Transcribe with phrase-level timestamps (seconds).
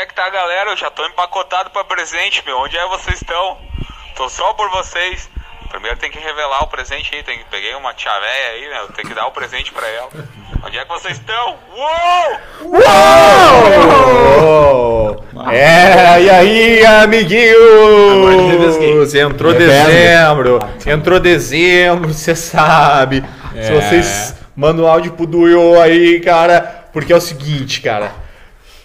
[0.00, 0.70] é que tá a galera?
[0.70, 2.58] Eu já tô empacotado pra presente, meu.
[2.58, 3.58] Onde é que vocês estão?
[4.16, 5.28] Tô só por vocês.
[5.70, 7.22] Primeiro tem que revelar o presente aí.
[7.22, 8.80] Tem, peguei uma tia véia aí, né?
[8.96, 10.08] Tem que dar o presente pra ela.
[10.64, 11.56] Onde é que vocês estão?
[11.76, 12.38] Uou!
[14.42, 15.24] Uou!
[15.52, 17.56] É, e aí, amiguinhos?
[19.14, 23.24] Entrou dezembro, entrou dezembro, você sabe.
[23.52, 23.80] Se É.
[23.80, 28.12] vocês mandam um áudio pro Duyo aí, cara, porque é o seguinte, cara.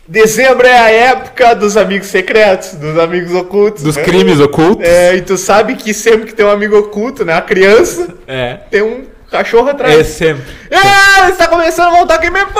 [0.06, 3.84] Dezembro é a época dos amigos secretos, dos amigos ocultos.
[3.84, 4.04] Dos né?
[4.04, 4.86] crimes ocultos.
[4.86, 7.34] É, e tu sabe que sempre que tem um amigo oculto, né?
[7.34, 8.60] A criança É.
[8.70, 9.98] tem um cachorro atrás.
[9.98, 10.44] É sempre.
[10.70, 12.54] É, está começando a voltar quem me faz!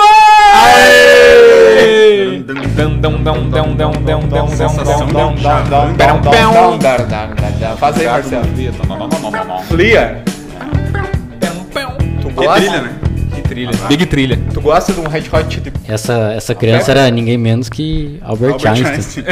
[7.78, 8.46] Faz aí, Marcelo.
[9.68, 10.22] Flia,
[12.22, 13.03] tu trilha, né?
[13.34, 13.70] Que trilha.
[13.88, 14.38] Big trilha.
[14.52, 18.52] Tu gosta de um Red Hot Chili Essa, essa criança era ninguém menos que Albert,
[18.52, 18.94] Albert Einstein.
[18.94, 19.24] Einstein.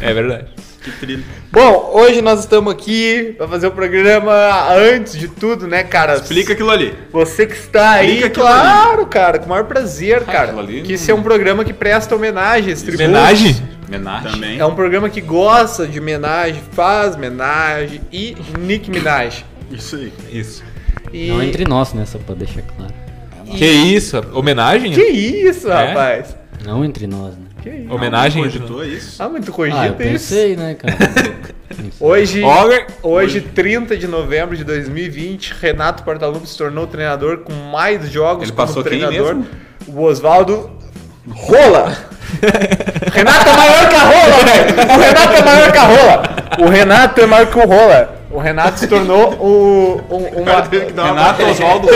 [0.00, 0.46] É verdade.
[0.82, 1.24] Que trilha.
[1.50, 4.32] Bom, hoje nós estamos aqui para fazer o programa
[4.72, 6.14] antes de tudo, né, cara?
[6.14, 6.94] Explica aquilo ali.
[7.12, 10.44] Você que está aí, claro, cara, com o maior prazer, cara.
[10.44, 13.06] aquilo ali Que esse é um programa que presta homenagens, tributos.
[13.06, 13.56] Homenagem?
[13.88, 14.30] Homenagem.
[14.30, 14.58] Também.
[14.60, 19.44] É um programa que gosta de homenagem, faz homenagem e Nick Minaj.
[19.72, 20.12] Isso aí.
[20.30, 20.62] Isso.
[21.12, 21.28] E...
[21.28, 22.04] Não entre nós, né?
[22.06, 23.05] Só pra deixar claro.
[23.56, 24.20] Que isso?
[24.32, 24.92] Homenagem?
[24.92, 25.86] Que isso, É?
[25.88, 26.36] rapaz?
[26.64, 27.46] Não entre nós, né?
[27.62, 27.94] Que isso?
[27.94, 28.42] Homenagem?
[28.44, 29.22] Cogitou isso?
[29.22, 29.94] Ah, tu Ah, eu cogita isso?
[29.96, 30.96] pensei, né, cara?
[32.00, 32.86] Hoje, Olga.
[33.02, 38.52] hoje, 30 de novembro de 2020, Renato Portaluppi se tornou treinador com mais jogos Ele
[38.52, 39.34] como passou quem treinador.
[39.36, 39.46] mesmo?
[39.88, 40.70] O Oswaldo
[41.28, 41.92] Rola.
[43.12, 44.94] Renato é maior que a Rola, velho.
[44.94, 46.22] O Renato é maior que a Rola.
[46.60, 48.16] O Renato é maior que o Rola.
[48.36, 51.68] O Renato se tornou o, um, uma, que dar uma Renato baixadinha.
[51.68, 51.88] Oswaldo.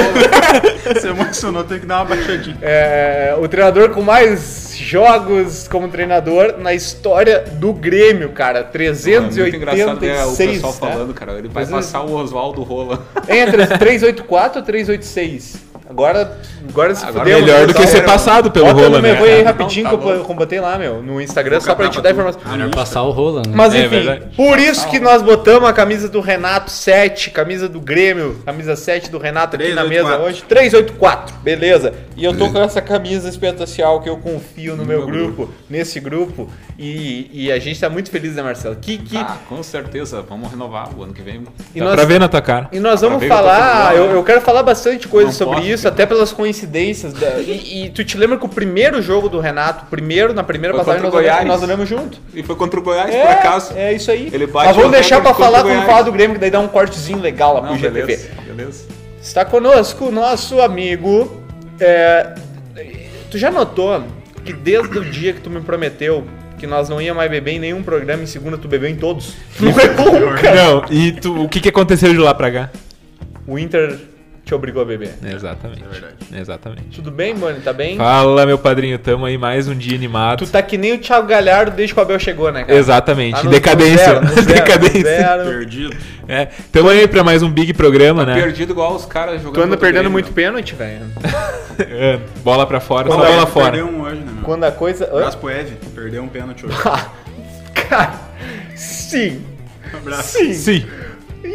[0.94, 2.56] Você emocionou, teve que dar uma baixadinha.
[2.62, 8.60] é, o treinador com mais jogos como treinador na história do Grêmio, cara.
[8.60, 10.50] É muito engraçado ver o 386.
[10.62, 10.78] pessoal né?
[10.78, 11.32] falando, cara.
[11.32, 13.06] Ele vai Mas é- passar o Oswaldo Rola.
[13.28, 15.69] Entre 384 ou 386?
[15.91, 17.67] Agora, agora se Agora fudeu, Melhor né?
[17.67, 19.12] do que ser passado pelo Bota rola, né?
[19.12, 19.45] meu aí cara?
[19.47, 22.01] rapidinho Não, tá que eu combatei lá, meu, no Instagram, Vou só pra catar te
[22.03, 22.41] dar informação.
[22.47, 23.53] Melhor passar o rola, né?
[23.53, 24.27] Mas É enfim, verdade.
[24.37, 29.11] por isso que nós botamos a camisa do Renato 7, camisa do Grêmio, camisa 7
[29.11, 30.25] do Renato aqui na mesa 384.
[30.27, 30.43] hoje.
[30.49, 31.93] 384, beleza.
[32.17, 36.49] E eu tô com essa camisa especial que eu confio no meu grupo, nesse grupo.
[36.78, 38.77] E, e a gente tá muito feliz, né, Marcelo?
[38.77, 39.17] Que, que...
[39.17, 40.22] Ah, com certeza.
[40.27, 41.43] Vamos renovar o ano que vem.
[41.75, 42.69] e, Dá nós, pra ver na tua cara.
[42.72, 44.15] e nós Dá vamos eu falar, eu, né?
[44.15, 47.12] eu quero falar bastante coisa Não sobre posso, isso, até pelas coincidências.
[47.12, 50.74] da- e, e tu te lembra que o primeiro jogo do Renato, primeiro, na primeira
[50.76, 51.46] Foi passagem, nós Goiás.
[51.46, 52.18] nós olhamos junto.
[52.34, 53.72] E foi contra o Goiás, por acaso.
[53.76, 54.28] É isso aí.
[54.32, 56.60] Ele bate Mas vamos deixar pra falar o quando falar do Grêmio, que daí dá
[56.60, 58.00] um cortezinho legal lá pro GTV.
[58.02, 58.28] beleza.
[58.46, 58.84] Beleza.
[59.22, 61.42] Está conosco o nosso amigo.
[61.80, 62.34] é,
[63.30, 64.02] tu já notou
[64.44, 66.24] que desde o dia que tu me prometeu
[66.58, 69.34] que nós não ia mais beber em nenhum programa, em segunda tu bebeu em todos?
[69.58, 70.54] Não é bom, cara.
[70.54, 72.70] Não, e tu, o que, que aconteceu de lá pra cá?
[73.47, 73.98] O Inter
[74.50, 75.15] te obrigou a beber.
[75.25, 75.84] Exatamente.
[75.84, 76.15] É verdade.
[76.33, 76.88] Exatamente.
[76.97, 77.61] Tudo bem, mano?
[77.61, 77.97] Tá bem?
[77.97, 80.44] Fala, meu padrinho, tamo aí mais um dia animado.
[80.44, 82.77] Tu tá que nem o Thiago Galhardo desde que o Abel chegou, né, cara?
[82.77, 84.21] Exatamente, Tá no- decadência.
[84.21, 85.03] no zero, no zero, decadência.
[85.03, 85.44] zero.
[85.44, 85.97] Perdido.
[86.27, 88.34] É, tamo aí pra mais um big programa, né?
[88.34, 89.55] Perdido igual os caras jogando.
[89.55, 90.12] Tu anda perdendo Grêmio.
[90.12, 91.06] muito pênalti, velho.
[91.81, 93.71] É, bola pra fora, só Quando bola é- fora.
[93.72, 94.43] Perdeu um hoje, né, meu?
[94.44, 95.06] Quando a coisa.
[95.06, 95.16] Hã?
[95.16, 95.78] Abraço pro Ed.
[95.94, 96.77] Perdeu um pênalti hoje.
[97.89, 98.12] Cara,
[98.77, 99.41] sim.
[99.94, 100.28] Um abraço.
[100.39, 100.53] Sim.
[100.53, 100.87] Sim.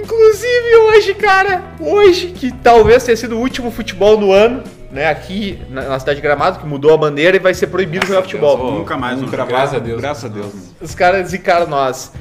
[0.05, 5.59] Inclusive hoje, cara, hoje, que talvez tenha sido o último futebol do ano, né, aqui
[5.69, 8.71] na, na cidade de Gramado, que mudou a bandeira e vai ser proibido jogar futebol.
[8.71, 9.49] Nunca mais, Nunca mais.
[9.49, 10.01] Graças a Deus.
[10.01, 10.53] Graças a Deus.
[10.79, 12.11] Os caras zicaram nós.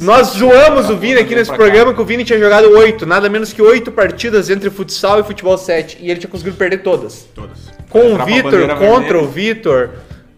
[0.00, 3.52] Nós zoamos o Vini aqui nesse programa que o Vini tinha jogado oito, nada menos
[3.52, 5.98] que oito partidas entre futsal e futebol 7.
[6.00, 7.26] E ele tinha conseguido perder todas.
[7.34, 7.58] Todas.
[7.90, 9.18] Com o Vitor, contra vermelha.
[9.22, 9.90] o Vitor,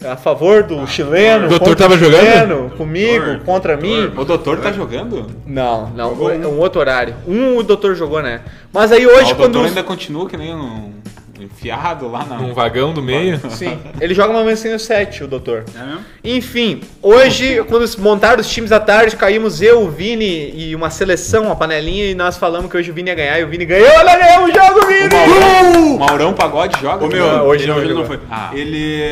[0.05, 1.47] a favor do chileno.
[1.47, 2.21] O doutor contra tava o jogando?
[2.25, 3.97] chileno, Comigo, Doutor, contra doutor.
[3.97, 4.13] mim.
[4.17, 5.27] O doutor tá jogando?
[5.47, 6.47] Não, não, Jogou é um.
[6.55, 7.15] um outro horário.
[7.27, 8.41] Um o doutor jogou, né?
[8.73, 9.53] Mas aí hoje, Ah, o quando.
[9.53, 10.93] doutor ainda continua que nem um
[11.41, 12.37] enfiado lá na.
[12.39, 13.39] Um vagão do meio.
[13.51, 15.65] Sim, ele joga uma vez no 7, o doutor.
[15.75, 16.01] É mesmo?
[16.23, 21.45] Enfim, hoje, quando montaram os times à tarde, caímos eu, o Vini e uma seleção,
[21.47, 23.89] uma panelinha, e nós falamos que hoje o Vini ia ganhar, e o Vini ganhou,
[23.99, 25.09] olha, ganhamos o jogo, Vini!
[25.11, 27.05] Maurão, Maurão Pagode joga?
[27.05, 28.19] Ô, meu, hoje ele, não ele não foi.
[28.31, 28.51] Ah.
[28.55, 29.03] Ele...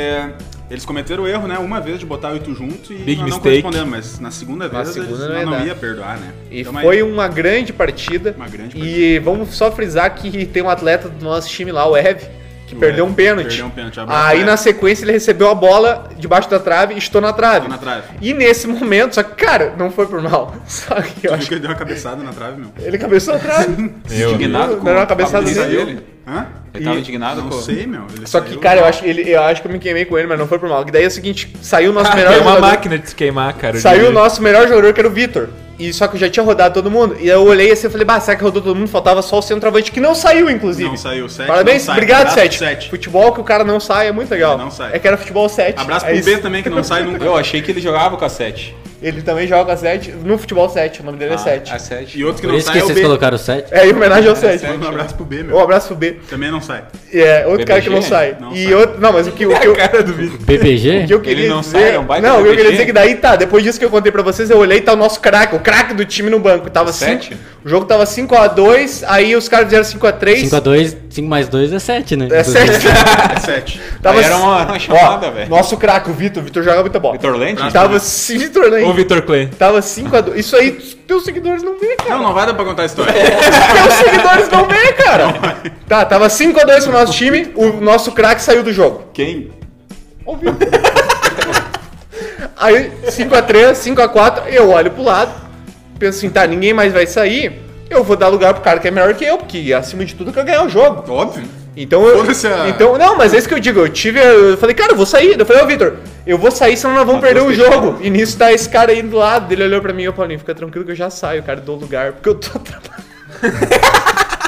[0.72, 1.58] Eles cometeram o erro, né?
[1.58, 3.42] Uma vez de botar oito junto e Big não mistake.
[3.62, 5.66] correspondemos, mas na segunda Na vez segunda eles não ia não, dar.
[5.66, 6.32] ia perdoar, né?
[6.50, 8.32] E Então, foi uma grande partida.
[8.34, 11.94] Uma grande E vamos só frisar que tem um atleta do nosso time lá, o
[11.94, 12.22] Ev,
[12.66, 13.48] que O perdeu Ev, um pênalti.
[13.48, 17.20] perdeu um pênalti, Aí na sequência ele recebeu a bola debaixo da trave e estou
[17.20, 17.69] na trave.
[17.69, 18.04] Na trave.
[18.22, 20.54] E nesse momento, só que, cara, não foi por mal.
[20.66, 22.70] Só que eu acho que ele deu uma cabeçada na trave, meu?
[22.80, 23.92] Ele cabeçou a trave.
[24.10, 26.12] Indignado com Não cabeçada a polícia dele.
[26.26, 26.46] Hã?
[26.74, 27.60] Ele tava E- indignado Não com...
[27.60, 28.02] sei, meu.
[28.16, 30.26] ele Só que, cara, eu acho, ele, eu acho que eu me queimei com ele,
[30.28, 30.84] mas não foi por mal.
[30.84, 32.60] Que daí é o seguinte, saiu o nosso Ah, melhor é uma jogador.
[32.60, 33.78] máquina de se queimar, cara.
[33.78, 35.48] Saiu o nosso melhor jogador, que era o Vitor.
[35.78, 37.16] E só que eu já tinha rodado todo mundo.
[37.19, 38.86] E eu olhei assim e falei, bah, será que rodou todo mundo?
[38.88, 40.88] Faltava só o centroavante, que não saiu, inclusive.
[40.88, 41.48] Não saiu, sete.
[41.48, 41.94] Parabéns, não sai.
[41.96, 42.58] obrigado, Sete.
[42.58, 42.88] Sete.
[42.90, 44.56] Futebol que o cara não sai é muito legal.
[44.56, 44.90] Não sai.
[44.94, 45.80] É que era futebol 7.
[45.80, 46.30] Abraço é pro isso.
[46.30, 47.24] B também, que não sai nunca.
[47.24, 48.76] Eu achei que ele jogava com a 7.
[49.02, 51.00] Ele também joga com a 7 no futebol 7.
[51.00, 51.72] O nome dele é 7.
[51.72, 52.19] A 7.
[52.19, 53.02] E outro que Por não isso sai que é o vocês B.
[53.04, 53.66] colocaram 7.
[53.72, 54.66] É em homenagem ao 7.
[54.66, 55.58] Manda um abraço pro B, Um meu.
[55.58, 56.16] abraço pro B.
[56.31, 56.84] Também não sai.
[57.12, 58.08] É, outro cara que não BBG?
[58.08, 58.37] sai.
[58.40, 58.75] Não e sai.
[58.75, 59.00] outro.
[59.00, 59.75] Não, mas o que, o que eu.
[59.82, 60.38] Cara do vídeo.
[60.40, 61.04] O BBG?
[61.06, 62.82] que eu queria não dizer, sai, é um baita não, o que eu queria dizer
[62.82, 64.93] é que daí tá, depois disso que eu contei pra vocês, eu olhei e tá
[64.93, 66.70] o nosso craque, o craque do time no banco.
[66.70, 67.31] Tava Sete?
[67.31, 70.49] cinco- o jogo tava 5x2, aí os caras fizeram 5x3.
[70.50, 72.29] 5x2, 5 mais 2 é 7, né?
[72.32, 72.70] É 7.
[73.37, 73.81] É 7.
[74.03, 75.49] tava Aí era uma- uma chamada, velho.
[75.49, 77.14] Nosso craque, o Vitor, o Vitor joga muita bola.
[77.14, 77.73] Vitor Lente?
[77.73, 78.88] Tava sim, Vitor Lente.
[78.88, 79.47] Ô, Vitor Clay.
[79.47, 80.37] Tava 5x2.
[80.37, 82.11] Isso aí, teus seguidores não vê, cara.
[82.17, 83.12] Não, não vai dar pra contar a história.
[83.14, 85.35] Teus seguidores não vê, cara.
[85.88, 89.05] Tá, tava 5x2 pro nosso time, o nosso craque saiu do jogo.
[89.12, 89.50] Quem?
[92.56, 95.32] Aí, 5x3, 5x4, eu olho pro lado,
[96.02, 98.90] penso assim, tá, ninguém mais vai sair, eu vou dar lugar pro cara que é
[98.90, 101.10] melhor que eu, porque acima de tudo eu quero ganhar o jogo.
[101.12, 101.44] Óbvio.
[101.76, 102.20] Então eu.
[102.22, 104.19] A- Então, não, mas é isso que eu digo, eu tive.
[104.20, 105.38] Eu falei, cara, eu vou sair.
[105.38, 105.94] Eu falei, ô Vitor,
[106.26, 107.99] eu vou sair, senão nós vamos perder o jogo.
[108.02, 110.54] E nisso tá esse cara aí do lado, ele olhou pra mim, ô Paulinho, fica
[110.54, 114.42] tranquilo que eu já saio, cara, do lugar, porque eu tô trabalhando.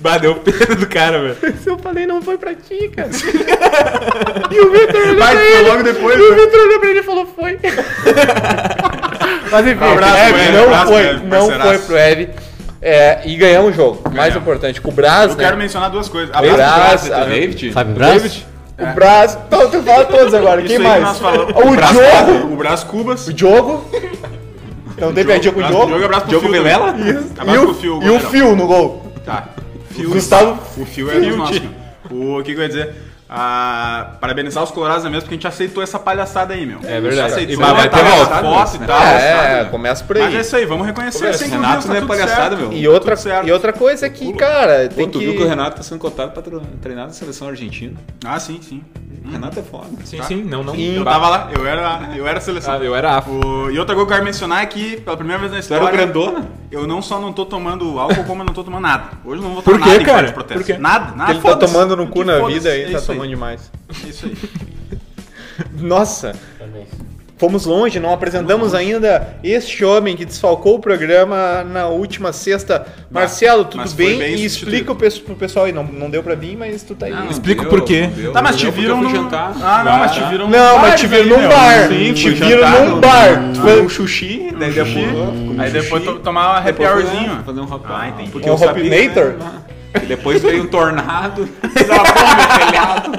[0.00, 1.36] Bah, deu pena do cara, velho.
[1.64, 3.08] Eu falei, não foi pra ti, cara.
[4.50, 5.68] e o Vitor olhou Vai, pra foi ele.
[5.68, 6.36] logo depois, E o né?
[6.44, 7.58] Vitor olhou pra ele e falou, foi.
[9.50, 12.28] Mas enfim, Abraço, Eve, Eve, não abraço, foi, Eve, não foi pro Eve.
[12.82, 14.02] É, e ganhamos o jogo.
[14.04, 14.36] Mais Ganhamos.
[14.36, 15.44] importante, com o Braz, Eu né?
[15.44, 16.30] quero mencionar duas coisas.
[16.30, 17.30] Braz, Abraço pro a- Brás.
[17.40, 17.72] David?
[17.72, 18.46] Fábio Braz?
[18.78, 19.38] O Braz.
[19.50, 20.60] Não, tu fala todos agora.
[20.60, 21.20] Isso Quem mais?
[21.20, 22.52] O Brás Diogo.
[22.52, 23.26] O Brás Cubas.
[23.28, 23.88] O Diogo.
[24.98, 26.04] Não tem piadinha com o Abraço pro Diogo.
[26.04, 26.92] abraço pro Diogo Fio Vilela?
[26.92, 27.10] também.
[27.10, 27.30] Isso.
[27.38, 28.02] Abraço E pro o, Fio.
[28.02, 28.20] e o.
[28.20, 29.12] Fio no gol.
[29.24, 29.44] Tá.
[29.94, 31.62] Fio, Gustavo- O Fio é dos nossos.
[32.10, 32.94] O que, que eu ia dizer?
[33.36, 36.78] Ah, parabenizar os colorados mesmo, porque a gente aceitou essa palhaçada aí, meu.
[36.84, 37.20] É verdade.
[37.20, 38.36] A E aceitou, vai- vai ter tá, volta.
[38.42, 39.02] foto e tal.
[39.02, 39.70] É, sabe?
[39.70, 40.40] começa por Mas é aí.
[40.42, 41.26] isso aí, vamos reconhecer.
[41.26, 42.70] Pô, sem Renato não é tá palhaçada, certo.
[42.70, 42.72] meu.
[42.72, 43.14] E outra,
[43.44, 45.24] e outra coisa é que, cara, tem Pô, tu que...
[45.24, 46.42] viu que o Renato tá sendo cotado pra
[46.80, 47.94] treinar na seleção argentina?
[48.24, 48.82] Ah, sim, sim.
[49.26, 49.86] O Renato é foda.
[50.04, 50.74] Sim, sim, não, não.
[50.76, 52.74] E- Eu tava lá, eu era, eu era a seleção.
[52.74, 53.32] Ah, eu era afro.
[53.32, 55.72] O- E outra coisa que eu quero mencionar é que, pela primeira vez na Tu
[55.74, 56.46] era o história, grandona?
[56.70, 59.04] eu não só não tô tomando álcool, como eu não tô tomando nada.
[59.24, 60.32] Hoje eu não vou Por tomar quê, nada em cara?
[60.32, 60.76] Por quê?
[60.78, 61.32] Nada, nada.
[61.32, 63.70] Ele tá tomando no cu na vida aí, é tá isso tomando demais.
[64.06, 64.36] Isso aí.
[65.80, 66.34] Nossa,
[67.38, 72.84] fomos longe, não apresentamos ainda este homem que desfalcou o programa na última sexta.
[73.08, 74.18] Marcelo, tudo mas bem?
[74.18, 77.06] bem e explica o pro pessoal aí, não, não deu pra vir, mas tu tá
[77.06, 77.12] aí.
[77.12, 78.02] Não, Explica deu, por quê.
[78.02, 78.32] não deu.
[78.32, 79.08] Tá, mas Não te viram no...
[79.08, 79.52] fui jantar.
[79.62, 81.88] Ah, não, mas te viram no Não, mas bar te viram num bar.
[81.88, 83.42] Sim, te fui viram jantar num no- bar.
[83.80, 85.60] um xuxi, daí depois...
[85.60, 87.42] Aí depois to- tomar uma happy hourzinho.
[87.44, 87.80] Fazer um.
[87.84, 88.30] Ah, entendi.
[88.30, 89.34] Porque Um sabia, Hopinator?
[89.34, 89.52] né?
[90.02, 93.12] E depois veio um tornado, desabou meu telhado,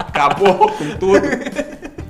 [0.00, 1.22] acabou com tudo.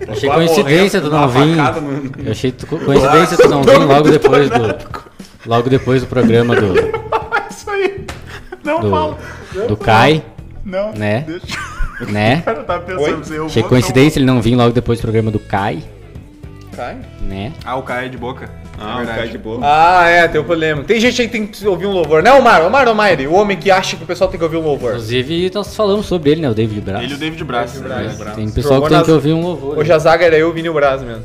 [0.09, 1.47] Achei Vai coincidência tu não vir.
[1.57, 4.75] no- Eu achei tu- coincidência tu não vir logo depois do.
[5.47, 6.75] Logo depois do programa do.
[7.51, 8.05] Isso aí.
[8.65, 9.19] Não fala.
[9.53, 10.23] Do, do Kai,
[10.65, 10.93] Não.
[10.93, 11.25] né?
[11.27, 11.59] Deixa.
[12.11, 12.43] né?
[12.47, 15.39] Eu tava pensando se eu Achei coincidência ele não vir logo depois do programa do
[15.39, 15.83] Kai,
[16.79, 16.97] Cai.
[17.21, 17.53] né?
[17.65, 18.49] Ah, o Caio é de boca.
[18.79, 19.19] Ah, é o verdade.
[19.19, 19.59] cara de boa.
[19.65, 20.85] Ah, é, tem o problema.
[20.85, 22.65] Tem gente aí que tem que ouvir um louvor, né, Omar?
[22.65, 24.91] Omar Omaire, o homem que acha que o pessoal tem que ouvir um louvor.
[24.93, 26.49] Inclusive nós falamos sobre ele, né?
[26.49, 27.03] O David Braz.
[27.03, 27.73] Ele e o David Braz.
[27.73, 28.37] David Braz.
[28.37, 29.77] Tem pessoal que tem que ouvir um louvor.
[29.77, 31.25] Hoje a zaga era eu e o Vini Braz mesmo.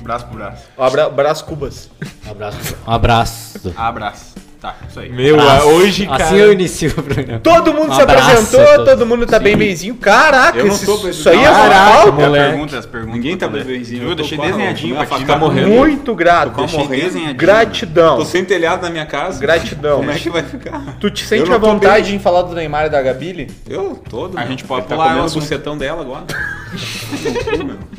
[0.00, 0.64] Braço pro braço.
[0.78, 1.10] O abra...
[1.10, 1.90] Braz Cubas.
[2.26, 2.76] Um abraço.
[2.86, 3.74] Um abraço.
[3.76, 4.49] Abraço.
[4.60, 5.08] Tá, isso aí.
[5.10, 5.68] Meu, Abraço.
[5.68, 6.22] hoje, cara.
[6.24, 7.40] Assim eu inicio o programa.
[7.40, 9.94] Todo mundo Um se apresentou, todo mundo tá bem beizinho.
[9.94, 12.08] Caraca, Eu não tô bem- isso aí é Caraca.
[12.08, 12.50] As moleque.
[12.50, 13.14] perguntas, as perguntas.
[13.14, 14.02] Ninguém tá poder- bebezinho.
[14.02, 15.38] Eu tô deixei desenhadinho pra vai.
[15.38, 15.68] morrendo.
[15.70, 16.50] Muito grato.
[16.54, 17.02] Tô Deixei morrendo.
[17.04, 17.36] desenhadinho.
[17.38, 18.18] Gratidão.
[18.18, 19.40] Tô sem telhado na minha casa.
[19.40, 19.96] Gratidão.
[20.00, 20.96] Como é que vai ficar?
[21.00, 23.50] Tu te Eu sente à vontade em falar do Neymar e da Gabile?
[23.66, 24.36] Eu, todo.
[24.36, 26.24] A gente pode tá pular o comendo o bucetão dela agora.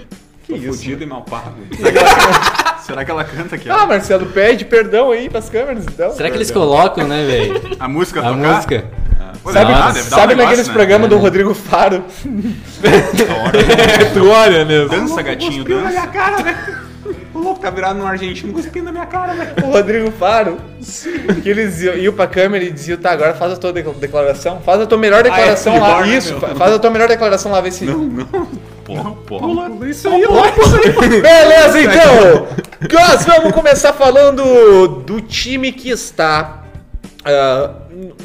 [0.43, 1.55] Que Tô fudido e mal pago.
[2.85, 3.69] Será que ela canta aqui?
[3.69, 6.11] Ah, Marcelo, pede perdão aí pras câmeras, então.
[6.11, 7.77] Será que eles colocam, né, velho?
[7.79, 8.35] A música A tocar?
[8.37, 8.85] música.
[9.43, 10.73] Pô, Sabe, dar- deve dar um sabe negócio, naqueles né?
[10.73, 12.03] programas do Rodrigo Faro?
[14.13, 14.89] tu olha mesmo.
[14.89, 16.07] Dança, gatinho, dança.
[16.07, 16.91] cara, velho.
[17.33, 19.51] O louco tá virado num argentino cuspindo na minha cara, velho.
[19.63, 20.57] O Rodrigo Faro.
[21.41, 24.61] Que eles iam, iam pra câmera e diziam, tá, agora faz a tua decla- declaração.
[24.63, 26.01] Faz a tua melhor declaração é lá.
[26.01, 26.41] né, Isso, meu?
[26.41, 27.85] fa- faz a tua melhor declaração lá, vê se.
[29.27, 29.87] Porra.
[29.89, 30.21] Isso aí,
[31.21, 32.47] Beleza, então!
[32.91, 36.61] Nós vamos começar falando do time que está
[37.23, 37.69] ah,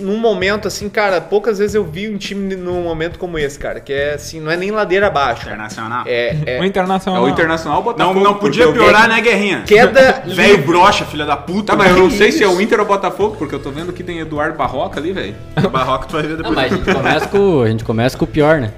[0.01, 3.79] num momento assim, cara, poucas vezes eu vi um time num momento como esse, cara,
[3.79, 5.43] que é assim, não é nem ladeira abaixo.
[5.43, 6.05] Internacional.
[6.07, 7.23] É, O é Internacional.
[7.23, 8.21] É o Internacional Não, Botafogo.
[8.21, 9.65] não podia porque piorar, né, Guerrinha?
[9.67, 11.73] queda Velho brocha, filha da puta.
[11.73, 12.57] Tá, mas eu não sei se é isso?
[12.57, 15.35] o Inter ou o Botafogo, porque eu tô vendo que tem Eduardo Barroca ali, velho.
[15.71, 16.55] Barroco tu vai ver Não, depois.
[16.55, 18.73] mas a gente começa com, a gente começa com o pior, né?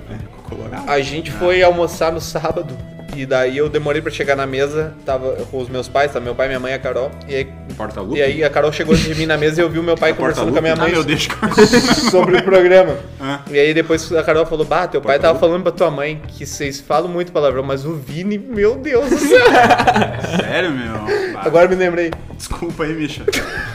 [0.86, 2.76] A gente foi almoçar no sábado
[3.16, 6.20] e daí eu demorei pra chegar na mesa, tava com os meus pais, tá?
[6.20, 7.10] Meu pai, minha mãe e a Carol.
[7.26, 8.18] E aí, Porta-lupe.
[8.18, 10.12] e aí a Carol chegou de mim na mesa e eu vi o meu pai
[10.14, 11.26] conversando com a minha Ah, mãe meu Deus.
[12.10, 12.96] sobre o programa.
[13.20, 13.40] Ah.
[13.50, 16.44] E aí depois a Carol falou, bah, teu pai tava falando pra tua mãe que
[16.46, 19.38] vocês falam muito palavrão, mas o Vini, meu Deus do céu.
[20.40, 21.32] Sério, meu?
[21.32, 22.10] Bah, Agora me lembrei.
[22.36, 23.24] Desculpa aí, Misha.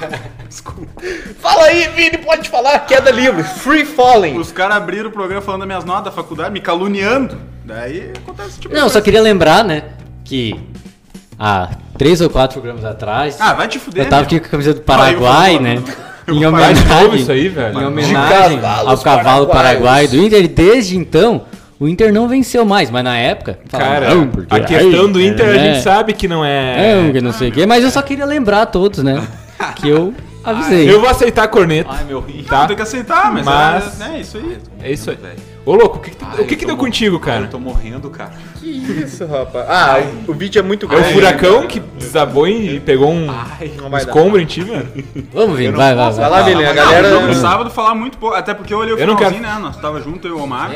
[0.48, 1.02] Desculpa.
[1.40, 2.80] Fala aí, Vini, pode falar.
[2.80, 4.38] Queda livre, free falling.
[4.38, 7.38] Os caras abriram o programa falando das minhas notas da faculdade, me caluniando.
[7.66, 9.84] Daí acontece tipo Não, só queria lembrar, né,
[10.26, 10.60] que
[11.40, 14.04] há três ou quatro programas atrás, Ah, vai te fuder.
[14.06, 15.82] eu tava aqui com a camisa do Ah, Paraguai, né?
[16.28, 17.80] eu Em homenagem, isso aí, velho.
[17.80, 20.44] em homenagem cavalos ao cavalo paraguai do Inter.
[20.44, 21.44] E desde então,
[21.80, 23.60] o Inter não venceu mais, mas na época.
[23.70, 27.08] Cara, "Não, porque a questão aí, do Inter a é, gente sabe que não é.
[27.08, 29.22] É, que não sei o quê, mas eu só queria lembrar a todos, né?
[29.72, 30.92] Que eu avisei.
[30.92, 31.90] Eu vou aceitar a corneta.
[31.92, 32.44] Ai, meu rim.
[32.44, 32.68] Tá?
[32.68, 34.58] Tem que aceitar, mas, Mas- é, é isso aí.
[34.82, 35.18] É isso aí.
[35.66, 37.44] Ô, louco, o que, que, tu- Ai, o que, que eu deu contigo, cara?
[37.46, 38.34] Eu tô morrendo, cara.
[38.60, 39.66] Que isso, rapaz.
[39.70, 39.96] Ah,
[40.28, 41.14] o, o vídeo é muito É o grande.
[41.14, 44.86] furacão que desabou e pegou um, um escombro em ti, mano.
[45.34, 46.30] Vamos, Vini, vai, vai, Vai vai.
[46.30, 47.18] lá, Vini, a galera...
[47.20, 49.56] o no sábado falar muito pouco, até porque eu olhei o Eu não finalzinho, quero-
[49.56, 49.62] né?
[49.62, 50.70] Nós tava junto, eu e o Omar.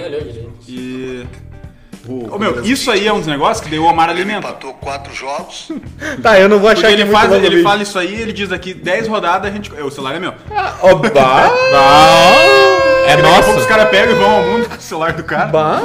[0.69, 1.25] E.
[2.07, 4.39] Ô, meu, isso aí é um dos negócios que daí o Omar alimenta.
[4.47, 5.71] Empatou quatro jogos.
[6.21, 8.31] Tá, eu não vou achar Porque que ele, é faz, ele fala isso aí, ele
[8.33, 9.71] diz aqui 10 rodadas, a gente.
[9.73, 10.33] O celular é meu.
[10.81, 11.51] Ó, bah,
[13.07, 13.67] É Daqui a pouco os nosso.
[13.67, 15.45] caras pegam e vão ao mundo com o celular do cara.
[15.45, 15.81] bah.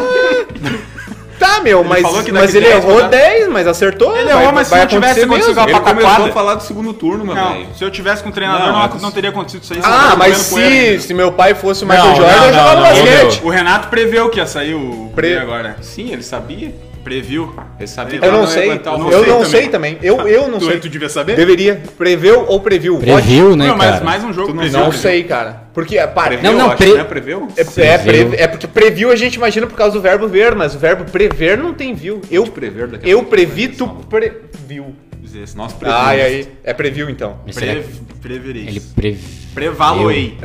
[1.43, 4.17] Tá, meu, mas, falou que mas ele 10 errou rodadas- 10, mas acertou.
[4.17, 6.31] Ele errou, mas se vai não tivesse acontecido a Ele começou pataquada.
[6.31, 8.97] a falar do segundo turno, meu Não, se eu tivesse com o treinador, Não, não,
[8.99, 9.81] não teria acontecido isso aí.
[9.83, 11.01] Ah, mas comendo poeira.
[11.01, 13.41] se, se meu pai fosse o Michael Não, Jordan, não, eu jogava basquete.
[13.45, 15.77] O Renato preveu que ia sair o Pre- agora.
[15.83, 16.73] Sim, ele sabia.
[17.03, 17.55] Previu.
[17.87, 19.99] Sabia Eu não sei, eu não sei também.
[20.03, 20.79] Eu, eu não Tu, sei.
[20.81, 21.35] tu devia saber?
[21.37, 21.83] Deveria.
[21.99, 22.99] Preveu ou previu?
[22.99, 24.05] Previu, né, não, mas cara?
[24.05, 24.79] mais um jogo Tu não previu.
[24.79, 25.03] Não previu.
[25.03, 25.65] sei, cara.
[25.75, 26.29] Porque, é, para.
[26.39, 27.05] Previu, Não, não, acho, pre- né?
[27.05, 27.49] Preveu?
[27.57, 28.29] É, é, Previu.
[28.31, 31.05] pre- é porque previu a gente imagina por causa do verbo ver, mas o verbo
[31.11, 32.21] prever não tem viu.
[32.31, 34.95] Eu, prever daqui eu pouco previ, tu previu.
[35.57, 36.03] Nós previmos.
[36.05, 36.49] Ah, e aí?
[36.63, 37.39] É previu então.
[37.47, 38.67] Mas será Pre- que Preverei.
[38.69, 39.29] Ele previu.
[39.55, 40.37] Prevaloei.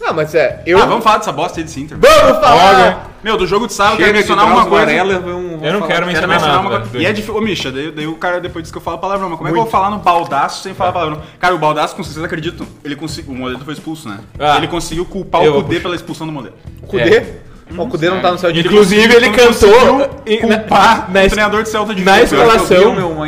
[0.00, 0.62] Não, mas é.
[0.66, 0.78] Eu.
[0.78, 1.98] Ah, vamos falar dessa bosta aí desse Inter.
[2.00, 3.06] Vamos falar!
[3.22, 4.86] Meu, do jogo de sábado, eu Chega quero de mencionar uma coisa.
[4.86, 5.86] Varela, vamos, Eu não quero falar.
[5.88, 6.60] Quero mencionar nada.
[6.60, 6.98] uma coisa.
[6.98, 7.36] E é difícil.
[7.36, 9.28] Ô, Misha, daí, daí o cara depois disse que eu falo palavrão.
[9.28, 11.20] Mas como é que eu vou falar no baldaço sem falar palavrão?
[11.40, 13.32] Cara, o baldaço, com vocês acreditam, ele conseguiu.
[13.32, 14.18] O modelo foi expulso, né?
[14.38, 14.56] Ah.
[14.58, 16.54] ele conseguiu culpar Eu o Kudê pela expulsão do modelo.
[16.80, 17.22] O Kudê?
[17.76, 21.28] O Kudê não tá no céu de Inclusive, ele cantou e- na- culpar na o
[21.28, 23.24] treinador de Celta de na escalação- Eu meu, um, um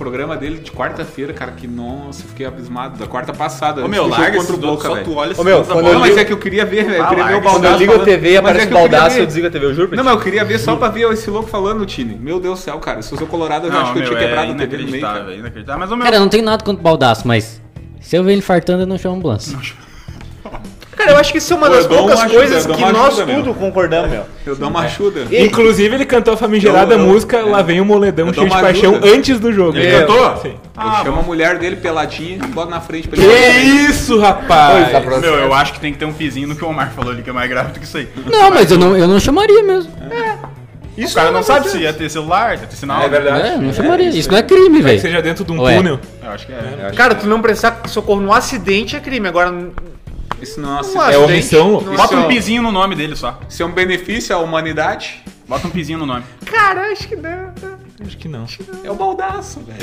[0.00, 2.98] programa dele de quarta-feira, cara, que nossa, fiquei abismado.
[2.98, 3.84] Da quarta passada.
[3.84, 5.70] Ô, meu, do jogo larga contra esse o Boca, só tu olha Ô, meu, esse
[5.70, 6.96] quando eu Não, mas li- é que eu queria ver, velho.
[6.96, 7.42] Eu Ah, queria ver o.
[7.42, 8.08] Quando Baldaço eu ligo a falando.
[8.08, 9.22] TV e Mas aparece é o que eu queria baldaço, ver.
[9.22, 10.06] eu desligo a TV, eu juro pra Não, ti.
[10.08, 12.14] mas eu queria ver só pra ver esse louco falando, Tini.
[12.14, 13.02] Meu Deus do céu, cara.
[13.02, 14.54] Se eu sou colorado, eu já Não, acho que eu meu, tinha é quebrado a
[14.54, 15.32] TV no meio, cara.
[15.32, 15.80] é inacreditável.
[15.80, 16.04] Mas o meu...
[16.04, 17.60] Cara, eu não tenho nada contra o baldaço, mas
[18.00, 19.56] se eu ver ele fartando, eu não chamo ambulância.
[21.00, 22.82] Cara, eu acho que isso é uma Pô, das poucas uma ajuda, coisas dou que
[22.82, 23.54] nós ajuda, tudo meu.
[23.54, 24.22] concordamos, meu.
[24.46, 25.26] Eu dou uma ajuda.
[25.30, 27.42] E- Inclusive, ele cantou a famigerada Eu- eu- música é.
[27.42, 29.08] Lá Vem o Moledão Eu cheio de paixão ajuda.
[29.08, 29.76] antes do jogo.
[29.78, 30.00] Ele É.
[30.00, 30.36] cantou?
[30.42, 30.54] Sim.
[30.76, 34.88] Eu chamo a mulher dele peladinha e boto na frente pra Que isso, rapaz?
[34.90, 36.90] Pois, tá Meu, eu acho que tem que ter um pizinho no que o Omar
[36.92, 38.08] falou ali, que é mais grave do que isso aí.
[38.30, 39.92] Não, mas eu não, eu não chamaria mesmo.
[40.98, 43.02] Isso o cara não sabe se ia ter celular, ia ter sinal.
[43.02, 43.48] É verdade.
[43.48, 44.10] É, não chamaria.
[44.10, 45.00] Isso não é crime, Que velho.
[45.00, 45.76] seja dentro de um Ué.
[45.76, 45.98] túnel.
[46.22, 46.92] Eu acho que é.
[46.94, 49.26] Cara, tu não prestar socorro no acidente é crime.
[49.26, 49.50] Agora,
[50.40, 51.80] Isso nossa, um É acidente, omissão.
[51.80, 53.38] não Bota um é- pizinho no nome dele só.
[53.48, 55.22] Isso é um benefício à humanidade.
[55.46, 56.24] Bota um pizinho no nome.
[56.46, 57.52] Cara, acho que não.
[58.06, 58.46] Acho que não.
[58.84, 59.78] É o baldaço, velho.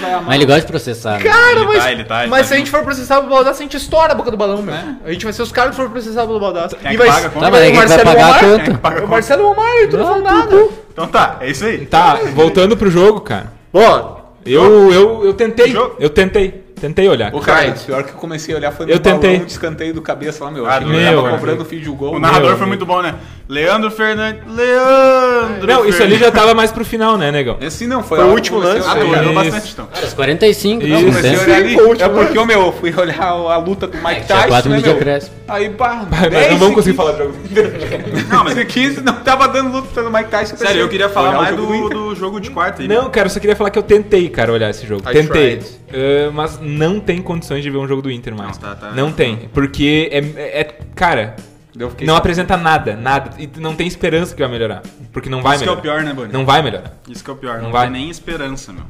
[0.00, 0.20] Vai.
[0.26, 1.18] Mas ele gosta de processar.
[1.18, 1.22] né?
[1.24, 3.30] Cara, Ele mas, tá, ele tá, ele mas tá se a gente for processar pelo
[3.30, 4.74] baldaço, a gente estoura a boca do balão, meu.
[5.04, 6.76] A gente vai ser os caras que foram processar pelo baldaço.
[6.76, 7.30] Quem é e vai paga?
[7.30, 8.60] Tá, mas aí o quem vai Marcelo pagar a Omar?
[8.70, 9.08] É paga O?
[9.08, 10.68] Marcelo Omar, tu não falou nada.
[10.92, 11.86] Então tá, é isso aí.
[11.86, 13.52] Tá, voltando pro jogo, cara.
[13.72, 15.70] Bom, Eu, eu, eu tentei.
[15.70, 15.96] Jogo.
[15.98, 16.61] Eu tentei.
[16.82, 17.32] Tentei olhar.
[17.32, 19.34] Ô, cara, pior que eu comecei a olhar foi no Eu tentei.
[19.34, 20.66] balão de escanteio do cabeça lá, meu.
[20.66, 21.36] Ah, meu, tava cara.
[21.36, 22.16] cobrando fio de gol.
[22.16, 22.66] O narrador Meu, foi meu.
[22.66, 23.14] muito bom, né?
[23.48, 24.42] Leandro Fernandes.
[24.52, 25.66] Leandro!
[25.66, 27.56] Não, isso ali já tava mais pro final, né, negão?
[27.60, 28.88] Esse não, foi, Foi o último eu lance.
[28.88, 29.86] Ah, bastante então.
[29.86, 30.92] Cara, os 45, Isso.
[30.92, 31.48] não, Comecei a certo.
[31.48, 31.76] olhar ali.
[31.76, 34.70] O É porque, ô, meu, eu fui olhar a luta do Mike tinha Tyson, quatro
[34.70, 35.20] né, minutos de meu?
[35.46, 37.34] Aí, pá, Mas 10 não vamos conseguir falar do jogo.
[38.28, 40.56] Não, mas 15 não tava dando luta do Mike Tyson.
[40.56, 42.88] sério, eu queria falar o mais do, jogo de quarta aí.
[42.88, 45.02] Não, cara, eu só queria falar que eu tentei, cara, olhar esse jogo.
[45.02, 45.60] Tentei.
[45.92, 48.58] Eh, mas não tem condições de ver um jogo do Inter mais.
[48.58, 48.90] Não, tá, tá.
[48.92, 49.48] Não tem.
[49.52, 50.18] Porque é.
[50.18, 51.36] é- é- cara,
[51.76, 53.30] Eu fiquei não apresenta nada, nada.
[53.38, 54.82] E não tem esperança que vai melhorar.
[55.12, 55.98] Porque não vai Isso que é o melhorar.
[55.98, 56.32] pior, né, Bonnie?
[56.32, 56.92] Não vai melhorar.
[57.08, 57.56] Isso que é o pior.
[57.58, 57.82] Não Não, vai.
[57.90, 58.84] tem nem esperança, meu.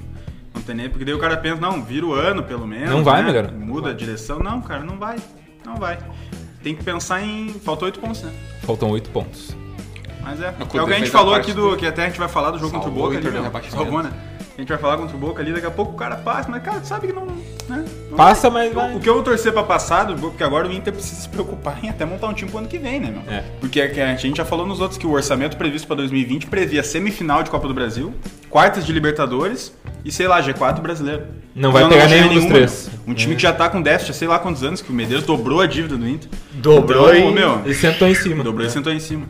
[0.54, 2.90] Não tem nem, porque daí o cara pensa, não, vira o ano pelo menos.
[2.90, 3.32] Não vai, né?
[3.32, 3.52] melhor.
[3.52, 4.38] Muda a direção.
[4.38, 5.16] Não, cara, não vai.
[5.64, 5.98] Não vai.
[6.62, 7.48] Tem que pensar em.
[7.64, 8.32] Faltou oito pontos, né?
[8.62, 9.56] Faltam oito pontos.
[10.22, 10.54] Mas é.
[10.58, 11.64] É o que a gente falou aqui do.
[11.70, 11.76] dele.
[11.78, 13.18] Que até a gente vai falar do jogo contra o Boca o ali.
[13.18, 13.62] Inter do né?
[13.70, 14.12] Salvou, né?
[14.62, 16.62] A gente vai falar contra o Boca ali, daqui a pouco o cara passa, mas
[16.62, 17.26] cara, sabe que não.
[17.26, 17.84] Né?
[18.08, 18.66] Não Passa, vai.
[18.66, 18.94] mas vai.
[18.94, 21.28] O que eu vou torcer pra passar do Boca, porque agora o Inter precisa se
[21.28, 23.22] preocupar em até montar um time pro ano que vem, né, meu?
[23.34, 23.42] É.
[23.58, 26.80] Porque a a gente já falou nos outros que o orçamento previsto pra 2020 previa
[26.84, 28.14] semifinal de Copa do Brasil,
[28.48, 31.24] quartas de Libertadores e, sei lá, G4 brasileiro.
[31.56, 32.88] Não vai Eu pegar nenhum dos nenhuma, três.
[33.04, 33.12] meu.
[33.12, 35.26] Um time que já tá com déficit há sei lá quantos anos, que o Medeiros
[35.26, 36.30] dobrou a dívida do Inter.
[36.52, 37.34] Dobrou Então, e...
[37.34, 38.44] meu, E sentou em cima.
[38.44, 39.26] Dobrou e sentou em cima.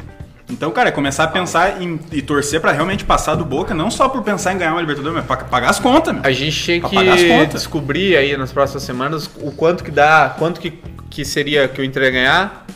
[0.51, 3.91] Então, cara, é começar a pensar em, e torcer pra realmente passar do Boca, não
[3.91, 6.23] só por pensar em ganhar uma Libertadores, mas pra pagar as contas, meu.
[6.25, 7.53] A gente tinha Pra pagar as que contas.
[7.63, 10.73] descobrir aí nas próximas semanas o quanto que dá, quanto que,
[11.09, 12.67] que seria que o Inter ia ganhar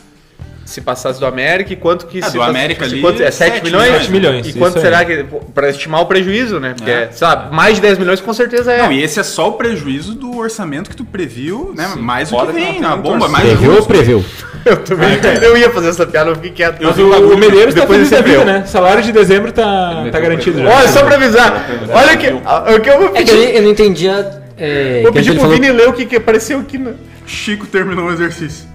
[0.65, 3.53] se passasse do América e quanto que É, se do América ali, quanto, é 7
[3.53, 3.85] sete milhões?
[3.87, 4.01] milhões.
[4.01, 4.81] Sete milhões, E quanto aí.
[4.81, 6.73] será que para estimar o prejuízo, né?
[6.75, 7.09] Porque, É.
[7.11, 8.81] sabe, mais de 10 milhões com certeza é.
[8.83, 11.93] Não, e esse é só o prejuízo do orçamento que tu previu, né?
[11.97, 14.25] Mais o Fora que que vem, tem na um bomba, mais Previu ou previu?
[14.71, 15.17] Eu também.
[15.41, 16.81] Eu ia fazer essa piada, eu fiquei quieto.
[16.83, 18.45] Mas o, o Medeiros tá Depois feliz da vida, eu.
[18.45, 18.65] né?
[18.65, 20.69] Salário de dezembro tá, tá garantido já.
[20.69, 21.65] Olha, só pra avisar.
[21.89, 23.35] Olha que, o que eu vou É que pedir.
[23.35, 24.41] eu, eu não entendia.
[24.57, 25.55] É, Vou pedir pro falou.
[25.55, 26.77] Vini ler o que, que apareceu aqui.
[26.77, 26.95] No...
[27.25, 28.67] Chico terminou o exercício.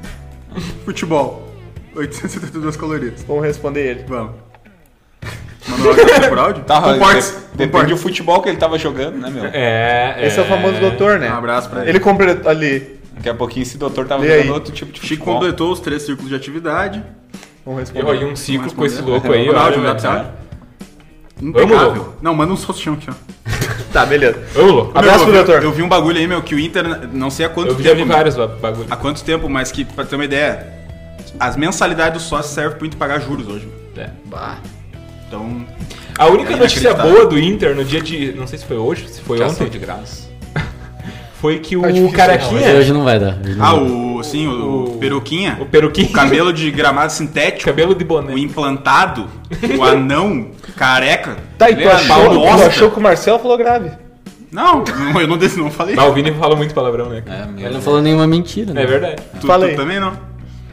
[0.85, 1.53] Futebol.
[1.97, 3.25] 872 calorias.
[3.27, 4.05] Vamos responder ele.
[4.09, 4.33] Vamos.
[5.69, 6.65] Mandou áudio por áudio?
[6.67, 7.85] Tá, depende comporte-se.
[7.91, 9.45] do futebol que ele tava jogando, né, meu?
[9.53, 11.31] É, Esse é o famoso doutor, né?
[11.31, 11.91] Um abraço pra ele.
[11.91, 13.01] Ele completou ali.
[13.23, 14.51] Daqui a pouquinho esse doutor tava jogando aí?
[14.51, 15.35] outro tipo de Chico futebol.
[15.35, 17.05] completou os três círculos de atividade.
[17.65, 18.17] Vamos E responder.
[18.17, 19.47] rolou um ciclo com esse louco aí.
[19.47, 20.25] Por olha, pra você?
[21.41, 22.15] Impecável.
[22.21, 23.15] Não, manda um solchão aqui, ó.
[23.93, 24.43] Tá, beleza.
[24.55, 24.99] Vamos, louco.
[24.99, 25.63] Abraço Meu, pro eu vi- doutor.
[25.65, 27.89] Eu vi um bagulho aí, meu, que o Inter, não sei há quanto Eu tempo.
[27.89, 28.87] já vi vários ba- bagulho.
[28.91, 30.67] Há quanto tempo, mas que, pra ter uma ideia,
[31.39, 33.69] as mensalidades dos sócios servem pro Inter pagar juros hoje.
[33.97, 34.09] É.
[34.25, 34.57] Bah.
[35.29, 35.65] Então,
[36.19, 37.13] A única É notícia inacreditável.
[37.13, 38.33] boa do Inter no dia de.
[38.33, 40.29] Não sei se foi hoje, se foi ação ontem, de graça.
[41.43, 42.75] Foi que Tá o difícil, Mas Caraquinha.
[42.77, 43.37] hoje não vai dar.
[43.37, 43.83] não ah, vai.
[43.83, 46.07] o, sim, o, O- peruquinha, O peruquinho.
[46.09, 48.33] o camelo de gramado sintético, Cabelo de boné.
[48.33, 49.27] o implantado,
[49.77, 50.47] o anão,
[50.77, 51.37] careca.
[51.59, 53.91] Tá, e tu achou, tu achou que o Marcelo falou grave?
[54.53, 55.97] Não, não, eu não, desse- não falei.
[55.99, 57.25] Ah, o Vini fala muito palavrão, né?
[57.27, 57.65] É.
[57.65, 58.83] Ele não falou nenhuma mentira, né?
[58.83, 59.17] É verdade.
[59.41, 60.13] Tu, Fala tu também não.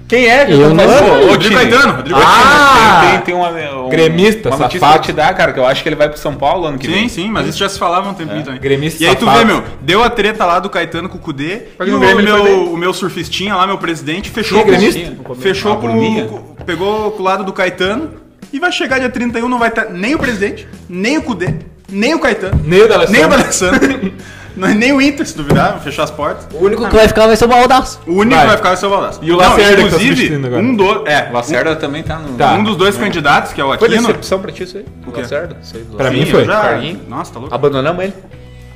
[0.10, 1.24] Quem é que Eu não falando?
[1.24, 1.56] Ô, Rodrigo.
[1.56, 3.00] Caetano, Rodrigo Ah!
[3.01, 5.00] Tem, tem, tem uma, um- Gremista, uma notícia safado.
[5.00, 6.88] pra te dar, cara, que eu acho que ele vai pro São Paulo ano que
[6.88, 7.10] Sim, vem.
[7.10, 8.60] sim, mas isso já se falava há um tempinho também.
[8.60, 11.62] Gremista E aí tu vê, meu, deu a treta lá do Caetano com o Cudê
[11.86, 15.16] e o meu, o meu surfistinha lá, meu presidente, fechou Quem é com, gremista?
[15.40, 16.25] fechou A com, Bruninha?
[16.25, 18.10] com- pegou com o lado do Caetano
[18.51, 21.53] e vai chegar dia 31, não vai estar nem o presidente, nem o Cudê,
[21.88, 23.14] nem o Caetano, Nem o D'Alessandro.
[23.22, 24.12] nem o D'Alessandro, não-
[24.55, 26.48] nem o Inter, se duvidar, vai fechar as portas.
[26.53, 28.00] O único que vai ficar vai ser o Baldaço.
[28.05, 28.42] O único Vai.
[28.42, 29.20] que vai ficar é o seu Baldasso.
[29.22, 30.62] E o Lacerda que tá inclusive, substituindo agora.
[30.64, 32.38] um do, é, O Lacerda também tá no.
[32.38, 32.53] Tá.
[32.53, 34.07] um dos dois candidatos, que é o Foi Aquino.
[34.07, 34.85] decepção pra ti isso aí?
[35.05, 35.22] O quê?
[35.22, 35.57] Lacerda?
[35.96, 36.46] Pra mim foi.
[36.46, 36.79] já.
[37.07, 37.53] Nossa, tá louco.
[37.55, 38.14] Abandonamos ele.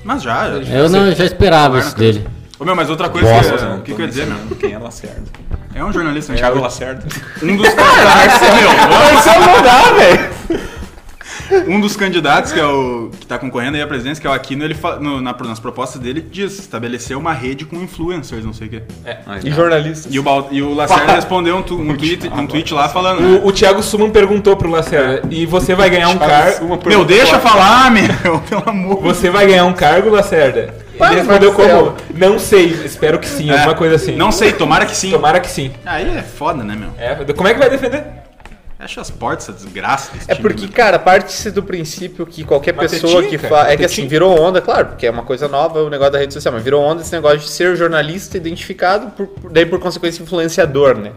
[0.03, 0.73] Mas já, já.
[0.75, 2.27] Eu não, já esperava isso dele.
[2.59, 4.55] Ô, meu, mas outra coisa Bosta, que, Não, o que, que eu ia dizer, meu?
[4.57, 5.23] Quem é Lacerda?
[5.73, 6.37] É um jornalista, né?
[6.37, 7.03] Thiago Lacerda.
[7.41, 8.39] Um dos candidatos,
[9.13, 10.29] Marcelo não dá, velho.
[11.67, 14.33] Um dos candidatos que é o que tá concorrendo aí à presidência, que é o
[14.33, 18.67] Aquino, ele no- na- nas propostas dele diz estabelecer uma rede com influencers, não sei
[18.67, 18.83] o quê.
[19.25, 19.55] Mas, E não.
[19.55, 20.07] jornalista.
[20.11, 23.43] E o, e o Lacerda respondeu um, tu- um tweet, um tweet lá falando.
[23.43, 26.79] O, o Thiago Suman perguntou pro Lacerda, e você vai ganhar um cargo.
[26.85, 29.01] Meu, deixa falar, meu, pelo amor.
[29.01, 30.73] Você vai ganhar um cargo, Lacerda?
[30.93, 31.95] Ele respondeu como?
[32.13, 34.15] Não sei, espero que sim, É, alguma coisa assim.
[34.15, 35.09] Não sei, tomara que sim.
[35.11, 35.71] Tomara que sim.
[35.85, 36.89] Aí é foda, né, meu?
[36.99, 38.03] É, como é que vai defender?
[38.83, 43.21] Fecha as portas, essa desgraça É porque, cara, parte-se do princípio que qualquer Mas pessoa
[43.23, 43.67] tetinha, que faz.
[43.67, 43.85] É que tetinha.
[43.85, 46.63] assim, virou onda, claro, porque é uma coisa nova o negócio da rede social, mas
[46.63, 51.11] virou onda esse negócio de ser jornalista identificado, por, daí por consequência influenciador, né?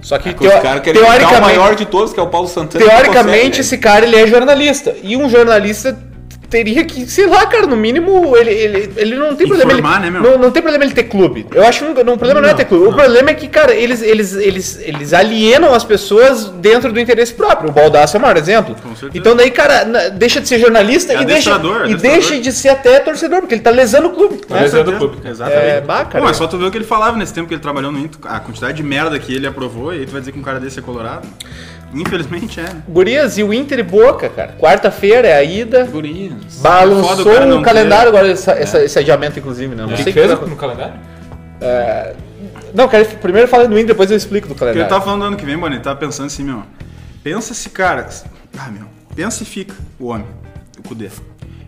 [0.00, 2.48] Só que, É que teo- ficar o teoricamente, maior de todos, que é o Paulo
[2.48, 2.84] Santana.
[2.84, 4.94] teoricamente consegue, esse cara ele é jornalista.
[5.02, 5.96] E um jornalista
[6.54, 9.72] teria que, sei lá, cara, no mínimo, ele, ele, ele não tem problema.
[9.72, 10.30] Informar, Ele, né, meu?
[10.30, 11.44] não, não tem problema ele ter clube.
[11.52, 12.86] Eu acho que não, não, o problema não, é ter clube.
[12.86, 17.34] O problema é que, cara, eles, eles, eles, eles alienam as pessoas dentro do interesse
[17.34, 17.70] próprio.
[17.70, 18.76] O Baldaço é o maior exemplo.
[18.80, 19.18] Com certeza.
[19.18, 22.68] Então daí, cara, na- deixa de ser jornalista É e, deixa, e deixa de ser
[22.68, 24.36] até torcedor, porque ele tá lesando o clube.
[24.36, 24.60] Tá né?
[24.62, 25.16] lesando o clube.
[25.28, 25.66] Exatamente.
[25.66, 26.22] É, bah, cara.
[26.24, 27.98] Bom, é só tu ver o que ele falava nesse tempo que ele trabalhou no
[27.98, 30.42] Inter, a quantidade de merda que ele aprovou, e aí tu vai dizer que um
[30.42, 31.26] cara desse é colorado.
[31.94, 32.66] Infelizmente é.
[32.88, 34.54] Gurias, e o Inter e Boca, cara.
[34.58, 35.84] Quarta-feira é a ida.
[35.84, 36.58] Gurias.
[36.60, 39.82] Balançou Foda o calendário ter- agora, essa- essa- esse adiamento, inclusive, né?
[39.82, 40.94] Não que sei que que fez vai- no calendário?
[42.74, 44.90] Não, cara, primeiro fala do Inter, depois eu explico do Porque ele calendário.
[44.90, 46.62] tava falando do ano que vem, mano, ele tava pensando assim, meu.
[47.22, 48.08] Pensa se, cara.
[48.58, 48.86] Ah, meu.
[49.14, 50.26] Pensa e fica o homem,
[50.78, 51.08] o Kudê.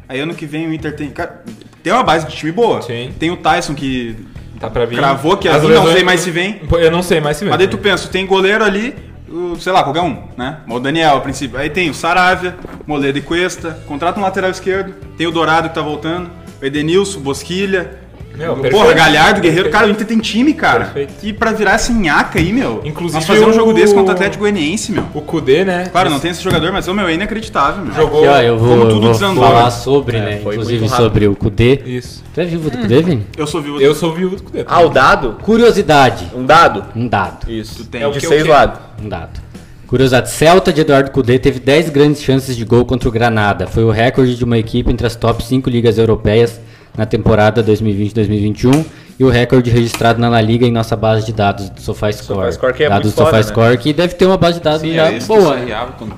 [0.09, 1.11] Aí ano que vem o Inter tem.
[1.11, 1.43] Cara,
[1.83, 2.83] tem uma base de time boa.
[2.83, 3.13] Sim.
[3.19, 4.17] Tem o Tyson que
[4.61, 4.97] Tá pra vir.
[4.97, 6.61] cravou que As vir, não sei mais se vem.
[6.73, 7.51] Eu não sei mais se vem.
[7.51, 8.95] Mas daí tu pensa, tem goleiro ali,
[9.29, 10.61] o, sei lá, qualquer um, né?
[10.69, 11.59] O Daniel, a princípio.
[11.59, 15.75] Aí tem o Saravia, Moledo e Cuesta, contrata um lateral esquerdo, tem o Dourado que
[15.75, 16.31] tá voltando.
[16.61, 18.06] Edenilson, Bosquilha.
[18.37, 18.95] Meu, Porra, perfeito.
[18.97, 19.65] Galhardo, Guerreiro.
[19.65, 19.71] Perfeito.
[19.73, 20.85] Cara, o Inter tem time, cara.
[20.87, 21.15] Perfeito.
[21.23, 22.83] E pra virar essa nhaca aí, meu.
[22.85, 25.05] Inclusive Nós fazer um o- jogo desse contra o Atlético Goianiense, meu.
[25.15, 25.89] O Kudê, né?
[25.91, 27.95] Claro, não tem esse jogador, mas o meu é inacreditável, meu.
[27.95, 28.21] Jogou.
[28.21, 30.41] Aqui, ó, eu vou, como eu tudo vou desandou, falar sobre, É, né?
[30.43, 31.81] foi Inclusive sobre o Kudê.
[31.87, 32.23] Isso.
[32.35, 33.27] Tu é vivo do Kudê, Vini?
[33.37, 33.81] Eu sou viúvo.
[33.81, 34.65] Eu sou viúvo do Kudê.
[34.67, 35.37] Ah, o dado?
[35.43, 36.31] Curiosidade.
[36.35, 36.85] Um dado?
[36.95, 37.51] Um dado.
[37.51, 37.85] Isso.
[37.87, 38.03] tem.
[38.03, 38.79] É o de que, o seis lados.
[39.03, 39.41] Um dado.
[39.87, 40.31] Curiosidade.
[40.31, 43.67] Celta de Eduardo Cudê teve 10 grandes chances de gol contra o Granada.
[43.67, 46.61] Foi o recorde de uma equipe entre as top 5 ligas europeias
[46.97, 48.85] na temporada 2020-2021
[49.19, 52.39] e o recorde registrado na La Liga em nossa base de dados do SofaScore.
[52.53, 54.93] SofaScore que é dados muito do SofaScore que deve ter uma base de dados Sim,
[54.95, 55.57] já é que boa.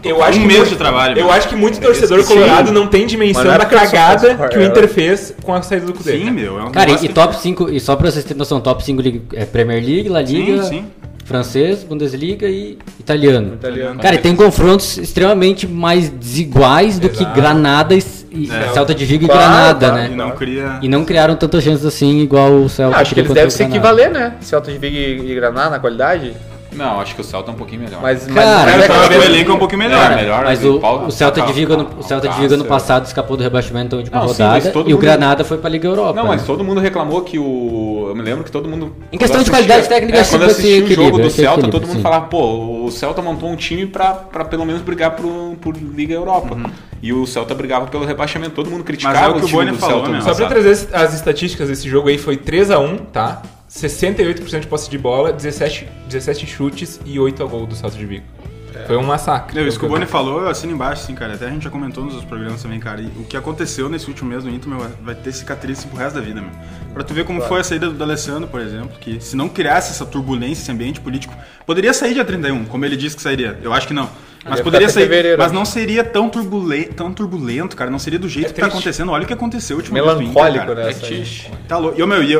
[0.05, 1.33] eu acho Um que mês muito- de trabalho, Eu meu.
[1.33, 2.35] acho que muito torcedor Sim.
[2.35, 4.67] colorado não tem dimensão não é da cagada que o é.
[4.67, 6.19] Inter fez com a saída do Kudê.
[6.19, 6.59] Sim, meu.
[6.59, 9.01] É um Cara, e, que- top 5, e só pra vocês terem noção, top 5
[9.01, 10.85] liga, é Premier League, La Liga, sim.
[11.25, 13.55] francês, Bundesliga e italiano.
[13.55, 14.01] Italiano.
[14.01, 17.37] Cara, e tem confrontos extremamente mais desiguais do que Exato.
[17.41, 18.69] Granada e, e É.
[18.73, 20.03] Celta de Vigo e Granada, claro.
[20.03, 20.11] né?
[20.12, 20.79] E não cria.
[20.83, 22.97] E não criaram tantas chances assim igual o Celta.
[22.99, 24.35] Acho que eles devem se equivaler, né?
[24.41, 26.35] Celta de Vigo e Granada na qualidade.
[26.72, 28.00] Não, acho que o Celta é um pouquinho melhor.
[28.02, 30.00] Mas, Cara, mas, eu mas é que o que- elenco é um pouquinho melhor.
[30.02, 32.02] Cara, melhor Mas o, Paulo- o Celta de Vigo, no, o.
[32.02, 34.92] Celta de Vigo ano passado escapou do rebaixamento na última Não, sim, rodada todo e
[34.92, 36.12] o mundo- Granada foi pra Liga Europa.
[36.20, 36.46] Não, mas né?
[36.46, 38.07] todo mundo reclamou que o.
[38.11, 38.94] Eu me lembro que todo mundo.
[39.11, 41.70] Em questão de qualidade técnica, é, sim, quando esse assistia o jogo do Celta, equilíbrio,
[41.72, 42.02] todo mundo sim.
[42.02, 46.14] falava, pô, o Celta montou um time pra, pra pelo menos brigar pro, por Liga
[46.14, 46.57] Europa.
[47.02, 48.54] E o Celta brigava pelo rebaixamento.
[48.54, 50.35] Todo mundo criticava Mas é o que o time Boni do falou, Celta no Só
[50.35, 53.42] pra trazer as estatísticas desse jogo aí, foi 3x1, tá?
[53.68, 58.07] 68% de posse de bola, 17, 17 chutes e 8 a gol do Celta de
[58.07, 58.24] Vigo.
[58.87, 59.54] Foi um massacre.
[59.54, 61.35] Meu, isso que o Boni falou, eu assino embaixo, sim, cara.
[61.35, 63.00] Até a gente já comentou nos outros programas também, cara.
[63.00, 66.16] E o que aconteceu nesse último mês do Inter, meu, vai ter cicatriz pro resto
[66.16, 66.50] da vida, meu.
[66.94, 69.90] Pra tu ver como foi a saída do Alessandro, por exemplo, que se não criasse
[69.90, 71.35] essa turbulência, esse ambiente político,
[71.66, 73.59] poderia sair dia 31, como ele disse que sairia.
[73.62, 74.09] Eu acho que não.
[74.44, 75.37] Mas Ia poderia sair, fevereiro.
[75.42, 77.90] mas não seria tão turbulento, tão turbulento, cara.
[77.90, 79.11] Não seria do jeito É que tá acontecendo.
[79.12, 80.74] Olha o que aconteceu Inter, Melancólico, cara.
[80.74, 80.83] né?
[80.85, 80.94] É aí.
[80.94, 81.51] triste.
[81.66, 81.98] Tá louco.
[81.98, 82.35] E, ô, meu, e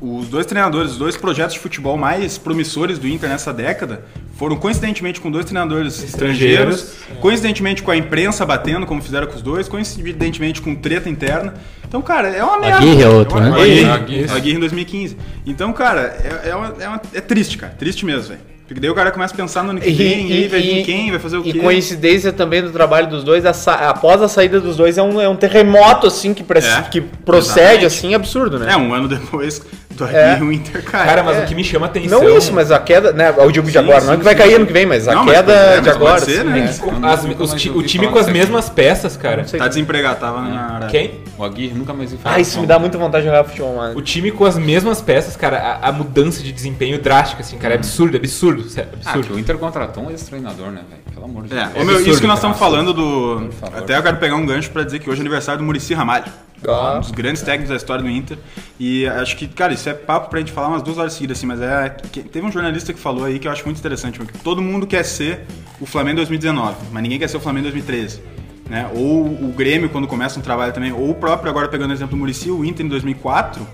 [0.00, 4.04] os dois treinadores, os dois projetos de futebol mais promissores do Inter nessa década
[4.36, 6.76] foram coincidentemente com dois treinadores Estrangeiros.
[6.76, 11.54] estrangeiros, coincidentemente com a imprensa batendo, como fizeram com os dois, coincidentemente com treta interna.
[11.86, 12.78] Então, cara, é uma merda.
[12.78, 13.62] Aguirre é outro, é uma, né?
[13.62, 14.30] Aguirre, Aguirre.
[14.32, 15.16] Aguirre em 2015.
[15.44, 17.74] Então, cara, é, é, uma- é uma- é triste, cara.
[17.78, 18.40] Triste mesmo, velho.
[18.66, 20.84] Porque daí o cara começa a pensar no ano que vem, e, aí vai vir
[20.84, 21.58] quem, vai fazer o e quê.
[21.58, 23.50] coincidência também do trabalho dos dois, a
[23.90, 27.60] após a saída dos dois, é um, é um terremoto, assim, que, É, que procede,
[27.60, 27.86] exatamente.
[27.86, 28.72] assim, absurdo, né?
[28.72, 29.60] É, um ano depois
[29.96, 30.38] do É.
[30.42, 31.06] O Inter cai.
[31.06, 31.44] Cara, mas É.
[31.44, 32.22] o que me chama atenção...
[32.22, 33.32] Não isso, mas a queda, né?
[33.36, 34.86] Eu digo de Sim, agora, sim, não é que vai sim, cair ano que vem,
[34.86, 36.20] mas a Não, mas queda pode- é, de mas pode agora.
[36.20, 36.60] ser, assim, né?
[36.60, 37.08] né?
[37.12, 39.44] As- os o time com as mesmas peças, cara.
[39.44, 40.88] Tá desempregado, tava na Arábia.
[40.88, 41.20] Quem?
[41.38, 42.36] O Aguirre nunca mais vi falar.
[42.36, 43.96] Ah, isso me dá muita vontade de jogar futebol, mano.
[43.98, 47.74] O time com as mesmas peças, cara, a, a mudança de desempenho drástica, assim, cara,
[47.74, 49.28] é absurdo, absurdo, sério, Ah, absurdo.
[49.28, 51.02] que o Inter contratou um ex-treinador, né, velho?
[51.14, 51.68] Pelo amor de É, Deus.
[51.70, 53.50] ô, meu, absurdo, isso que nós estamos falando do.
[53.76, 56.24] Até eu quero pegar um gancho pra dizer que hoje é aniversário do Murici Ramalho.
[56.68, 56.94] Ah.
[56.96, 58.38] Um dos grandes técnicos da história do Inter.
[58.78, 61.46] E acho que, cara, isso é papo pra gente falar umas duas horas seguidas, assim,
[61.46, 61.88] mas é.
[62.10, 64.86] que- teve um jornalista que falou aí que eu acho muito interessante, porque todo mundo
[64.86, 65.46] quer ser
[65.80, 68.20] o Flamengo 2019, mas ninguém quer ser o Flamengo 2013.
[68.68, 68.90] Né?
[68.94, 72.12] Ou o Grêmio quando começa um trabalho também, ou o próprio, agora pegando o exemplo
[72.12, 73.66] do Murici, o Inter em 2004,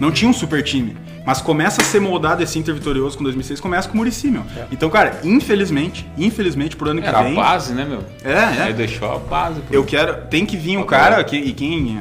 [0.00, 0.96] não tinha um super time.
[1.24, 4.42] Mas começa a ser moldado esse Inter vitorioso com 2006, começa com o Murici, meu.
[4.72, 7.34] Então, cara, infelizmente, infelizmente, pro ano que Era a vem.
[7.34, 8.02] base, né, meu?
[8.24, 8.64] É, é.
[8.64, 9.60] Ele deixou a base.
[9.60, 10.26] pro- Eu quero.
[10.26, 12.00] Tem que vir um cara, que, e quem.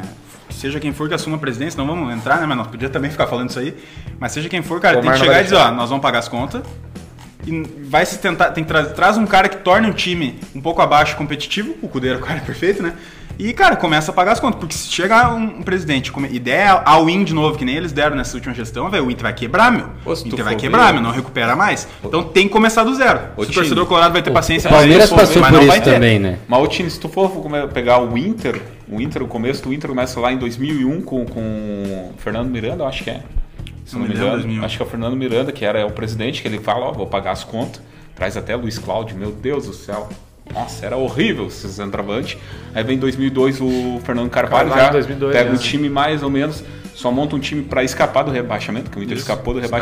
[0.51, 2.45] É, Seja quem for que assuma a presidência, não vamos entrar, né?
[2.45, 3.75] Mas nós podíamos também ficar falando isso aí.
[4.19, 6.27] Mas seja quem for, cara, tem que chegar e dizer, ó, nós vamos pagar as
[6.27, 6.61] contas.
[7.45, 8.51] E vai se tentar.
[8.51, 11.75] Tem que tra traz um cara que torne o time um pouco abaixo competitivo.
[11.81, 12.93] O Cudeiro é o cara perfeito, né?
[13.43, 14.59] E, cara, começa a pagar as contas.
[14.59, 18.15] Porque se chegar um, presidente com ideia ao win de novo, que nem eles deram
[18.15, 19.87] nessa última gestão, velho, o Inter vai quebrar, meu.
[20.03, 21.87] Pô, O Inter vai quebrar, ver- meu, não recupera mais.
[22.03, 23.19] Então tem que começar do zero.
[23.35, 25.61] O time, torcedor colorado vai ter paciência O Palmeiras pra isso, passou mas por não
[25.63, 25.93] isso vai ter.
[25.93, 26.37] também, né?
[26.47, 27.31] Mas o time, se tu for
[27.73, 31.39] pegar o Inter, o Inter, o começo do Inter começa lá em 2001 com, com
[31.41, 33.21] o Fernando Miranda, eu acho que é.
[33.85, 34.63] Se Não não, me engano, 2001.
[34.65, 37.07] acho que é o Fernando Miranda, que era o presidente, que ele fala, ó, vou
[37.07, 37.81] pagar as contas.
[38.15, 40.07] Traz até Luiz Cláudio, meu Deus do céu.
[40.53, 42.37] Nossa, era horrível esses entravantes.
[42.73, 45.53] Aí vem em 2002 o Fernando Carvalho, Carvalho, já 2002, pega é.
[45.53, 49.03] um time mais ou menos, só monta um time para escapar do rebaixamento, que o
[49.03, 49.79] Inter Isso, escapou do escapa.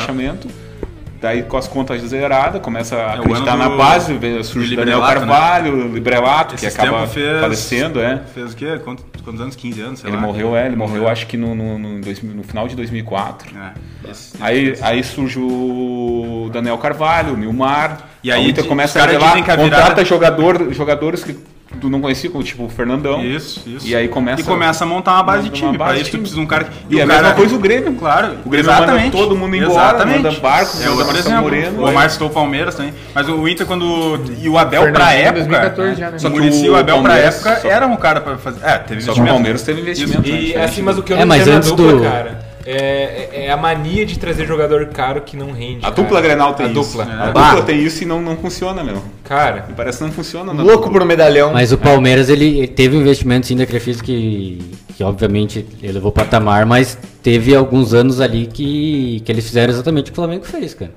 [1.22, 5.08] Daí com as contas zeradas, começa a É acreditar na base, surge Daniel né?
[5.08, 8.22] Carvalho, o Librelato, que acaba fez- falecendo, é.
[8.34, 8.80] Fez o quê?
[8.84, 9.56] Quantos, quantos anos?
[9.56, 10.22] 15 anos, sei Ele lá.
[10.24, 13.54] morreu, é, ele morreu acho que no, no, no, 2000 no final de 2004.
[13.58, 14.10] É.
[14.12, 18.08] Esse- Aí, aí surge o Daniel Carvalho, o Nilmar.
[18.24, 21.38] E aí o Inter começa a revelar, dizem que a contrata virada- jogador, jogadores que
[21.80, 23.24] tu não conhecia, como tipo o Fernandão.
[23.24, 23.88] Isso, isso.
[23.88, 25.78] E aí começa- E começa a montar uma base de time.
[25.78, 26.72] base Pra isso tu precisa de um cara que.
[26.90, 27.94] E, o a cara, mesma coisa o Grêmio.
[27.96, 28.38] Claro.
[28.46, 29.06] O Grêmio exatamente.
[29.06, 30.24] manda todo mundo embora, Exatamente.
[30.24, 31.82] manda barcos, É, manda por exemplo, Moreno.
[31.82, 32.94] o Omar citou o Palmeiras também.
[33.14, 34.20] Mas o Inter, quando.
[34.42, 35.34] E o Abel pra Fernandinho, época.
[35.60, 36.18] 2014 já, né?
[36.20, 38.22] Só que O o Muricy e o Abel pra Palmeiras época só- era um cara
[38.22, 38.66] pra fazer.
[38.66, 40.22] É, teve Só que o Palmeiras teve investimento.
[40.22, 40.66] né, E diferente.
[40.66, 43.58] assim, mas o que eu É, não mas entendo antes do- cara, é, é a
[43.58, 45.78] mania de trazer jogador caro que não rende.
[45.80, 45.96] A cara.
[45.96, 46.82] dupla Grenal tem a isso.
[46.82, 47.04] Dupla.
[47.04, 47.50] A Bah.
[47.50, 49.02] dupla tem isso e não, não funciona, meu.
[49.24, 50.54] Cara, E parece que não funciona.
[50.54, 51.00] na Louco dupla.
[51.00, 51.52] por medalhão.
[51.54, 54.60] Mas o Palmeiras, ele, ele teve um investimento sim da Crefisa que,
[54.96, 60.04] que obviamente elevou o patamar, mas teve alguns anos ali que, que eles fizeram exatamente
[60.10, 60.92] o que o Flamengo fez, cara.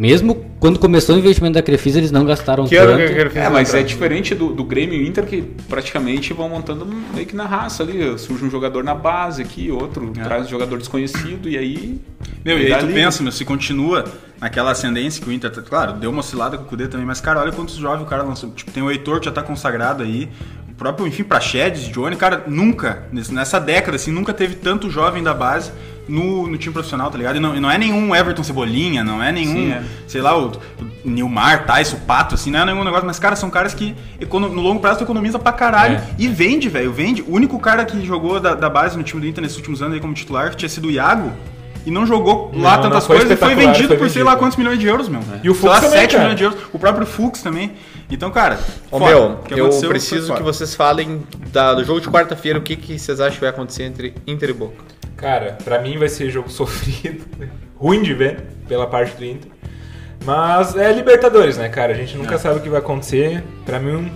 [0.00, 3.30] Mesmo quando começou o investimento da Crefisa, eles não gastaram Que tanto.
[3.32, 3.38] que?
[3.38, 7.36] É, mas é diferente do, do Grêmio e Inter que praticamente vão montando meio que
[7.36, 8.18] na raça ali.
[8.18, 12.00] Surge um jogador na base aqui, outro traz um jogador desconhecido e aí.
[12.42, 14.06] Meu, e aí tu dali- pensa, meu, se continua
[14.40, 17.20] naquela ascendência que o Inter, tá- claro, deu uma oscilada com o Cudê também, mas
[17.20, 18.48] cara, olha quantos jovens o cara lançou.
[18.52, 20.30] Tipo, tem o Heitor que já tá consagrado aí,
[20.70, 25.34] o próprio, enfim, Praxedes, Johnny, cara, nunca, nessa década, assim, nunca teve tanto jovem da
[25.34, 25.70] base
[26.10, 27.36] no, no time profissional, tá ligado?
[27.36, 29.82] E não, e não é nenhum Everton Cebolinha, não é nenhum, Sim, é.
[30.06, 33.36] sei lá, o, o Nilmar, Tyson, o Pato, assim, não é nenhum negócio, mas, cara,
[33.36, 33.94] são caras que
[34.30, 36.04] no longo prazo tu economiza pra caralho É.
[36.18, 37.22] e vende, velho, vende.
[37.22, 39.94] O único cara que jogou da, da base no time do Inter nesses últimos anos
[39.94, 41.32] aí como titular tinha sido o Iago.
[41.86, 44.36] E não jogou lá Não, tantas não coisas e foi vendido foi por sei lá
[44.36, 45.20] quantos milhões de euros, meu.
[45.42, 46.22] E o Sei lá, Fux também, 7 cara.
[46.24, 46.58] milhões de euros.
[46.72, 47.72] O próprio Fux também.
[48.10, 48.58] Então, cara,
[48.90, 49.10] Ô foda.
[49.10, 52.58] meu, O que eu preciso que vocês falem da- do jogo de quarta-feira.
[52.58, 54.84] O que, que vocês acham que vai acontecer entre Inter e Boca?
[55.16, 57.24] cara, pra mim vai ser jogo sofrido.
[57.76, 59.50] Ruim de ver pela parte do Inter.
[60.24, 61.92] Mas é Libertadores, né, cara?
[61.92, 62.38] A gente nunca É.
[62.38, 63.42] sabe o que vai acontecer.
[63.64, 64.10] Pra mim,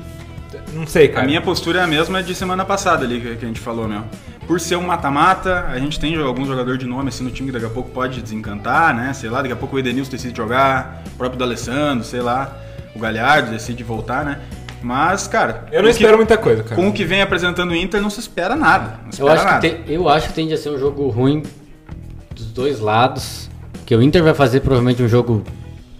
[0.72, 1.26] não sei, A cara.
[1.26, 4.02] minha postura é a mesma de semana passada ali que, que a gente falou, meu.
[4.46, 7.52] Por ser um mata-mata, a gente tem alguns jogadores de nome assim no time que
[7.52, 9.12] daqui a pouco pode desencantar, né?
[9.14, 12.54] Sei lá, daqui a pouco o Edenilson decide jogar, o próprio D'Alessandro, sei lá,
[12.94, 14.40] o Galhardo decide voltar, né?
[14.82, 16.76] Mas, cara, Eu não o que- espero muita coisa, cara.
[16.76, 19.00] com o que vem apresentando o Inter, não se espera nada.
[19.06, 19.82] Não se Eu espera acho, que nada.
[19.86, 21.42] tem- eu acho que tende a ser um jogo ruim
[22.34, 23.48] dos dois lados.
[23.86, 25.42] Que o Inter vai fazer provavelmente um jogo.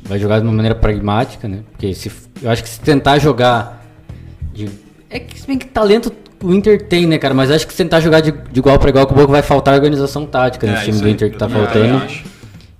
[0.03, 1.61] Vai jogar de uma maneira pragmática, né?
[1.71, 3.83] Porque se, eu acho que se tentar jogar.
[4.53, 4.69] De,
[5.09, 6.13] é que se bem que talento
[6.45, 7.35] o Inter tem, né, cara?
[7.35, 9.43] Mas acho que se tentar jogar de, de igual para igual com o Boca vai
[9.43, 12.03] faltar organização tática É, nesse time isso do aí, Inter que tá faltando.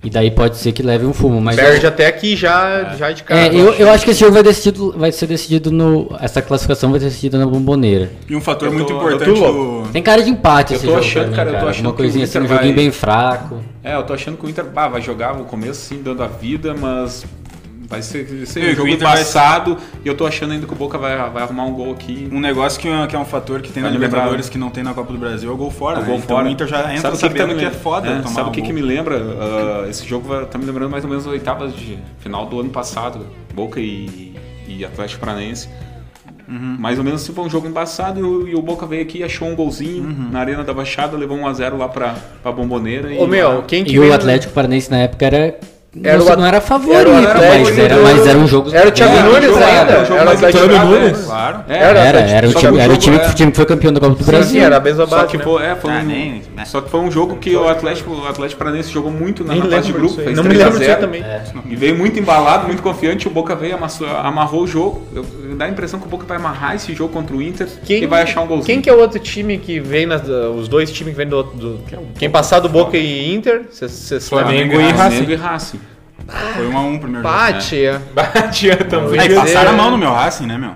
[0.03, 1.41] E daí pode ser que leve um fumo.
[1.41, 3.39] Mas Perde eu, até aqui já, já de cara.
[3.41, 6.15] é, eu, eu acho que esse jogo vai, decidido, vai ser decidido no.
[6.19, 8.11] Essa classificação vai ser decidida na bomboneira.
[8.29, 9.87] E um fator Eu muito importante tô do...
[9.91, 11.03] Tem cara de empate Eu esse tô jogo.
[11.03, 13.57] achando, mim, cara, eu tô achando Uma coisinha assim, um joguinho vai- bem fraco.
[13.83, 16.27] É, eu tô achando que o Inter bah, vai jogar no começo, sim, dando a
[16.27, 17.25] vida, mas
[17.87, 20.65] vai ser, vai ser E um o jogo vai- embaçado e eu tô achando ainda
[20.65, 22.27] que o Boca vai, vai arrumar um gol aqui.
[22.31, 24.69] Um negócio que é, que é um fator que tem na lembrar- Libertadores que não
[24.69, 25.97] tem na Copa do Brasil é o gol fora.
[25.99, 26.07] O né?
[26.07, 26.47] gol então fora.
[26.47, 28.15] o Inter já entra Sabe o que que sabendo tá que, me- é foda é,
[28.17, 28.67] tomar Sabe o um que, gol.
[28.67, 29.17] que me lembra?
[29.17, 32.59] Ah, esse jogo vai, tá me lembrando mais ou menos as oitavas de final do
[32.59, 34.33] ano passado, Boca e,
[34.67, 35.69] e Atlético Paranaense.
[36.47, 36.75] Uhum.
[36.79, 39.23] Mais ou menos assim, foi um jogo embaçado e o, e o Boca veio aqui,
[39.23, 40.29] achou um golzinho Uhum.
[40.31, 43.09] na Arena da Baixada, levou 1x0 lá pra, pra Bomboneira.
[43.19, 45.57] Ô meu, quem que E o Atlético Paranaense na época era.
[46.03, 48.69] Era não, o não era favorito, era Atlético mas, era, do- mas era um jogo.
[48.73, 49.63] Era o Thiago É, Nunes ainda.
[49.63, 51.17] era Era o equilibrado, Nunes.
[51.19, 51.23] né?
[51.25, 51.59] Claro.
[51.69, 53.55] É, Era, era, o Só time, que o era o time, é- o time que
[53.57, 54.51] foi campeão da Copa do Brasil.
[54.51, 55.43] sim, era a mesma Só base, que né?
[55.45, 58.27] foi, é, foi Ah, um, nem- só que foi um jogo que o Atlético, o
[58.27, 60.87] Atlético Paranaense jogou muito na, fase de grupo, Não me 3 a lembro disso aí
[60.87, 60.99] 0.
[61.01, 61.23] também.
[61.69, 65.01] E veio muito embalado, muito confiante, o Boca veio, amassou, amarrou o jogo.
[65.15, 68.05] Eu, dá a impressão que o Boca vai amarrar esse jogo contra o Inter e
[68.05, 68.65] vai achar um golzinho.
[68.65, 71.37] Quem que é o outro time que vem nas, os dois times que vem do,
[71.37, 71.79] outro- do
[72.19, 73.61] quem passar do Boca e Inter?
[74.19, 75.79] Flamengo e Racing.
[76.55, 77.37] Foi 1 a 1 o primeiro jogo.
[77.37, 77.85] Bate.
[77.85, 77.99] é.
[78.13, 79.19] Batia também.
[79.19, 80.71] Aí passaram é- a mão no meu Racing, né, meu?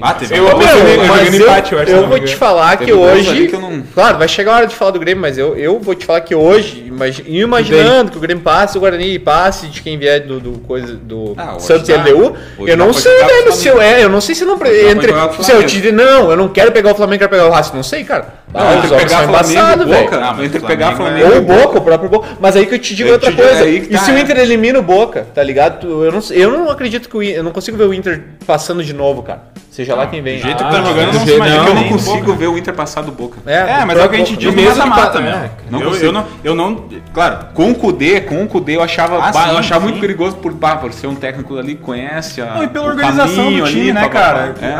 [0.00, 2.92] Ah, teve Eu- um- eu- eu mas empate, eu acho, eu vou te falar que
[2.92, 3.48] hoje.
[3.48, 5.78] que eu não- Claro, vai chegar a hora de falar do Grêmio, mas eu, eu
[5.78, 9.82] vou te falar que hoje, imagi- imaginando que o Grêmio passe, o Guarani passe de
[9.82, 11.98] quem vier do, do coisa do Ah, Santos e dá.
[12.02, 12.34] LDU,
[12.66, 15.62] eu não sei, velho, se eu é, eu não sei se não entre se eu
[15.66, 18.42] te não, eu não quero pegar o Flamengo, quero pegar o Racing, não sei, cara.
[18.52, 20.02] Não, Ah, entre pegar e embaçados, velho.
[20.04, 22.28] Boca, Ah, entre o pegar Flamengo Ou e o Boca, o próprio Boca.
[22.38, 23.64] Mas aí que eu te digo Eu outra coisa.
[23.64, 24.20] aí que e tá, se o é.
[24.20, 26.04] Inter elimina o Boca, tá ligado?
[26.04, 28.84] Eu não, eu não acredito que o Inter, eu não consigo ver o Inter passando
[28.84, 29.51] de novo, cara.
[29.72, 30.36] Seja lá quem vem.
[30.36, 32.32] Do jeito Ah, que tá jogando, não não, eu que não nem consigo Boca.
[32.34, 33.38] ver o Inter passar do Boca.
[33.46, 35.32] É, mas é o que a gente diz no mesmo pa- meu.
[35.32, 36.04] é, não eu, consigo.
[36.04, 39.44] eu não, eu não, claro, Com o Kudê, com o Kudê eu achava, Ah, bah,
[39.44, 39.86] sim, eu achava sim.
[39.92, 42.84] muito perigoso por, bah, por ser um técnico ali que conhece a, Não, e pela
[42.84, 44.54] o organização do time, ali, né, cara?
[44.60, 44.74] É.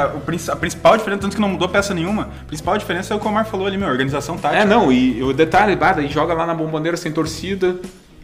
[0.52, 3.26] A, principal diferença, tanto que não mudou peça nenhuma, a principal diferença é o que
[3.26, 4.60] o Omar falou ali, meu, organização tática.
[4.60, 7.76] É, não, e o detalhe, bah, daí joga lá na bomboneira sem torcida.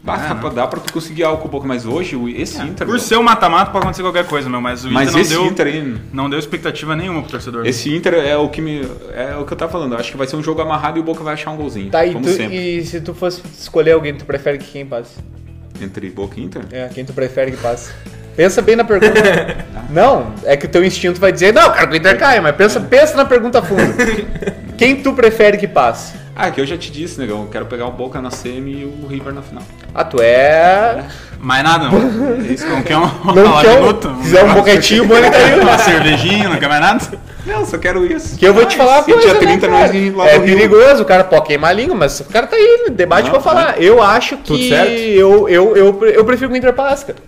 [0.03, 2.87] Bah, É, dá, pra, tu conseguir algo com o Boca, mas hoje esse Inter.
[2.87, 5.21] Por meu, ser um mata-mata pode acontecer qualquer coisa, meu, mas o mas Inter não
[5.21, 5.97] esse deu, Inter aí.
[6.13, 7.67] não deu expectativa nenhuma pro torcedor.
[7.67, 8.83] Esse Inter é o que me.
[9.13, 9.97] É o que eu tava falando.
[9.97, 11.91] Acho que vai ser um jogo amarrado e o Boca vai achar um golzinho.
[11.91, 12.57] Tá, e, tu- sempre.
[12.79, 15.17] e se tu fosse escolher alguém, tu prefere que quem passe?
[15.81, 16.63] Entre Boca e Inter?
[16.73, 17.93] É, quem tu prefere que passe?
[18.37, 19.13] Pensa bem na pergunta.
[19.91, 22.41] não, é que o teu instinto vai dizer, não, eu quero que o Inter caia,
[22.41, 23.83] mas pensa, pensa na pergunta a fundo.
[24.79, 26.15] Quem tu prefere que passe?
[26.40, 27.40] Ah, que eu já te disse, negão.
[27.40, 29.64] Eu quero pegar o Boca na semi e o River na final.
[29.92, 31.05] Ah, tu é.
[31.40, 32.40] Mais nada, não.
[32.40, 35.37] Isso, não quer uma, Não uma quer um, minuto, quiser um boquetinho, bom ele tá
[35.37, 35.59] aí.
[35.59, 37.01] uma cervejinha, não quer mais nada?
[37.44, 38.38] Não, só quero isso.
[38.38, 39.92] Que eu vou te falar coisa, dia né, 30 cara?
[39.92, 42.87] nós lá É perigoso, o cara pô, queima a língua, mas o cara tá aí
[42.90, 43.83] debate Não, pra falar.
[43.83, 44.92] Eu acho Tudo que certo?
[44.92, 47.18] eu, eu, eu, eu prefiro que o Inter passe, cara.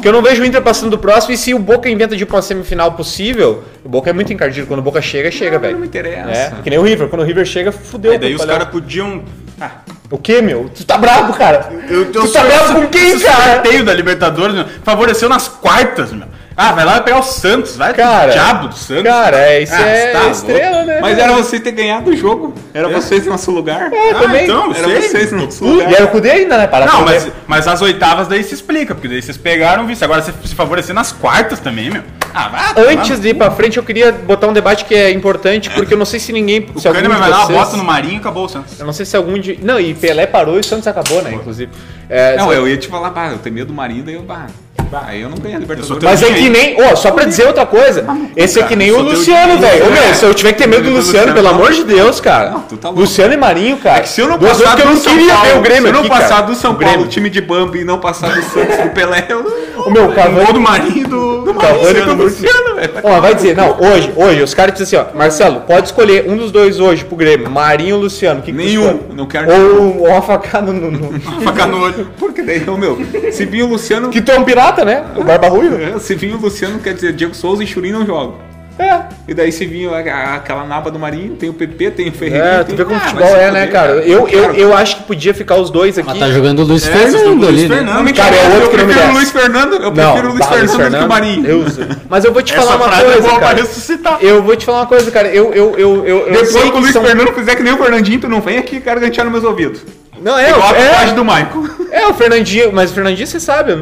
[0.00, 2.22] Porque eu não vejo o Inter passando do próximo e se o Boca inventa de
[2.22, 4.66] ir pra uma semifinal possível, o Boca é muito encardido.
[4.66, 5.74] Quando o Boca chega, chega, velho.
[5.74, 6.30] não me interessa.
[6.30, 7.08] É, que nem o River.
[7.08, 8.14] Quando o River chega, fudeu.
[8.14, 8.58] E daí os palhaço.
[8.60, 9.22] caras podiam.
[9.60, 9.72] Ah,
[10.10, 10.70] O que, meu?
[10.74, 11.70] Tu tá bravo, cara?
[11.90, 13.54] eu, eu tu tá bravo com quem, cara?
[13.56, 16.26] sorteio da Libertadores meu, favoreceu nas quartas, meu.
[16.56, 19.04] Ah, vai lá pegar o Santos, vai Cara, diabo do Santos.
[19.04, 20.86] Cara, é, isso Ah, é tá estrela, louco.
[20.86, 20.98] né?
[21.00, 22.54] Mas era você ter ganhado o jogo.
[22.74, 23.90] Era vocês no nosso lugar.
[23.92, 24.44] É, Ah, também.
[24.44, 25.02] então, Era sei.
[25.02, 25.92] vocês no nosso E lugar.
[25.92, 26.66] era o Cudê ainda, né?
[26.66, 30.04] Para Não, mas, mas as oitavas daí se explica, porque daí vocês pegaram vice.
[30.04, 32.02] Agora você se favorecer nas quartas também, meu.
[32.34, 32.94] Ah, vai.
[32.94, 35.98] Antes de ir pra frente, eu queria botar um debate que é importante, porque eu
[35.98, 36.68] não sei se ninguém.
[36.74, 38.78] O se Kahneman vai lá, vocês- bota no Marinho e acabou o Santos.
[38.78, 39.58] Eu não sei se algum de.
[39.62, 41.32] Não, e Pelé parou e o Santos acabou, né?
[41.32, 41.70] Inclusive.
[42.08, 44.46] É, Não, eu ia te falar, bah, eu tenho medo do Marinho, daí eu, bah,
[44.90, 46.02] bah, aí eu não ganho a Libertadores.
[46.02, 46.76] Mas é que nem.
[46.82, 48.04] Ó, só pra dizer outra coisa.
[48.36, 49.86] Esse é que nem o Luciano, velho.
[49.86, 52.50] Ô, meu, se eu tiver que ter medo do Luciano, pelo amor de Deus, cara.
[52.50, 53.00] Não, tu tá louco.
[53.02, 53.98] Luciano e Marinho, cara.
[53.98, 55.48] É que se eu não Duas passar vezes que eu do não São queria Paulo,
[55.50, 56.74] ver o Grêmio se eu não passar do São.
[56.74, 59.60] Paulo, time de Bambi e não passar do Santos do Pelé, eu...
[59.80, 60.52] O meu, Gol Cavani.
[60.52, 62.04] do Marinho e do, do Cavani Luciano.
[62.16, 62.92] com o Luciano, velho.
[63.02, 66.36] Ó, vai dizer, não, hoje, hoje, os caras dizem assim, ó, Marcelo, pode escolher um
[66.36, 68.40] dos dois hoje pro Grêmio, Marinho ou Luciano.
[68.40, 72.08] O que Nenhum, não quero Ou, ou uma facada no, no- Faca no olho.
[72.44, 72.98] Porque daí, ô, meu,
[73.32, 74.08] se vir o Luciano...
[74.10, 75.04] Que tu é um pirata, né?
[75.16, 75.80] O Barba Ruiva.
[75.80, 78.34] É, Se vir o Luciano, quer dizer, Diego Souza e Churin não jogam.
[78.78, 79.00] É.
[79.28, 82.12] E daí se vir a- a- aquela naba do Marinho, tem o PP, tem o
[82.12, 82.46] Ferreira.
[82.46, 83.90] É, tu vê como o futebol é, né, cara?
[83.96, 86.08] Eu, eu, eu acho que podia ficar os dois aqui.
[86.08, 87.76] Mas tá jogando o Luiz É, Fernando o Luiz ali, né?
[87.76, 88.04] Fernando.
[88.04, 89.14] Me Cara, é outro eu que não me prefiro o.
[89.18, 91.42] Luiz Fernando, eu prefiro o Luiz bah, Fernando do que o Marinho.
[91.42, 91.78] Deus.
[92.08, 93.60] Mas eu vou te falar Essa uma frase é coisa, boa pra cara.
[93.60, 94.18] ressuscitar.
[94.22, 95.28] Eu vou te falar uma coisa, cara.
[95.28, 97.04] Eu, eu, eu, eu, eu Depois que o Luiz são...
[97.04, 99.82] Fernando fizer que nem o Fernandinho, tu não vem aqui gargantear nos meus ouvidos.
[100.20, 101.64] Não, é, Igual a é, do Michael.
[101.90, 103.72] é, o Fernandinho, mas o Fernandinho você sabe,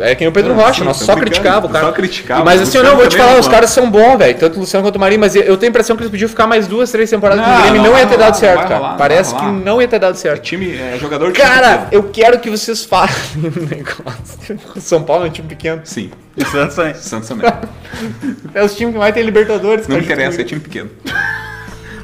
[0.00, 1.86] é que nem o Pedro Não, Rocha, sim, nós só criticava o cara.
[1.86, 4.18] só criticava, Mas o assim, eu não vou te falar, é os caras são bons,
[4.18, 6.28] velho, tanto o Luciano quanto o Marinho, mas eu tenho a impressão que eles podiam
[6.28, 8.68] ficar mais duas, três temporadas o Não, Grêmio e não não ia ter dado certo,
[8.68, 8.94] cara.
[8.96, 10.42] Parece que não ia ter dado certo.
[10.42, 14.58] Time, é jogador de Cara, eu quero que vocês falem um negócio.
[14.76, 15.80] O São Paulo é um time pequeno.
[15.84, 16.94] Sim, O Santos também.
[16.94, 17.50] Santos também.
[18.54, 19.86] É os times que mais tem Libertadores.
[19.88, 20.04] Não cara.
[20.04, 20.90] interessa, é time pequeno.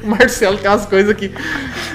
[0.03, 1.31] O Marcelo tem umas coisas aqui.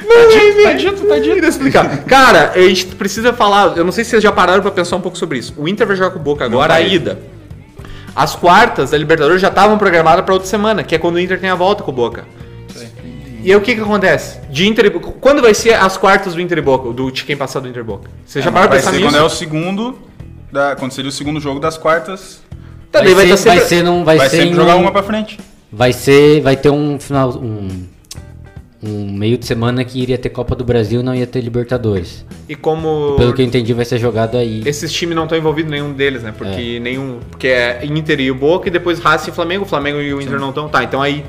[0.07, 1.44] Não, dito, tá dito, tá dito.
[1.47, 2.05] explicar.
[2.05, 3.77] Cara, a gente precisa falar.
[3.77, 5.55] Eu não sei se vocês já pararam pra pensar um pouco sobre isso.
[5.57, 7.18] O Inter vai jogar com o Boca agora, a ida.
[8.16, 11.38] As quartas da Libertadores já estavam programadas pra outra semana, que é quando o Inter
[11.38, 12.25] tem a volta com o Boca.
[13.40, 14.40] E aí o que que acontece?
[14.51, 15.12] De Inter e Boca.
[15.21, 16.92] Quando vai ser as quartas do Inter e Boca?
[16.92, 18.11] Do de quem passar do Inter e Boca?
[18.27, 19.11] Vocês já pararam pra Vai pensar ser nisso?
[19.12, 19.99] quando é o segundo.
[20.51, 22.42] Da, quando seria o segundo jogo das quartas.
[22.90, 24.77] Tá, daí Vai, vai, ser, tá vai ser num, vai, Vai, ser sempre em jogar
[24.77, 25.38] um- uma pra frente.
[25.71, 27.68] vai ser, vai ter um final, um,
[28.83, 32.25] um meio de semana que iria ter Copa do Brasil, e não ia ter Libertadores.
[32.49, 33.17] E como.
[33.17, 34.62] Pelo que eu entendi, vai ser jogado aí.
[34.64, 36.31] Esses times não estão envolvidos nenhum deles, né?
[36.31, 36.33] É.
[36.33, 37.19] Porque nenhum.
[37.31, 39.64] Porque é Inter e o Boca e depois Racing e Flamengo.
[39.64, 40.69] O Flamengo e o Inter não estão.
[40.69, 41.25] Tá, então aí.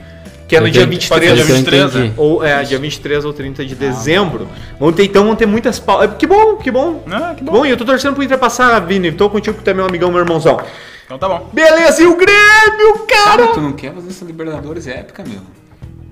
[0.47, 1.09] Que é no Eu dia entendi- 23.
[1.09, 2.13] pode ser dia Pelo que eu 23, né?
[2.17, 4.47] Ou é, dia 23 ou 30 de dezembro.
[4.79, 6.15] Vão ter, então vão ter muitas pausas.
[6.17, 7.03] Que bom, que bom.
[7.11, 7.51] Ah, que Que bom.
[7.51, 9.11] bom, e eu tô torcendo pro Inter passar, Vini.
[9.11, 10.59] Tô contigo que tu é meu amigão, meu irmãozão.
[11.05, 11.47] Então tá bom.
[11.53, 13.37] Beleza, e o Grêmio, cara?
[13.43, 15.39] Cara, tu não quer fazer essa Libertadores épica, meu.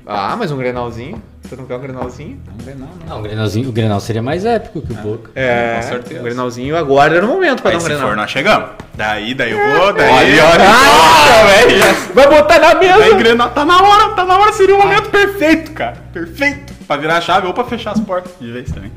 [0.07, 1.21] Ah, mas um Grenalzinho.
[1.49, 2.39] Tu não quer um Grenalzinho?
[2.47, 3.19] Não vê não, não.
[3.19, 5.31] O, Grenalzinho, o Grenal seria mais épico que o Boca.
[5.35, 6.19] É, com certeza.
[6.19, 8.07] um Grenalzinho agora era o momento pra Aí dar um se Grenal.
[8.09, 8.69] for, nós chegamos.
[8.95, 10.09] Daí, daí eu vou, daí.
[10.09, 11.45] Olha, olha.
[11.47, 12.13] Velho!
[12.13, 12.99] Vai botar na mesa!
[12.99, 15.95] Daí Grenal, tá na hora, tá na hora, seria o momento perfeito, cara.
[16.13, 16.73] Perfeito.
[16.87, 18.91] Pra virar a chave ou pra fechar as portas de vez também.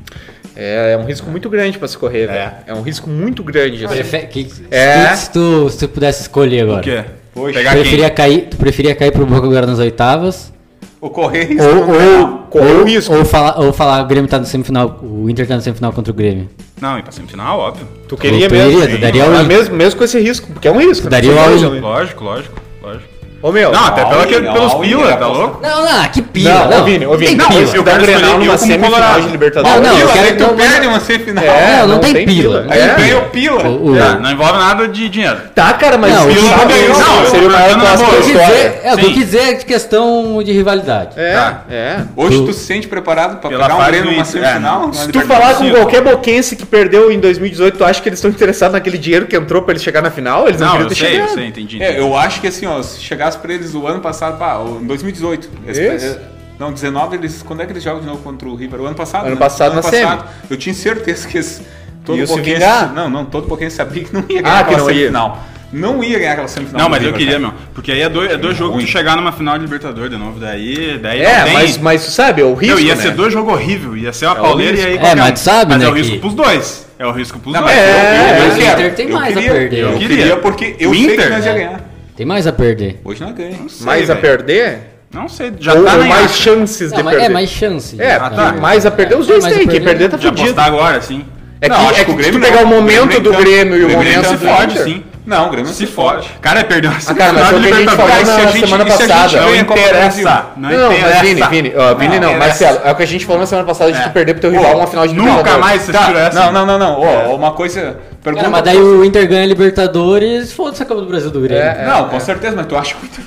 [0.56, 2.52] É, é um risco muito grande pra se correr, velho.
[2.66, 3.84] É um risco muito grande.
[3.84, 3.94] assim.
[3.94, 5.14] Prefe- que- É.
[5.16, 6.80] se, tu, se tu pudesse escolher agora.
[6.80, 7.04] O quê?
[7.32, 8.14] Poxa, Pegar Preferia quem?
[8.16, 10.52] cair, tu preferia cair pro Boca agora nas oitavas?
[11.00, 11.56] O Correio.
[11.62, 13.14] Ou, ou, correr o ou, risco.
[13.14, 16.10] ou falar, ou falar o Grêmio tá no semifinal, o Inter tá no semifinal contra
[16.12, 16.48] o Grêmio.
[16.80, 17.86] Não, e pra semifinal, óbvio.
[18.06, 18.82] Tu queria Tu mesmo?
[18.82, 19.46] iria, tu daria all-in.
[19.46, 21.04] mesmo, mesmo com esse risco, porque é um risco.
[21.04, 21.10] né?
[21.10, 21.80] daria o.
[21.80, 23.09] Lógico, lógico, lógico.
[23.42, 25.60] Ô meu, Não, até pela, all-in, pelos pila, tá louco?
[25.62, 26.50] Não, não, que pila.
[26.54, 27.60] Não, não, ô Vini, ô Vini, não, pila.
[27.74, 29.22] eu quero Grenal escolher numa eu semifinal Colorado.
[29.22, 29.76] de Libertadores.
[29.76, 31.44] Não, não, eu Pila, quero- aí tu não, perde uma semifinal.
[31.44, 32.42] É, não, não, não tem, tem pila.
[32.42, 32.60] pila.
[32.62, 32.94] Não tem É.
[32.96, 33.62] Ganhou pila.
[33.68, 35.36] O- o- Tá, não envolve nada de dinheiro.
[35.54, 38.16] Tá, cara, mas Não, Pila Pila ganhou, não, seria o maior não, clássico não, da
[38.16, 38.80] Eu história.
[38.84, 41.10] é, o que eu dizer é de questão de rivalidade.
[41.16, 41.62] É, Tá.
[41.70, 41.96] é.
[42.16, 44.82] Hoje Tu- tu se sente preparado pra pegar um Grêmio numa semifinal?
[44.82, 48.08] é, Na Se tu falar com qualquer boquense que perdeu em 2018, tu acha que
[48.10, 50.46] eles estão interessados naquele dinheiro que entrou pra eles chegar na final?
[50.46, 51.34] Eles não, Não, queriam eu ter sei, eu chegado.
[51.34, 51.82] sei, entendi.
[51.82, 53.00] É, eu acho que assim, ó, se
[53.30, 55.48] chegasse pra eles o ano passado, pá, em 2018.
[55.66, 56.16] eles- Isso.
[56.16, 57.42] é, Não, 19, eles.
[57.42, 58.80] Quando é que eles jogam de novo contra o River?
[58.82, 59.22] O ano passado?
[59.24, 59.40] Ano né?
[59.40, 60.18] passado O na semi.
[60.50, 61.62] Eu tinha certeza que esse.
[62.04, 62.58] Todo Iam pouquinho.
[62.94, 64.94] Não, não, todo pouquinho sabia que não ia Ah, ganhar que aquela não ia.
[64.96, 65.38] semifinal.
[65.72, 66.82] não ia ganhar aquela semifinal.
[66.82, 67.52] Não, mas eu River, queria, cara.
[67.54, 67.66] meu.
[67.72, 68.84] Porque aí é dois, é dois jogos ruim.
[68.84, 70.38] tu chegar numa final de Libertadores de novo.
[70.38, 70.98] Daí.
[70.98, 73.02] daí É, não tem- mas, mas tu sabe, é o risco, Meu, ia né?
[73.02, 74.02] ser dois jogos horríveis.
[74.02, 74.96] Ia ser uma É o pauleira e aí.
[74.98, 75.32] É, mas um.
[75.32, 76.86] tu sabe, Mas né, é o risco que- pros dois.
[76.98, 77.74] É o risco pros Não, dois.
[77.74, 78.60] mas eu, eu, É, eu mas o.
[78.60, 79.78] Inter tem eu mais a queria, perder.
[79.78, 81.58] Eu Eu queria, porque eu sei que nós ia né?
[81.58, 81.89] ganhar.
[82.16, 83.00] Tem mais a perder.
[83.04, 83.60] Hoje nós ganhamos.
[83.60, 84.26] Não sei, Mais a velho.
[84.26, 84.78] perder?
[85.12, 85.52] Não sei.
[85.58, 86.36] Já ou tá ou mais Inter.
[86.36, 87.26] chances de Não, mas perder?
[87.26, 88.00] é mais chance.
[88.00, 88.52] É, Ah, tá.
[88.52, 89.66] mais a perder os É, dois a tem.
[89.66, 91.24] Quem perder, tá De apostar agora, sim.
[91.60, 92.72] É que, Não, acho é que que o se Grêmio tu pegar não.
[92.72, 93.86] o momento O Grêmio do Grêmio e o.
[93.88, 94.84] O momento Grêmio do Inter...
[94.84, 95.04] sim.
[95.26, 96.28] Não, o Grêmio não Se fode.
[96.40, 98.28] Cara, perdeu a Ah, cara, mas foi o de que a gente falou Libertadores.
[98.28, 99.40] na se a gente- semana se a gente passada.
[99.40, 100.44] Não interessa.
[100.56, 101.20] Não Não, mas interessa.
[101.20, 102.38] Vini, Vini, ó, Vini não, interessa.
[102.64, 104.02] Marcelo, é o que a gente falou na semana passada de É.
[104.02, 105.64] tu perder pro teu rival uma final de Nunca Libertadores.
[105.66, 106.40] mais vocês Tá, tiram essa.
[106.40, 107.00] não, não, não, não.
[107.00, 107.96] Ó, uma coisa.
[108.24, 108.44] Pergunta.
[108.44, 111.62] Cara, mas daí o Inter ganha a Libertadores, foda-se a Copa do Brasil do Grêmio.
[111.64, 113.24] É, Não, com certeza, mas tu acha que o Inter.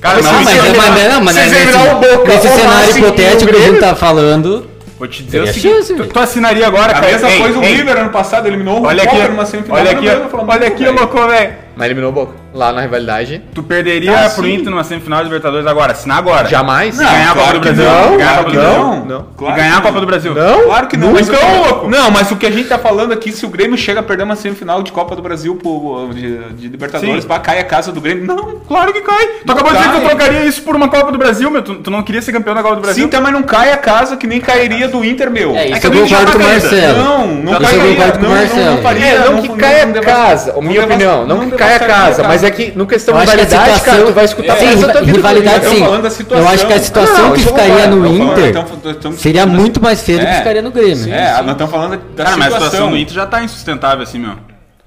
[0.00, 2.46] Cara, Não, não, mas, é, é- mas, não, mas Vocês nesse, viram o Boca, nesse
[2.46, 3.68] o cenário Racing o hipotético que a Grêmio?
[3.72, 4.66] gente tá falando,
[4.98, 7.06] Vou te dizer o seguinte, chance, tu, tu assinaria agora, A cara.
[7.06, 9.78] mesma Ei, coisa o River ano passado eliminou Olha o aqui, Boca numa semifinal.
[9.78, 11.67] olha aqui, olha aqui, louco, velho.
[11.78, 12.32] Mas eliminou o Boca.
[12.52, 13.42] Lá na rivalidade.
[13.54, 14.54] Tu perderia Ah, pro sim.
[14.54, 16.48] Inter numa semifinal de Libertadores agora, assinar agora.
[16.48, 16.96] Jamais.
[16.98, 17.84] Não, ganhar a Copa do claro Brasil.
[17.84, 18.78] não, ganhar a claro Copa que do Brasil.
[18.82, 19.04] não.
[19.06, 19.20] Não.
[19.20, 20.00] E Claro ganhar a Copa não.
[20.00, 20.34] do Brasil.
[20.34, 20.64] Não?
[20.64, 21.88] Claro que não, mas, Nunca, o- louco.
[21.88, 24.24] não, mas o que a gente tá falando aqui, se o Grêmio chega a perder
[24.24, 27.28] uma semifinal de Copa do Brasil pro, de, de Libertadores, Sim.
[27.28, 28.60] pra cair a casa do Grêmio, não.
[28.66, 29.26] Claro que cai.
[29.46, 30.08] Tu acabou de dizer que cai.
[30.08, 31.62] trocaria isso por uma Copa do Brasil, meu.
[31.62, 33.04] Tu, tu não queria ser campeão da Copa do Brasil.
[33.04, 35.54] Sim, também não cai a casa que nem cairia do Inter, meu.
[35.54, 36.42] é isso que eu concordo tá com o.
[36.48, 36.98] Marcelo.
[37.04, 37.82] Não, não eu cairia.
[37.84, 38.28] o não.
[38.28, 39.06] Não, não faria.
[39.06, 42.22] É, não, não- que não caia a casa, minha opinião, não, que caia a casa,
[42.24, 44.66] mas é que no questão Eu de a rivalidade, situação- cara, tu vai escutar Sim,
[44.68, 45.76] essa tua vida rivalidade sim.
[46.10, 46.38] situação.
[46.38, 49.12] Eu acho que a situação Não, que eu ficaria no eu Inter então, então, então,
[49.12, 50.38] seria muito mais feio do que É.
[50.38, 51.12] ficaria no Grêmio.
[51.12, 52.90] É, nós estamos falando da Cara, mas a situação situação.
[52.90, 54.32] do Inter já tá insustentável assim, meu.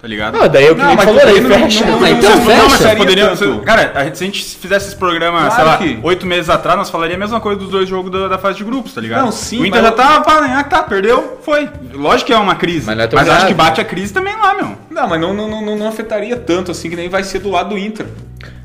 [0.01, 0.35] Tá ligado?
[0.35, 1.85] Não, daí é o que Não, nem mas falou, daí Grêmio não- fecha.
[1.85, 2.57] não- mas então fecha.
[2.57, 3.59] Não, mas vocês poderiam.
[3.59, 6.49] Cara, a gente- se a gente fizesse esse programa, Claro sei lá, que- oito meses
[6.49, 8.99] atrás, nós falaria a mesma coisa dos dois jogos da, da fase de grupos, tá
[8.99, 9.23] ligado?
[9.23, 11.69] Não, sim, O Inter mas já tá, pá, né, ah, tá, perdeu, foi.
[11.93, 12.87] Lógico que é uma crise.
[12.87, 14.75] Mas Mas, não é tão acho que bate a crise também lá, meu.
[14.89, 17.69] Não, mas não, não, não, não afetaria tanto assim que nem vai ser do lado
[17.69, 18.07] do Inter.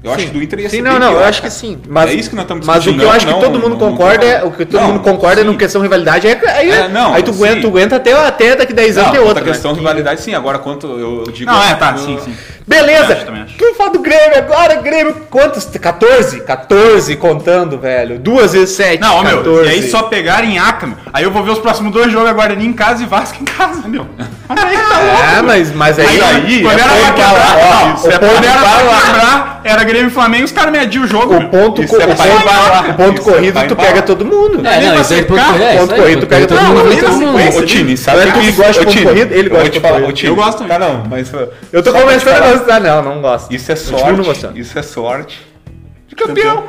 [0.06, 1.50] Eu acho que do Inter ia Sim, ser não, bem não, pior, eu acho que
[1.50, 1.78] sim.
[1.88, 3.60] Mas, É isso que nós estamos Mas o que eu acho que Não, todo não,
[3.60, 5.46] mundo não, não concorda é, o que todo Não, mundo concorda sim.
[5.48, 7.38] no questão rivalidade é aí, É, não, aí tu sim.
[7.38, 9.40] aguenta, tu aguenta até, até daqui 10 anos Não, é outra.
[9.40, 9.74] outra questão né?
[9.74, 10.32] de rivalidade, sim.
[10.34, 11.50] Agora, quanto eu eu digo.
[11.50, 12.34] Não, é, tá, eu- sim, sim.
[12.66, 13.00] Beleza.
[13.02, 13.54] Também acho, também acho.
[13.60, 15.14] Vamos falar do Grêmio agora, Grêmio.
[15.30, 15.64] Quantos?
[15.66, 16.40] 14?
[16.40, 18.18] 14 contando, velho.
[18.18, 19.00] Duas vezes 7.
[19.00, 19.68] Não, ó, meu, 14.
[19.68, 20.96] e aí só pegarem em Aca, meu.
[21.12, 23.86] Aí eu vou ver os próximos dois jogos agora em casa e Vasco em casa,
[23.86, 24.06] meu.
[24.48, 25.38] Mas aí que tá louco.
[25.38, 26.06] É, mas, mas aí.
[26.06, 29.00] Aí, aí quando é era pra ponto quebrar, ó, ó, o quando ponto era pra
[29.06, 31.36] quebrar, era Grêmio e Flamengo, os caras mediam o jogo.
[31.36, 34.66] O ponto, co- é o ponto- o ponto é corrido tu pega todo mundo.
[34.66, 35.62] É, não, isso aí ponto corrido.
[35.64, 37.02] é, ponto aí, corrido, tu pega todo mundo.
[37.02, 37.58] Não, não.
[37.58, 39.32] Ô, Tini, sabe Não é que gosta de ponto corrido?
[39.32, 40.26] Ele gosta de ponto corrido.
[40.26, 41.30] Eu gosto Tá, não, mas.
[41.72, 42.55] Eu tô começando.
[42.58, 42.80] Gostar.
[42.80, 43.54] Não, não gosto.
[43.54, 44.58] Isso é sorte.
[44.58, 45.46] Isso é sorte.
[46.08, 46.64] De campeão.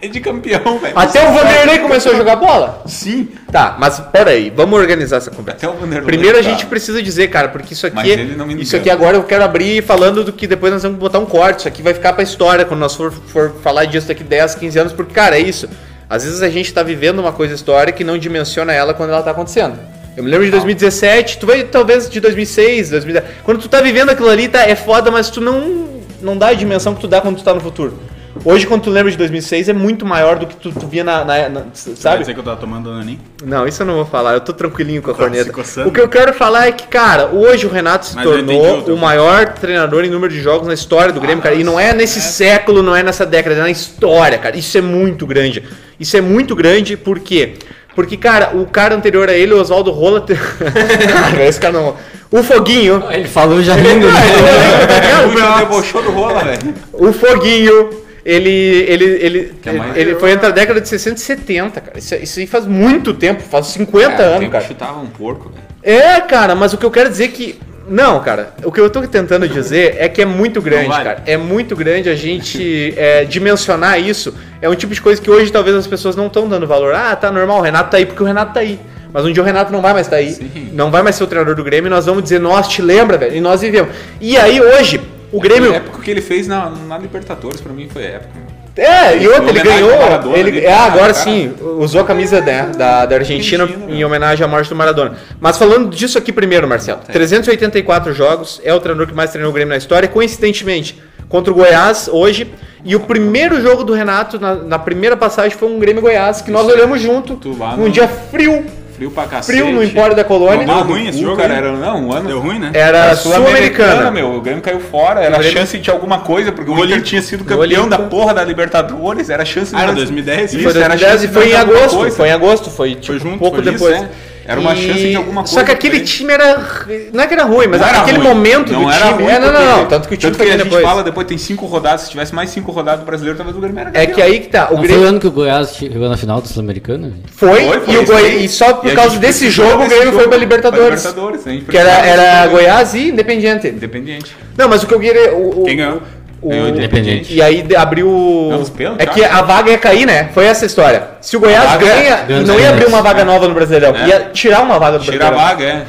[0.00, 0.98] É, de campeão, velho.
[0.98, 2.82] Até o Vanderlei começou a jogar bola?
[2.86, 3.28] Sim.
[3.50, 5.66] Tá, mas peraí, vamos organizar essa conversa.
[5.66, 6.06] Até o Vanderlei.
[6.06, 6.48] Primeiro a tá.
[6.48, 9.24] gente precisa dizer, cara, porque isso Mas aqui, ele não me isso aqui agora eu
[9.24, 11.60] quero abrir falando do que depois nós vamos botar um corte.
[11.60, 14.78] Isso aqui vai ficar pra história quando nós for, for falar disso daqui 10, 15
[14.78, 15.68] anos, porque, cara, é isso.
[16.08, 19.22] Às vezes a gente tá vivendo uma coisa histórica e não dimensiona ela quando ela
[19.22, 19.78] tá acontecendo.
[20.16, 23.24] Eu me lembro de 2017, tu vai talvez de 2006, 2010.
[23.44, 25.88] Quando tu tá vivendo aquilo ali, tá, é foda, mas tu não,
[26.20, 27.98] não dá a dimensão que tu dá quando tu tá no futuro.
[28.46, 31.22] Hoje, quando tu lembra de 2006, é muito maior do que tu, tu via na,
[31.22, 32.20] na- na- Sabe?
[32.20, 33.20] dizer que eu tava tomando Ananin?
[33.44, 35.44] Não, isso eu não vou falar, eu tô tranquilinho com a corneta.
[35.44, 35.88] se coçando.
[35.90, 38.96] O que eu quero falar é que, cara, hoje o Renato se Mas tornou o
[38.96, 41.54] maior treinador em número de jogos na história do Grêmio, cara.
[41.54, 44.56] E não é nesse século, não é nessa década, é na história, cara.
[44.56, 45.62] Isso é muito grande.
[46.00, 47.54] Isso é muito grande, por quê?
[47.94, 50.24] Porque, cara, o cara anterior a ele, o Oswaldo Rola.
[50.24, 51.94] cara, esse cara não.
[52.30, 53.02] O Foguinho.
[53.10, 54.20] Ele falou já rindo, né?
[55.24, 56.74] O William debochou do rola, velho.
[56.94, 57.90] O Foguinho,
[58.24, 58.50] ele,
[58.88, 61.98] ele, ele, é mais- ele foi entre a década de 60 e 70, cara.
[61.98, 64.64] Isso, isso aí faz muito tempo, faz 50 anos, cara.
[64.64, 65.62] chutava um porco, velho.
[65.82, 67.60] É, cara, mas o que eu quero dizer é que.
[67.88, 71.04] Não, cara, o que eu tô tentando dizer é que é muito grande, vale.
[71.04, 71.22] cara.
[71.26, 74.34] É muito grande a gente é, dimensionar isso.
[74.60, 76.94] É um tipo de coisa que hoje talvez as pessoas não estão dando valor.
[76.94, 78.78] Ah, tá normal, o Renato tá aí porque o Renato tá aí.
[79.12, 80.70] Mas um dia o Renato não vai mais estar aí.
[80.72, 83.18] Não vai mais ser o treinador do Grêmio e nós vamos dizer, nós te lembra,
[83.18, 83.36] velho?
[83.36, 83.94] E nós vivemos.
[84.20, 85.72] E aí hoje, o Grêmio.
[85.72, 88.51] A época que ele fez na, na Libertadores, pra mim, foi época.
[88.76, 89.98] É, e outro, ele ganhou.
[89.98, 91.14] Maradona Ele, ali, é, agora cara.
[91.14, 95.12] sim, usou a camisa né, da, da Argentina Argentina, em homenagem à morte do Maradona.
[95.38, 99.54] Mas falando disso aqui primeiro, Marcelo: 384 jogos, é o treinador que mais treinou o
[99.54, 102.50] Grêmio na história, coincidentemente, contra o Goiás hoje.
[102.84, 106.50] E o primeiro jogo do Renato, na, na primeira passagem, foi um Grêmio Goiás, que
[106.50, 107.38] nós olhamos junto,
[107.76, 108.64] num no- dia frio,
[109.02, 109.58] Frio pra cacete.
[109.58, 110.64] frio no Empório da Colônia.
[110.64, 112.28] Deu ruim esse jogo cara, era, não, um ano.
[112.28, 112.70] Deu ruim, né?
[112.72, 114.10] Era sul-americana.
[114.10, 114.34] meu.
[114.36, 115.20] O Grêmio caiu fora.
[115.20, 117.06] Era O Grêmio- chance de alguma coisa, porque o Inter Olímpico.
[117.06, 119.28] tinha sido campeão da porra da Libertadores.
[119.28, 119.76] Era chance de.
[119.76, 120.52] Ah, era nós- 2010?
[120.54, 122.16] Isso, Foi era 2010 chance e foi em agosto, coisa.
[122.16, 124.08] foi em agosto, foi tipo, junto, um pouco foi isso, depois.
[124.44, 126.16] Era uma E- chance de alguma Só coisa que aquele diferente.
[126.18, 126.76] time era.
[127.12, 128.28] Não é que era ruim, mas era aquele ruim.
[128.28, 129.22] momento não do era time.
[129.22, 129.86] ruim é, não, não, não.
[129.86, 130.84] Tanto que o time tanto foi que a bem gente depois.
[130.88, 132.02] fala, depois tem cinco rodadas.
[132.02, 134.48] Se tivesse mais cinco rodadas do brasileiro, talvez o Grêmio era É que aí que
[134.48, 134.68] tá.
[134.70, 137.12] O Não foi o Grêmio ano que o Goiás chegou na final do Sul-Americano?
[137.34, 140.06] foi, Foi, foi e, o Goi- e só por E causa desse jogo o Grêmio
[140.12, 141.02] foi jogo pra Libertadores.
[141.02, 142.46] pra Libertadores, Que era, era.
[142.48, 143.68] Goiás e Independiente.
[143.68, 144.36] Independiente.
[144.56, 145.34] Não, mas o que eu queria.
[145.34, 146.02] O, o- Quem ganhou?
[146.42, 147.32] O- Ganhou Independente.
[147.32, 148.08] E aí abriu.
[148.50, 150.28] Não, pênaltis, é que a vaga ia cair, né?
[150.34, 151.02] Foi essa a história.
[151.20, 153.94] Se o Goiás vaga é- ganha, ganha não ia abrir uma vaga nova no Brasileirão.
[153.96, 154.06] É.
[154.08, 155.82] Ia tirar uma vaga do Tira a vaga, é.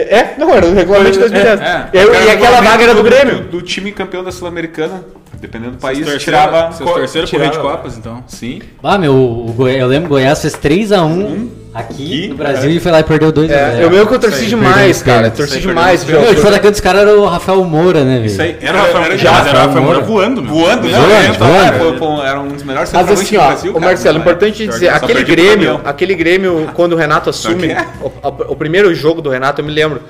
[0.00, 1.60] É, não, era o regulamento de 2010.
[1.60, 3.40] É, E, Era e aquela vaga era do Grêmio.
[3.44, 5.04] Do time campeão da Sul-Americana,
[5.40, 6.72] dependendo do país, Terceiro, tirava.
[6.72, 8.22] seus terceiros tirava- correr de Copas, então.
[8.28, 8.60] Sim.
[8.82, 12.92] Ah, meu, o Goi- eu lembro Goiás fez 3x1 aqui Aqui, no Brasil e foi
[12.92, 13.50] lá e perdeu 2x0.
[13.50, 15.30] É, eu mesmo que eu torci demais, cara.
[15.30, 15.94] Torci demais.
[16.00, 16.26] esse perdeu jogo.
[16.26, 18.26] Meu, de fora daquele dos caras era o Rafael Moura, né, velho?
[18.26, 18.56] Isso aí.
[18.60, 20.00] Era o Rafael, era- já, era- o Rafael Moura Moura.
[20.00, 20.52] voando, meu.
[20.54, 20.98] Voando, né?
[21.28, 21.72] É.
[21.78, 23.76] Foi, foi, era um dos melhores Mas assim, do ó, Brasil.
[23.76, 24.20] o Marcelo, né?
[24.20, 27.86] importante dizer, aquele Grêmio, aquele Grêmio, quando o Renato assume, é.
[28.02, 30.02] o, primeiro jogo do Renato, eu me lembro.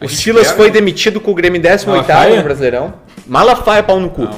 [0.00, 2.36] O Silas foi demitido com o Grêmio em 18 Malafaia?
[2.36, 2.94] no Brasileirão.
[3.26, 4.28] Malafaia, pau no cu.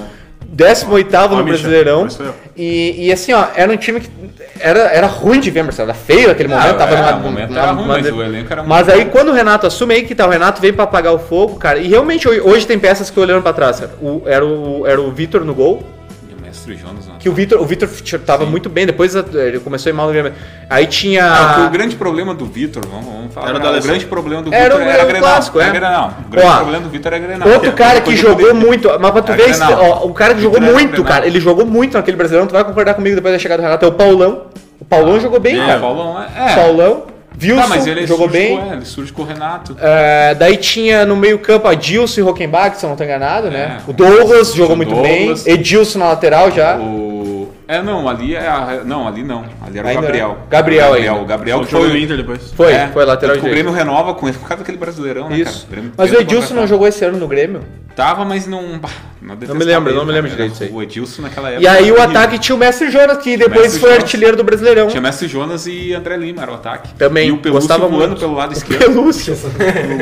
[0.52, 2.08] 18 no Brasileirão.
[2.56, 4.10] E, e assim, ó, era um time que
[4.58, 5.90] era, era ruim de ver, Marcelo.
[5.90, 6.66] Era feio naquele momento.
[6.70, 8.88] Ah, tava é, numa, o momento numa- era ruim, numa- mas o elenco era Mas
[8.88, 11.56] aí quando o Renato assume, aí que tá, o Renato vem pra apagar o fogo,
[11.56, 11.78] cara.
[11.78, 13.80] E realmente hoje, hoje tem peças que eu olhando pra trás.
[13.80, 13.92] cara.
[14.02, 15.82] O- era o, era o Vitor no gol.
[16.76, 17.14] Jonas, né?
[17.18, 17.88] Que o Vitor, o Vitor
[18.24, 20.32] tava muito bem, depois ele começou a ir mal no Grêmio.
[20.68, 21.24] Aí tinha.
[21.24, 23.48] Ah, o grande problema do Vitor, vamos, vamos falar.
[23.50, 25.30] Era o grande problema do Era Vitor o- era, era o Grenal.
[25.30, 25.64] clássico, é.
[25.64, 26.14] Era Grenal.
[26.26, 27.48] O grande Ó, problema do Vitor é Grenal.
[27.48, 30.40] Outro cara que jogou muito, mas pra tu É ver, esse- ó, o cara que
[30.42, 33.38] jogou era muito, cara, ele jogou muito naquele Brasileirão, tu vai concordar comigo depois da
[33.38, 34.42] chegada do Renato, é o Paulão.
[34.80, 35.80] O Paulão jogou bem, É, cara.
[35.80, 36.52] Paulão é.
[36.52, 36.54] é.
[36.54, 37.02] Paulão,
[37.40, 38.56] Wilson Tá, mas ele jogou surge bem.
[38.58, 39.76] Com, é, ele surge com o Renato.
[39.80, 43.50] É, daí tinha no meio campo a Dilson e Rockenbach, se eu não tô enganado,
[43.50, 43.78] né?
[43.86, 43.90] É.
[43.90, 45.44] O Douglas jogou O muito Douglas.
[45.44, 45.54] bem.
[45.54, 46.76] Edilson na lateral já.
[46.76, 47.52] O...
[47.68, 48.80] É, não, ali é a...
[48.84, 49.44] Não, ali não.
[49.64, 50.28] Ali era o Ainda Gabriel.
[50.28, 50.36] não.
[50.50, 51.06] Gabriel o ainda.
[51.06, 52.52] Gabriel, o Gabriel que foi no Inter depois.
[52.52, 53.62] Foi, é, foi lateral que O direito.
[53.64, 55.42] Grêmio renova com ele por causa daquele brasileirão, né, cara?
[55.50, 55.66] Isso.
[55.66, 57.60] O Grêmio Mas o Edilson não jogou esse ano no Grêmio?
[57.94, 58.80] Tava, mas não.
[59.20, 60.70] Não, Não me lembro, não me lembro direito direito isso aí.
[60.72, 61.62] O Edilson naquela época.
[61.62, 64.04] E aí o ataque tinha o Mestre Jonas, que depois Mestre foi Jonas.
[64.04, 64.88] artilheiro do Brasileirão.
[64.88, 66.94] Tinha Messi Jonas e André Lima, era o ataque.
[66.94, 68.20] Também, E o Pelúcio gostava voando muito.
[68.20, 68.80] pelo lado esquerdo.
[68.84, 69.36] Pelúcio.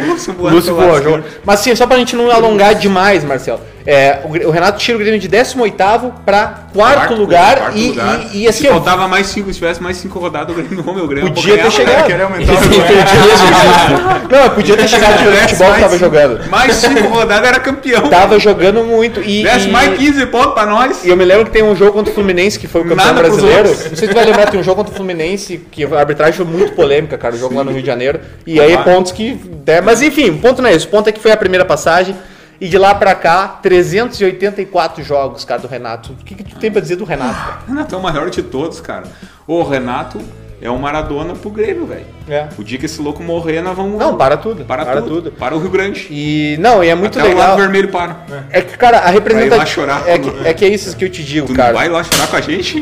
[0.09, 1.25] O Lúcio voando Lúcio pelo lado esquerdo.
[1.45, 3.61] Mas assim, só pra gente não alongar demais, Marcelo.
[3.87, 8.21] É, o, o Renato tira o Grêmio de 18º pra quarto, lugar, quarto e, lugar.
[8.35, 11.07] e, e assim, se faltava mais cinco, se tivesse mais cinco rodadas, o Grêmio, meu
[11.09, 11.71] Grêmio Podia ter ganhava.
[11.71, 12.07] chegado.
[12.07, 16.51] Queria aumentar o Não, podia ter chegado Tivesse futebol que mais tava jogando.
[16.51, 18.09] Mais cinco rodadas era campeão.
[18.11, 19.08] Tava jogando muito.
[19.21, 21.05] E, Tivesse e- mais 15 pontos pra nós.
[21.05, 23.07] E eu me lembro que tem um jogo contra o Fluminense, que foi o campeão
[23.07, 23.69] Nada brasileiro.
[23.69, 26.35] Não sei se tu vai lembrar, tem um jogo contra o Fluminense, que a arbitragem
[26.35, 28.21] foi muito polêmica, cara, o jogo lá no Rio de Janeiro.
[28.47, 28.83] E aí Ah.
[28.83, 29.41] pontos que.
[29.85, 30.87] Mas enfim, o ponto não é isso.
[30.87, 32.15] O ponto é que foi a primeira passagem.
[32.61, 36.13] E de lá pra cá, 384 jogos, cara, do Renato.
[36.13, 37.35] O que, que tu tem pra dizer do Renato?
[37.39, 37.59] cara?
[37.69, 39.05] Renato é o maior de todos, cara.
[39.47, 40.21] O Renato
[40.61, 42.05] é um Maradona pro Grêmio, velho.
[42.29, 42.49] É.
[42.59, 43.99] O dia que esse louco morrer, nós vamos.
[43.99, 44.65] Não, para tudo.
[44.65, 45.15] Para, para tudo.
[45.23, 45.33] tudo.
[45.33, 46.07] Para o Rio Grande.
[46.11, 47.49] E não, e é muito Até o legal.
[47.51, 48.17] lado vermelho para.
[48.51, 51.11] É que, cara, a Vai lá chorar É que, é que é isso que eu
[51.11, 51.69] te digo, Tu cara.
[51.73, 52.81] não vai lá chorar com a gente?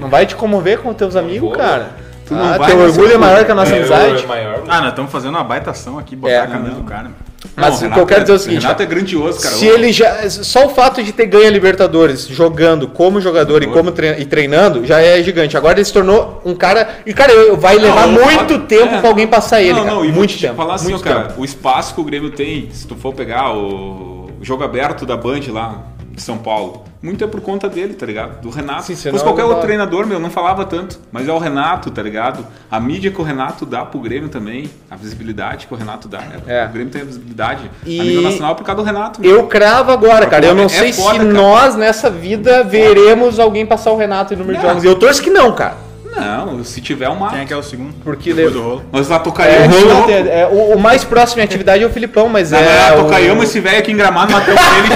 [0.00, 1.52] Não vai te comover com teus amigos, vou.
[1.58, 1.90] cara.
[2.26, 4.24] Tu não ah, vai teu orgulho é maior que a nossa É, amizade.
[4.24, 4.62] é maior.
[4.68, 6.38] Ah, nós estamos fazendo uma baita ação aqui, botar É.
[6.40, 7.04] a camisa do cara.
[7.04, 7.12] meu.
[7.54, 9.54] Mas Não, o que eu quero dizer é o seguinte: Renato é grandioso, cara.
[9.54, 10.28] Se ele já.
[10.30, 14.24] Só o fato de ter ganho a Libertadores jogando como jogador e como tre- e
[14.24, 15.56] treinando já é gigante.
[15.56, 16.88] Agora ele se tornou um cara.
[17.06, 19.74] E, cara, eu- vai levar Não, muito eu- tempo é, pra alguém passar ele.
[19.74, 19.94] Não, cara.
[19.94, 20.54] não, e muito te tempo.
[20.56, 21.40] falar assim, muito cara, tempo.
[21.40, 25.40] o espaço que o Grêmio tem, se tu for pegar o jogo aberto da Band
[25.48, 25.82] lá
[26.12, 28.40] de São Paulo, muito é por conta dele, tá ligado?
[28.40, 28.82] Do Renato.
[28.82, 30.98] Sim, Se senão fosse qualquer outro treinador, meu, não falava tanto.
[31.12, 32.44] Mas é o Renato, tá ligado?
[32.70, 36.18] A mídia que o Renato dá pro Grêmio também, a visibilidade que o Renato dá.
[36.18, 36.36] né?
[36.46, 36.66] É.
[36.66, 39.20] O Grêmio tem a visibilidade E- a nível nacional por causa do Renato.
[39.20, 39.30] meu.
[39.30, 40.44] Eu cravo agora, cara.
[40.46, 41.32] Eu não É sei foda, se cara.
[41.32, 44.82] nós, nessa vida, veremos alguém passar o Renato em número de jogos.
[44.84, 45.85] E eu torço que não, cara.
[46.16, 47.28] Não, se tiver uma.
[47.30, 47.92] Quem é que é o segundo?
[48.02, 48.84] Porque Depois do rolo.
[48.92, 49.76] Nós lá É, tocaríamos.
[49.76, 52.90] o, é, o- o mais próximo em atividade é o Filipão, mas Não, é.
[52.90, 53.04] não, o...
[53.04, 54.88] tocaiamos esse velho aqui em gramado, matamos ele.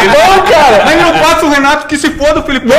[0.00, 0.84] Filipão, cara!
[0.84, 2.76] Mas não passa o Renato que se foda o Filipão.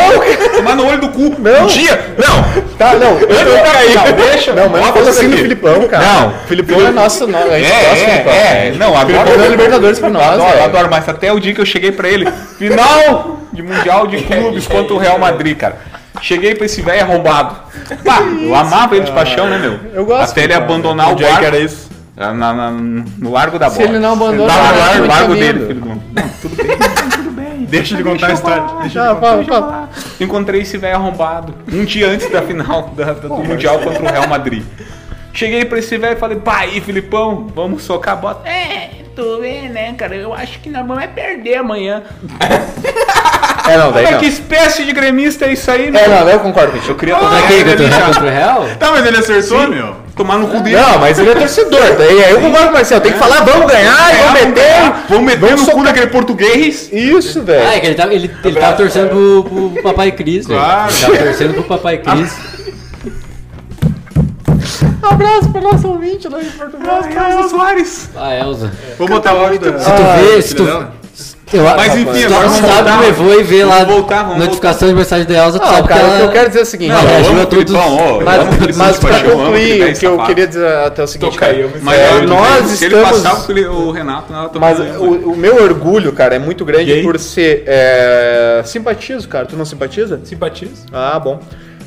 [0.55, 1.35] Tomar no olho do cu.
[1.39, 1.63] Não.
[1.63, 2.15] Um dia.
[2.17, 2.67] Não.
[2.77, 3.17] Tá, não.
[3.19, 3.93] Eu não caí.
[3.93, 4.53] Não, deixa.
[4.53, 5.41] Não, mas eu tô isso assim no aqui.
[5.43, 6.05] Filipão, cara.
[6.05, 6.27] Não.
[6.29, 7.27] O Filipão é nosso.
[7.27, 8.33] nó- A gente É, gosta do Filipão.
[8.33, 8.71] é, é.
[8.77, 11.65] Não, agora Filipão é Libertadores pra nós, Adoro, adoro, mas até o dia que eu
[11.65, 15.77] cheguei pra ele, final de Mundial de Clubes contra o Real Madrid, cara.
[16.21, 17.55] Cheguei pra esse velho arrombado.
[18.03, 19.79] Pá, eu amava ele de paixão, né, meu?
[19.93, 20.65] Eu gosto, Até ele cara.
[20.65, 21.45] abandonar o Onde é que barco.
[21.47, 21.87] era isso?
[22.15, 23.89] Na- na- na- no Largo da Se Bola.
[23.89, 25.87] ele não abandona, no eu largo, largo dele, filho do...
[25.89, 26.77] Não, tudo bem,
[27.11, 27.65] tudo bem.
[27.69, 28.63] Deixa de contar a história.
[28.81, 29.89] Deixa Não, fala, fala.
[30.19, 34.07] Encontrei esse velho arrombado um dia antes da final da- da- do Mundial contra o
[34.07, 34.63] Real Madrid.
[35.31, 38.49] Cheguei pra esse velho e falei, pai, Filipão, vamos socar a bota.
[38.49, 38.86] É,
[39.41, 40.15] vendo, né, cara?
[40.15, 42.03] Eu acho que nós vamos é perder amanhã.
[43.69, 44.19] É, não, daí Mas não.
[44.19, 45.99] que espécie de gremista é isso aí, meu?
[45.99, 46.77] É, não, eu concordo.
[46.87, 47.57] Eu queria Pra tomar quem?
[47.57, 48.55] ele Contra o Real?
[48.61, 48.75] Contra?
[48.75, 49.95] Tá, mas ele acertou, meu.
[50.15, 50.77] tomar no cu dele.
[50.77, 51.95] Não, mas ele é torcedor.
[51.97, 53.01] Daí aí eu concordo com o Marcelo.
[53.01, 54.93] Tem que falar, vamos ganhar e vamos meter.
[55.09, 56.89] Vamos meter Vamos no cu socar- daquele português.
[56.93, 57.67] Isso, Ah, velho.
[57.71, 60.59] é que ele tava, ele, ele tava torcendo pro, pro Papai Cris, velho.
[60.59, 60.91] Claro.
[60.91, 62.33] Ele tava torcendo pro Papai Cris.
[65.09, 67.01] Abraço pro nosso ouvinte lá em Portugal.
[67.31, 68.09] Elza Soares.
[68.15, 68.71] Ah, Elza.
[68.97, 69.49] Vou botar o.
[69.53, 69.71] Se tu
[70.19, 70.87] vê, se tu.
[71.53, 72.99] Eu, Mas enfim, se tu agora vamos sabe voltar.
[72.99, 76.09] levou e vê lá voltar, notificação de mensagem da Elza, Não, sabe cara, que o
[76.09, 76.31] que eu ela.
[76.33, 76.89] quero dizer é o seguinte.
[76.91, 77.73] Não, ó, reagiu vamos, a todos.
[77.73, 80.27] Ó, Mas, mas vamos concluir, o que eu safado.
[80.27, 81.69] queria dizer até o seguinte, cara.
[81.81, 85.37] Mas É, nós se ele estamos- passar o, o Renato, não, tô Mas o, o
[85.37, 87.63] meu orgulho, cara, é muito grande por ser.
[87.65, 89.45] É, simpatizo, cara.
[89.45, 90.19] Tu não simpatiza?
[90.25, 90.73] Simpatiza.
[90.91, 91.39] Ah, bom.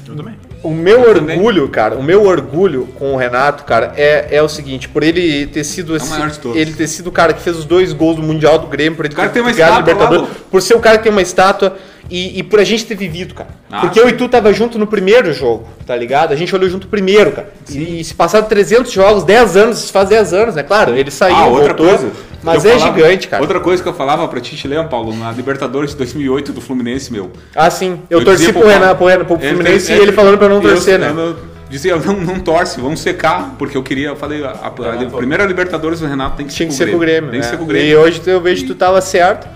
[0.08, 0.36] Eu também.
[0.62, 1.38] O meu Eu também.
[1.38, 5.46] orgulho, cara, o meu orgulho com o Renato, cara, é, é o seguinte, por ele
[5.46, 6.58] ter sido esse, maior de todos.
[6.58, 9.06] ele ter sido o cara que fez os dois gols do Mundial do Grêmio, por
[9.06, 11.76] ele cara ter tem uma estátua Libertadores, por ser o cara que tem uma estátua
[12.10, 13.50] e, e por a gente ter vivido, cara.
[13.70, 16.32] Ah, Porque eu e tu tava junto no primeiro jogo, tá ligado?
[16.32, 17.50] A gente olhou junto primeiro, cara.
[17.70, 20.62] E, se passaram 300 jogos, 10 anos, isso faz 10 anos, né?
[20.62, 22.10] Claro, ele saiu, Ah, outra voltou, coisa.
[22.42, 23.42] mas Eu é falava- gigante, cara.
[23.42, 26.60] Outra coisa que eu falava pra ti, te lembra, Paulo, na Libertadores de 2008 do
[26.60, 27.30] Fluminense, meu.
[27.54, 28.00] Ah, sim.
[28.10, 30.46] Eu, Eu torci pro, Paulo, pro, Renato, pro Ele- Fluminense ele- e ele falando pra
[30.46, 31.10] eu não eu- torcer, né?
[31.14, 31.36] eu- eu
[31.70, 35.44] dizia, não, não torce, vamos secar, porque eu queria, eu falei, a, a- a primeira
[35.44, 37.30] Libertadores do Renato tem que Tinha que ser com o Grêmio.
[37.30, 37.44] Tem né?
[37.44, 38.00] que ser com o E Grêmio.
[38.00, 39.46] hoje eu vejo que tu tava certo.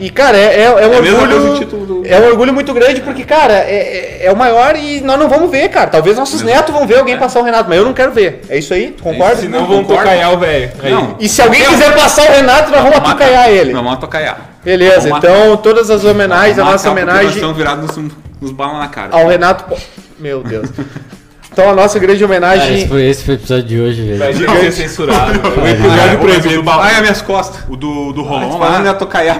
[0.00, 1.64] E, cara, é, é, é um É orgulho.
[1.66, 5.18] do- É um orgulho muito grande, porque, cara, é, é, é o maior e nós
[5.18, 5.88] não vamos ver, cara.
[5.88, 8.42] Talvez nossos netos vão ver alguém passar o Renato, mas eu não quero ver.
[8.48, 8.90] É isso aí?
[8.90, 9.36] Tu concorda?
[9.36, 10.70] Se Não vão tocaiar o velho.
[11.18, 13.72] E se alguém quiser passar o Renato, nós vamos atucaiar ele.
[13.72, 14.50] Não, vamos atocaiar.
[14.64, 18.12] Beleza, Vamos então todas as homenagens, a nossa matar, porque Nós homenagem estamos virados nos,
[18.40, 19.14] nos balas na cara.
[19.14, 19.64] ao Renato.
[20.18, 20.68] Meu Deus.
[21.54, 22.78] Então a nossa grande Ah, homenagem.
[22.78, 24.16] esse, foi, esse foi o episódio de hoje, velho.
[24.16, 25.38] Imagina ser censurado.
[25.44, 26.70] Ah, O episódio proibido.
[26.70, 27.62] Ai, as minhas costas.
[27.68, 28.94] O do, do Ai, Rolon falando em lá.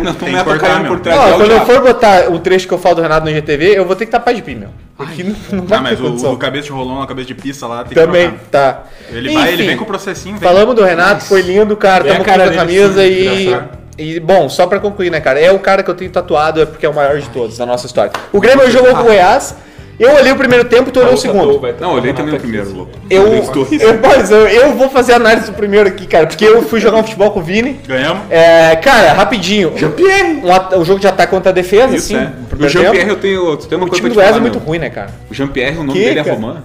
[0.05, 0.93] Tem estão me que cortar, atocaiando meu.
[0.93, 1.19] por trás.
[1.19, 3.77] Não, é quando eu for botar o trecho que eu falo do Renato no GTV,
[3.77, 4.69] eu vou ter que tapar de pi, meu.
[4.97, 6.33] Aqui não, não vai Ah, ter mas o, condição.
[6.33, 8.85] o cabeça de Rolon, a cabeça de pista lá, tem Também, que tá.
[9.11, 10.53] Ele vai, ele Enfim, vem com o processinho, velho.
[10.53, 12.05] Falamos do Renato, foi lindo, cara.
[12.05, 13.43] Tamo cara com a camisa sim, e.
[13.47, 13.69] engraçado.
[13.99, 15.41] E, bom, só pra concluir, né, cara?
[15.41, 17.67] É o cara que eu tenho tatuado, é porque é o maior de todos da
[17.67, 18.13] nossa história.
[18.33, 19.57] O Grêmio jogou com o Goiás.
[19.99, 21.61] Eu olhei o primeiro tempo e tu olhou o segundo.
[21.81, 22.93] Não, eu olhei também o primeiro, louco.
[23.09, 26.63] Eu, eu, mas eu, eu vou fazer a análise do primeiro aqui, cara, porque eu
[26.63, 27.81] fui jogar um futebol com o Vini.
[27.87, 28.25] Ganhamos.
[28.31, 29.73] É, cara, rapidinho.
[29.77, 30.43] Jean-Pierre.
[30.43, 32.25] Um o jogo de ataque contra a defesa, Isso, assim.
[32.25, 32.65] é.
[32.65, 34.91] O Jean-Pierre eu tenho, eu tenho uma O coisa time do é muito ruim, né,
[34.91, 35.11] cara?
[35.31, 36.37] O Jean-Pierre, o nome Que, dele é cara?
[36.37, 36.63] Romã.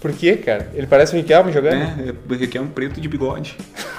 [0.00, 0.68] Por quê, cara?
[0.74, 1.74] Ele parece o Riquelme jogando.
[1.74, 3.56] É, é, Requer um preto de bigode.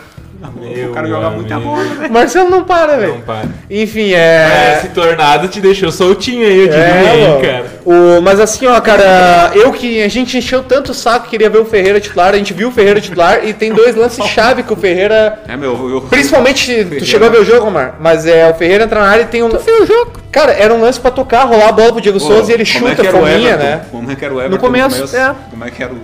[0.56, 1.42] Meu o cara joga amigo.
[1.42, 2.08] muita bola, né?
[2.08, 3.22] O Marcelo não para, Não velho.
[3.26, 3.46] para.
[3.70, 4.78] Enfim, É, é.
[4.78, 7.66] esse tornado te deixou soltinho aí, eu diria, É, cara.
[7.86, 11.50] O, mas assim, ó, cara, eu que a gente encheu tanto o saco que queria
[11.50, 14.64] ver o Ferreira titular, a gente viu o Ferreira titular e tem dois lances chave
[14.64, 15.40] que o Ferreira.
[15.48, 16.02] É, meu, eu...
[16.02, 19.24] Principalmente, tu chegou a ver o jogo, Omar, mas é o Ferreira entra na área
[19.24, 19.50] e tem um.
[19.50, 20.12] Tu viu o jogo?
[20.32, 22.64] Cara, era um lance pra tocar, rolar a bola pro Diego Pô, Souza e ele
[22.64, 23.82] é chuta o fominha, né?
[23.92, 25.36] Como é que era o Everton No começo, é.
[25.50, 25.98] Como é que era o...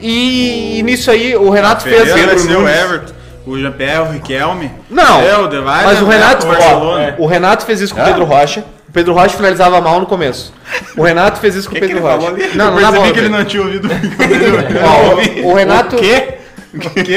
[0.00, 1.96] E, e nisso aí, o Renato fez.
[2.02, 2.68] Ferreira, Pedro desceu o.
[2.68, 3.12] Everton,
[3.46, 4.70] o Jean-Pierre, o Riquelme.
[4.90, 8.24] Não, Helder, vai, mas o né, Renato, ó, o Renato fez isso com o Pedro
[8.24, 8.64] Rocha.
[8.88, 10.52] O Pedro Rocha finalizava mal no começo.
[10.96, 12.18] O Renato fez isso com o Pedro ele Rocha.
[12.18, 12.50] falou ali?
[12.54, 13.12] Não, eu não percebi bola.
[13.12, 13.88] que ele não tinha ouvido.
[15.42, 15.96] Ó, o, o Renato.
[15.96, 16.34] O quê?
[16.74, 17.16] O quê,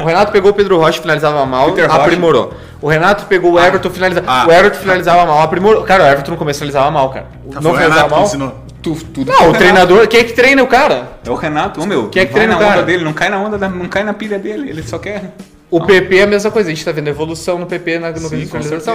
[0.00, 2.02] O Renato pegou o Pedro Rocha e finalizava mal, Peter Rocha.
[2.02, 2.52] aprimorou.
[2.80, 4.26] O Renato pegou o Everton e finalizava.
[4.28, 4.46] Ah.
[4.46, 5.82] O Everton finalizava mal, aprimorou.
[5.84, 7.26] Cara, o Everton no começo finalizava mal, cara.
[7.52, 8.62] Tá, não foi o finalizava Renato que mal.
[8.82, 10.08] Tu, tudo Não, o treinador.
[10.08, 11.12] Quem é que treina o cara?
[11.24, 12.08] É o Renato, ô meu.
[12.08, 12.72] Quem é que treina na o cara?
[12.80, 15.32] onda dele, não cai na onda, da, não cai na pilha dele, ele só quer...
[15.70, 18.28] O PP é a mesma coisa, a gente tá vendo evolução no PP na, no
[18.28, 18.46] Sim.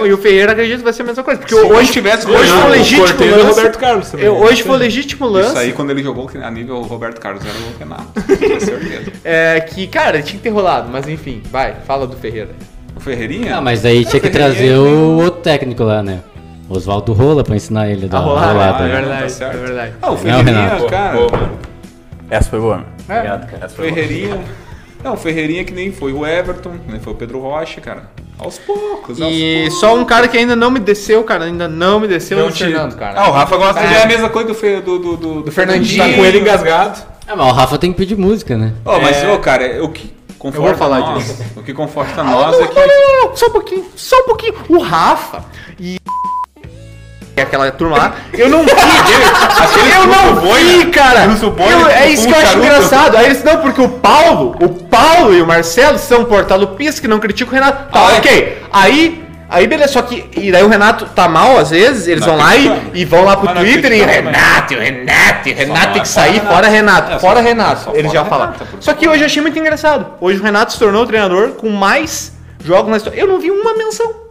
[0.06, 1.40] E o Ferreira, acredito, vai ser a mesma coisa.
[1.40, 3.48] Porque Se hoje, tivesse hoje foi o legítimo o lance.
[3.48, 4.26] Roberto Carlos também.
[4.26, 5.48] Eu, hoje foi legítimo lance.
[5.48, 8.12] Isso aí, quando ele jogou a nível Roberto Carlos, era o Renato.
[8.14, 9.12] Com certeza.
[9.24, 12.50] É que, cara, tinha que ter rolado, mas enfim, vai, fala do Ferreira.
[12.94, 13.56] O Ferreirinha?
[13.56, 16.20] Ah, mas aí tinha que trazer o outro técnico lá, né?
[16.68, 18.84] Oswaldo Rola pra ensinar ele a dar A uma rolar, rolada.
[18.84, 18.94] é né?
[19.00, 19.54] verdade, Tá certo.
[19.56, 19.92] é verdade.
[20.02, 20.86] Ah, o Ferreirinha, Renato.
[20.86, 21.18] cara.
[22.30, 22.84] Essa foi boa.
[23.08, 23.64] Obrigado, cara.
[23.64, 23.94] Essa foi boa.
[24.02, 24.40] Ferreirinha.
[25.02, 28.10] Não, o Ferreirinha que nem foi o Everton, nem foi o Pedro Rocha, cara.
[28.38, 29.80] Aos poucos, aos E poucos.
[29.80, 32.48] só um cara que ainda não me desceu, cara, ainda não me desceu, é Não
[32.48, 33.20] o te- Fernando, cara.
[33.20, 35.52] Ah, o Rafa gosta de é a mesma coisa do, Fe, do, do, do, do
[35.52, 36.04] Fernandinho.
[36.04, 37.00] Tá com ele engasgado.
[37.26, 38.72] Ah, mas o Rafa tem que pedir música, né?
[38.84, 39.32] Ó, mas, É.
[39.32, 41.42] ô, cara, o que conforta Eu vou falar nós, disso.
[41.56, 42.74] o que conforta Ah, nós não, é que...
[42.74, 44.54] não, não, não, só um pouquinho, só um pouquinho.
[44.68, 45.44] O Rafa
[45.80, 45.98] e
[47.38, 48.70] e aquela turma lá, eu não vi.
[49.94, 51.24] eu não vi, cara.
[51.24, 53.16] Eu- é isso que eu acho engraçado.
[53.16, 57.18] Aí eles, não, porque o Paulo, o Paulo e o Marcelo são portalupistas que não
[57.18, 57.92] criticam o Renato.
[57.92, 58.18] Tá, Ah, é?
[58.18, 58.62] ok.
[58.72, 60.28] Aí, aí beleza, só que.
[60.36, 63.24] E daí o Renato tá mal às vezes, eles Não vão lá e, e vão
[63.24, 64.02] lá pro Twitter e?
[64.02, 67.84] Renato, Renato, Renato tem que sair, fora Renato, É, fora Renato.
[67.84, 68.52] só Eles já falaram.
[68.52, 70.06] Por Só que hoje eu achei muito engraçado.
[70.20, 72.32] Hoje o Renato se tornou o treinador com mais
[72.64, 73.18] jogos na história.
[73.18, 74.27] Eu não vi uma menção.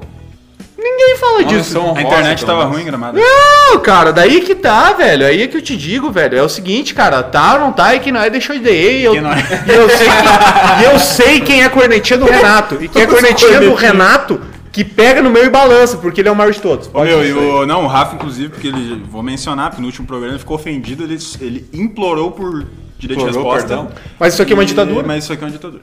[0.78, 1.82] Ninguém fala Uma disso.
[1.96, 3.18] A internet tava ruim, gramado.
[3.18, 5.26] Não, cara, daí que tá, velho.
[5.26, 6.38] Aí é que eu te digo, velho.
[6.38, 9.04] É o seguinte, cara, tá ou não tá, e que não é, deixa eu ir.
[9.04, 9.38] Eu, não é.
[9.68, 12.78] e eu sei que- e eu sei quem é a cornetinha do Renato.
[12.80, 14.40] E quem é a cornetinha do Renato
[14.72, 16.88] que pega no meio e balança, porque ele é o maior de todos.
[16.88, 20.06] Pode meu, e o, não, o Rafa, inclusive, porque ele, vou mencionar, porque no último
[20.06, 22.64] programa ele ficou ofendido, ele, ele implorou por
[23.00, 23.68] direito de resposta.
[23.68, 23.88] perdão.
[24.20, 25.06] Mas isso aqui é uma E- ditadura.
[25.08, 25.82] Mas isso aqui é uma ditadura.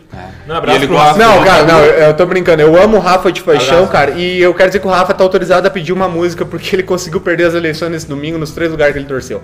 [0.48, 1.18] Um abraço E ele gosta- Rafa.
[1.18, 2.62] Não, cara, não, eu, tô brincando.
[2.62, 3.92] Eu amo o Rafa de paixão, Abraço.
[3.92, 4.10] cara.
[4.12, 6.82] E eu quero dizer que o Rafa tá autorizado a pedir uma música porque ele
[6.82, 9.42] conseguiu perder as eleições nesse domingo nos três lugares que ele torceu.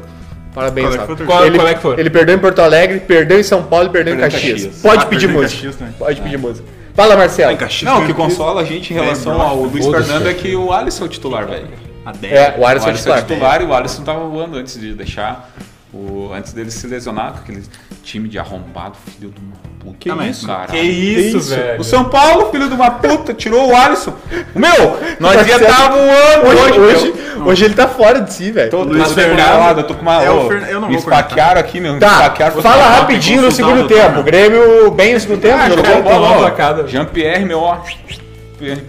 [0.55, 1.17] Parabéns, Qual é que Rafa.
[1.17, 2.01] foi o Qual- ele, qual é que foi?
[2.01, 4.63] Ele perdeu em Porto Alegre, perdeu em São Paulo e perdeu, em Perdeu em Caxias.
[4.65, 4.83] Caxias.
[4.83, 5.73] Pode Ah, pedir música.
[5.99, 6.67] Pode pedir música.
[6.93, 7.53] Fala, Marcelo.
[7.53, 9.87] Em Caxias, Não, o que consola a gente em relação ao Luiz.
[9.87, 11.69] Fernando é que o Alisson é o titular, velho.
[12.05, 12.33] A 10.
[12.35, 13.23] É, o O Alisson é Alisson é titular.
[13.23, 15.49] titular e o Alisson tava voando antes de deixar.
[15.93, 17.65] O, antes dele se lesionar com aquele
[18.05, 19.97] time de arrombado, filho de uma puta.
[19.99, 20.47] Que Não, isso?
[20.47, 20.67] cara.
[20.69, 21.81] Que isso, velho.
[21.81, 24.15] O São Paulo, filho de uma puta, tirou o Alisson.
[24.55, 27.15] Meu, nós ia Marcelo, estar voando Hoje, hoje, hoje,
[27.45, 28.71] hoje ele tá fora de si, velho.
[28.71, 30.23] Tô, desesperado, eu tô com uma.
[30.23, 31.95] É Fer- eu não me esfaquearam aqui, meu.
[31.95, 32.33] me Tá,
[32.63, 34.11] fala rapidinho no segundo tempo.
[34.13, 34.19] né?
[34.21, 35.59] O Grêmio bem no segundo tempo.
[35.61, 36.87] Ah, jogou bola.
[36.87, 37.79] Jean-Pierre, meu, ó.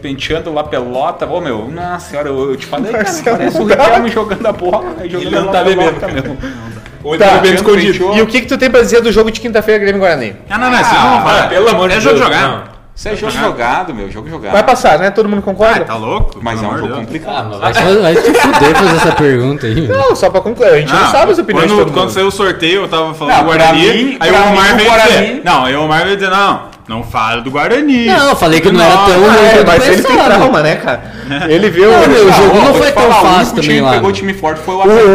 [0.01, 1.25] Penteando lá pelota.
[1.25, 3.05] Ô, meu, nossa senhora, eu, eu te falei, cara,
[3.37, 3.75] parece o não.
[3.75, 4.95] Riquelme jogando a bola.
[4.99, 6.37] aí Jogando Ele não tá pelota, bebendo, meu.
[7.03, 8.13] Ou Tá, tá bebendo Jean escondido.
[8.15, 10.35] E o que, que tu tem pra dizer do jogo de quinta-feira, Grêmio Guarani?
[10.49, 11.47] Ah, não, não, isso não, Ah, para.
[11.47, 12.03] Pelo amor de É Deus.
[12.11, 12.41] jogo jogado.
[12.51, 12.71] não.
[12.93, 14.51] Isso é jogo jogado, meu, jogo jogado.
[14.51, 15.09] Vai passar, né?
[15.09, 15.85] Todo mundo Ah, concorda?
[15.85, 16.37] tá louco?
[16.41, 16.97] Mas é um jogo de Deus.
[16.97, 17.49] Ah, complicado.
[17.49, 19.87] mas vai, te- vai te fuder fazer essa pergunta aí.
[19.87, 20.67] Não, só pra concluir.
[20.69, 22.13] A gente não, sabe as opiniões quando, de todo quando mundo.
[22.13, 23.79] saiu o sorteio, eu tava falando Não, Guarani.
[24.03, 25.41] mim- aí o Omar veio dizer.
[25.43, 26.61] Não, aí o Omar veio dizer, não,
[26.91, 28.05] não fala do Guarani.
[28.05, 30.75] Não, eu falei que não era tão Ah, ruim é, mas ele tem trauma, né,
[30.75, 31.21] cara?
[31.47, 31.89] Ele viu...
[31.89, 33.89] Não, meu, o Ah, jogo não foi tão o fácil também time lá.
[33.91, 35.05] que pegou o time forte foi o O Atlético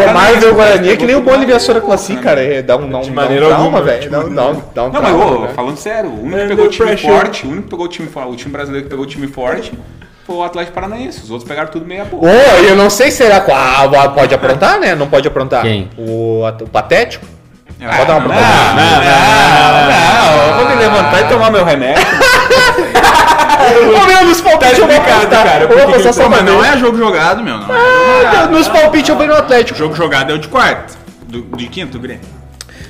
[0.41, 0.55] vê o né?
[0.55, 2.23] Guarani é que nem o bolsa, Classic, né?
[2.23, 2.43] cara.
[2.43, 4.11] É, Dá um, um, um trauma, alguma, velho.
[4.11, 5.49] Dá, um- um- um Não, mas trauma, ô, né?
[5.55, 8.09] falando sério, o único que pegou o time forte, o único que pegou o time
[8.09, 9.73] forte, o time brasileiro que pegou o time forte
[10.27, 11.23] foi o Atlético Paranaense.
[11.23, 12.27] Os outros pegaram tudo meia boca.
[12.27, 13.91] Ô, eu não sei se será qual.
[14.15, 14.95] Pode aprontar, né?
[14.95, 15.63] Não pode aprontar.
[15.63, 15.91] Quem?
[15.99, 17.27] O, o Patético?
[17.81, 22.07] É, Pode dar uma Não, não, não, eu vou me levantar e tomar meu remédio.
[23.67, 25.45] Ô, meu, nos palpites eu vou apostar.
[25.45, 27.59] cara, Eu vou apostar só Não, mas não é jogo jogado, meu.
[27.59, 28.51] Não Ah, jogado.
[28.53, 29.79] Nos palpites eu vou no O Atlético.
[29.79, 30.97] jogo jogado é o de quarto.
[31.27, 32.23] Do, de quinto, Grêmio.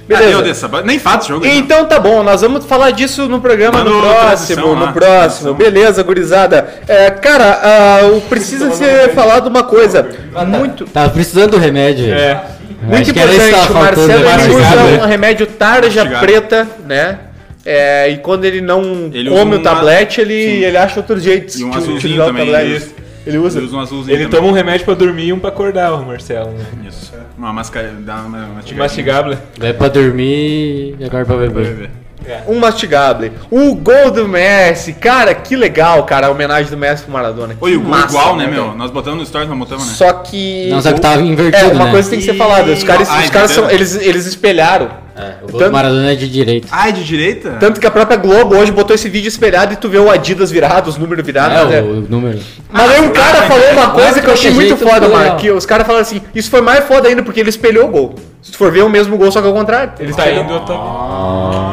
[0.07, 0.43] Beleza.
[0.43, 0.69] Dessa?
[0.85, 1.45] Nem fato esse jogo.
[1.45, 4.85] aí, Então tá bom, nós vamos falar disso no programa Manda no próximo, transição no
[4.85, 5.55] lá, próximo.
[5.55, 6.69] Beleza, gurizada.
[6.87, 10.09] É, cara, ah, o- precisa ser falado uma coisa
[10.47, 12.13] muito, Tava precisando do remédio.
[12.15, 12.41] É.
[12.83, 13.71] muito importante.
[13.71, 15.03] O Marcelo ele usa né?
[15.03, 16.27] um remédio tarja Mastigado.
[16.27, 17.19] preta, né?
[17.65, 20.65] É, e quando ele não Ele come o tablete, ele, Sim.
[20.65, 22.95] ele acha outros jeitos E um de utilizar o tablete.
[23.27, 23.59] Ele usa.
[23.59, 24.15] Ele usa um azulzinho.
[24.15, 24.39] Ele também.
[24.39, 26.65] toma um remédio pra dormir e um pra acordar, o Marcelo, né?
[26.89, 27.13] Isso.
[27.37, 27.93] Uma máscara.
[27.99, 28.79] Dá uma mastigadinha.
[28.79, 29.39] mastigável.
[29.59, 31.91] Vai pra dormir e agora pra Vai beber.
[32.27, 32.43] Ver.
[32.49, 33.33] Um mastigable.
[33.51, 34.93] O gol do Messi.
[34.93, 37.57] Cara, que legal, cara, a homenagem do Messi pro Maradona.
[37.61, 38.75] Oi, o gol massa, igual, né, meu?
[38.75, 39.95] Nós botamos no stories, nós botamos, né?
[39.95, 40.69] Só que.
[40.71, 41.91] Não, só que tava É, invertido, uma né?
[41.93, 42.71] coisa tem que ser falada.
[42.73, 43.71] Os caras, Ah, os caras são.
[43.71, 45.07] Eles, eles espelharam.
[45.19, 46.69] É, o gol Tanto- do Maradona é de direita.
[46.71, 47.53] Ah, é de direita?
[47.59, 50.51] Tanto que a própria Globo hoje botou esse vídeo espelhado e tu vê o Adidas
[50.51, 51.73] virado, os números virados.
[51.73, 51.81] É, né?
[51.81, 52.39] o, o número.
[52.71, 55.41] Mas aí um cara falou uma coisa que eu achei muito foda, Mark.
[55.57, 58.15] os caras falaram assim: isso foi mais foda ainda porque ele espelhou o gol.
[58.43, 59.93] Se tu for ver é o mesmo gol, só que ao contrário.
[59.99, 60.75] Ele Tá indo, tá...
[60.75, 61.51] Ah, Agora.
[61.51, 61.66] brabo.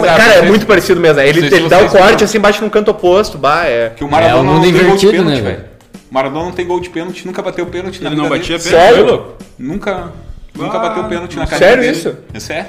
[0.00, 1.20] Que é ah, cara, é muito parecido mesmo.
[1.20, 3.38] Ele, vocês- ele dá o corte assim, bate no canto oposto.
[3.38, 3.90] Bah, é.
[3.90, 5.64] Que o Maradona É, o mundo não tem gol de invertido, pênalti, né, velho.
[6.10, 8.70] Maradona não tem gol de pênalti, nunca bateu pênalti na Ele não vida batia dele.
[8.70, 8.94] pênalti?
[8.94, 9.24] Sério?
[9.58, 10.12] Nunca,
[10.58, 11.96] nunca Ah, bateu pênalti na carreira Sério dele.
[11.96, 12.16] isso?
[12.34, 12.66] Isso é?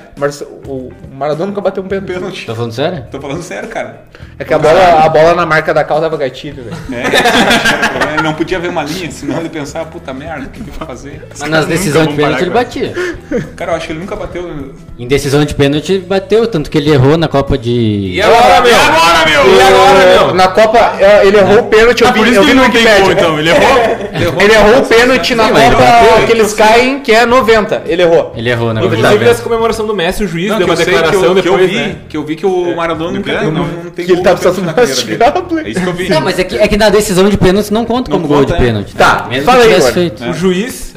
[0.67, 2.13] O Maradona nunca bateu um pênalti.
[2.13, 2.45] Pênalti.
[2.45, 3.05] Tá falando sério?
[3.11, 4.01] Tô falando sério, cara.
[4.37, 6.77] É que a bola, a bola na marca da cal dava gatilho, velho.
[6.93, 10.69] É, ele não podia ver uma linha, senão ele pensava, puta merda, o que, que
[10.69, 11.21] eu vou fazer?
[11.37, 12.93] Mas nas decisões de pênalti ele batia.
[13.55, 14.73] Cara, eu acho que ele nunca bateu.
[14.97, 18.13] Em decisão de pênalti ele bateu, tanto que ele errou na Copa de.
[18.13, 18.71] E agora, meu?
[18.71, 19.55] E agora, meu?
[19.57, 20.33] E agora, meu?
[20.35, 22.51] Na Copa, é, ele errou o pênalti, eu Ah, vi, por isso eu que vi
[22.51, 23.03] ele no não tem Wikipedia.
[23.03, 23.39] gol, então.
[23.39, 23.99] Ele errou?
[24.39, 26.25] Ele errou o pênalti na Sim, mas ele Copa bateu.
[26.25, 27.78] que eles caem, que é 90.
[27.85, 28.33] Ele errou.
[28.35, 31.33] Ele errou na Inclusive, nessa comemoração do Messi, o juiz Não, deu uma declaração eu,
[31.33, 31.95] que eu depois, vi, né?
[32.07, 33.83] que eu vi que o Maradona nunca pênalti, não, não.
[33.83, 34.81] não tem Que ele tá precisando na.
[34.81, 34.83] É
[35.69, 36.09] isso que eu vi.
[36.09, 38.53] Não, mas é que, é que na decisão de pênalti não conta como gol conta,
[38.53, 38.65] de é.
[38.65, 38.95] pênalti.
[38.95, 40.23] Tá, mesmo fala que aí, feito.
[40.25, 40.89] O juiz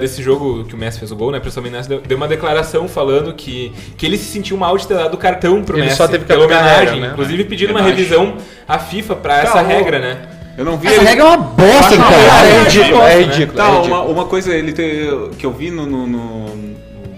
[0.00, 3.32] desse jogo que o Messi fez o gol, né, pro Fluminense, deu, uma declaração falando
[3.34, 6.06] que, que ele se sentiu mal de ter dado o cartão pro Ele Messi só
[6.06, 7.10] teve que pela homenagem, né?
[7.12, 8.34] inclusive pedindo uma revisão
[8.66, 10.18] à FIFA pra essa regra, né?
[10.58, 12.48] Eu não vi Essa ele- regra é uma bosta do Não, caralho.
[12.48, 13.22] É é ridículo, é né?
[13.22, 13.56] ridículo.
[13.56, 14.12] Tá, é uma, ridículo.
[14.12, 16.70] uma coisa ele te- que eu vi no, no, no-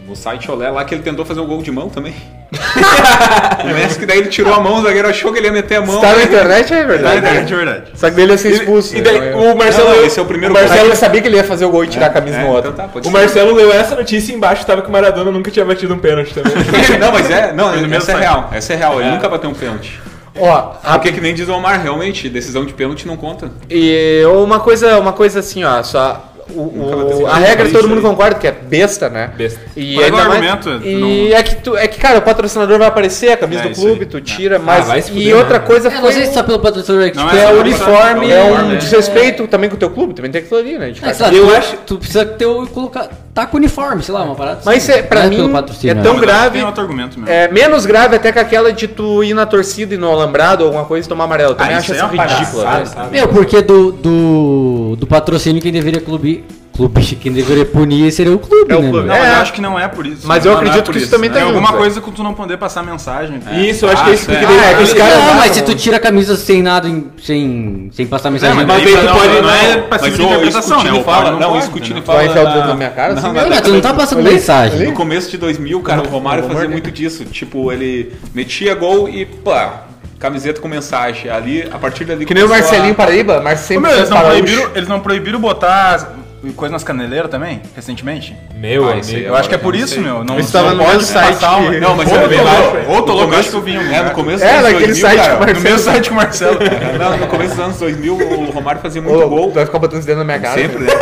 [0.09, 2.15] no site Olé lá que ele tentou fazer um gol de mão também.
[3.65, 5.77] o Messi que daí ele tirou a mão, o zagueiro achou que ele ia meter
[5.77, 5.95] a mão.
[5.97, 7.21] Se tá na internet é É verdade.
[7.21, 7.85] verdade, é verdade.
[7.95, 8.95] Só que dele ia ser expulso.
[8.95, 9.35] E daí, né?
[9.35, 10.97] o Marcelo, Não, leu- esse é o primeiro O Marcelo gol.
[10.97, 12.73] sabia que ele ia fazer o gol e tirar a camisa É, no outro.
[12.73, 13.11] então tá, o.
[13.11, 16.35] Marcelo leu essa notícia e embaixo tava que o Maradona nunca tinha batido um pênalti
[16.35, 16.53] também.
[17.01, 18.51] não, mas é, não, essa é real.
[18.53, 19.13] Essa é real, ele É.
[19.13, 19.99] nunca bateu um pênalti.
[20.39, 23.51] Ó, a- Porque que nem diz o Omar, realmente, decisão de pênalti não conta.
[23.69, 26.29] E uma coisa, uma coisa assim, ó, só.
[26.55, 28.05] o- o- a regra todo mundo aí.
[28.05, 29.31] concorda que é besta, né?
[29.39, 29.61] Besta.
[29.77, 30.85] E é ainda mais- argumento?
[30.87, 30.97] E
[31.31, 33.75] Não- é que tu, é que cara, o patrocinador vai aparecer a camisa É, do
[33.75, 34.07] clube, aí.
[34.07, 35.65] tu tira, mas vai se e fuder, outra né?
[35.67, 38.35] coisa É, foi não sei se pelo patrocinador que Não tipo, é é, uniforme, É
[38.35, 40.91] é um uniforme, desrespeito também com o teu clube, também tem aquilo ali, né?
[40.91, 41.17] É, cara.
[41.31, 43.09] lá, Eu tu, acho- tu precisa ter o colocar.
[43.35, 44.61] Tá com uniforme, sei lá, uma parada.
[44.63, 44.99] Mas assim.
[44.99, 45.53] é, pra Não mim,
[45.85, 46.59] é tão grave.
[46.59, 47.33] Tem outro argumento mesmo.
[47.33, 50.69] É menos grave até que aquela de tu ir na torcida e no alambrado ou
[50.69, 51.55] alguma coisa e tomar amarelo.
[51.55, 52.65] Também Ah, acho isso é ridícula.
[52.81, 52.85] né?
[52.85, 53.11] sabe?
[53.13, 58.39] Meu, porque do, do, do patrocínio quem deveria clube, clube, quem deveria punir seria o
[58.39, 58.91] clube, É o né?
[58.91, 59.07] clube.
[59.09, 59.17] meu?
[59.17, 59.31] Não, É.
[59.31, 60.27] eu acho que não é por isso.
[60.27, 62.01] Mas Não, eu não é acredito por que isso também tá Tem junto, alguma coisa
[62.01, 63.41] com tu não poder passar mensagem.
[63.69, 65.55] Isso, eu acho que é isso que Ah, queria é, os caras- não, mas não-
[65.55, 68.57] se tu tira a camisa sem nada, em- sem, sem passar mensagem.
[68.57, 70.93] mas mas aí tu não, pode- não, não é não, passivo interpretação, o né?
[70.93, 72.03] O fala, não, pode, isso que o Tino entendeu?
[72.07, 72.19] fala.
[72.19, 73.15] Vai enfiar o dedo na minha cara?
[73.15, 74.87] Não, assim, tu não tá passando mensagem.
[74.87, 77.25] No começo de 2000, cara, o Romário fazia muito disso.
[77.27, 79.83] Tipo, ele metia gol e, pá,
[80.19, 81.31] camiseta com mensagem.
[81.31, 82.25] Ali, a partir dali.
[82.25, 85.01] Que nem o Marcelinho a- Paraíba, Mar Ô, sempre meu, eles, não proibiram, eles não
[85.01, 86.13] proibiram botar
[86.51, 88.37] coisa nas caneleiras também, recentemente?
[88.55, 89.19] Meu Ah, amigo.
[89.19, 90.03] Eu acho que é por isso, sei.
[90.03, 90.25] meu.
[90.25, 92.29] Não, Eu estava não no pode mesmo site passar que- Não, mas Ou é tô
[92.29, 94.15] bem louco, acho que eu vi em algum É, no lugar.
[94.15, 96.17] começo É, dos anos naquele 2000, site cara, que o No meu site com o
[96.17, 96.59] Marcelo.
[96.99, 99.49] Não, no começo dos anos 2000, o Romário fazia muito Ô, gol.
[99.49, 100.61] tu vai ficar botando os dedos na minha cara.
[100.61, 100.93] Sempre, né?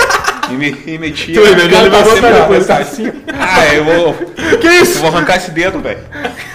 [0.51, 1.34] E, me, e metia.
[1.34, 3.12] Tu, ele- botar sempre depois, na mensagem.
[3.38, 4.14] Ah, eu vou.
[4.61, 4.99] Que isso?
[4.99, 6.01] Eu vou arrancar esse dedo, velho.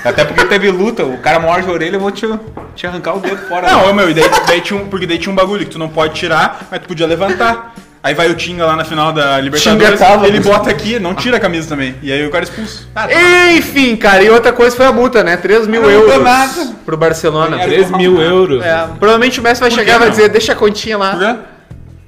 [0.04, 1.04] Até porque teve luta.
[1.06, 2.28] O cara morde a orelha, eu vou te,
[2.76, 3.68] te arrancar o dedo fora.
[3.72, 5.80] Não, ô, meu, e daí, daí tinha um, porque daí tinha um bagulho que tu
[5.80, 7.74] não pode tirar, mas tu podia levantar.
[8.06, 11.38] Aí vai o Tinga lá na final da Libertadores, tava- ele bota aqui, não tira
[11.38, 11.96] a camisa também.
[12.04, 12.88] E aí o cara é expulso.
[12.96, 13.52] Ah, tá.
[13.54, 15.36] Enfim, cara, e outra coisa foi a multa, né?
[15.38, 16.68] 3 mil Não euros nada.
[16.86, 17.58] pro Barcelona.
[17.58, 18.64] 3 mil euros.
[18.64, 21.12] É, provavelmente o Messi vai Por chegar e vai dizer, deixa a continha lá.
[21.16, 21.36] Por quê?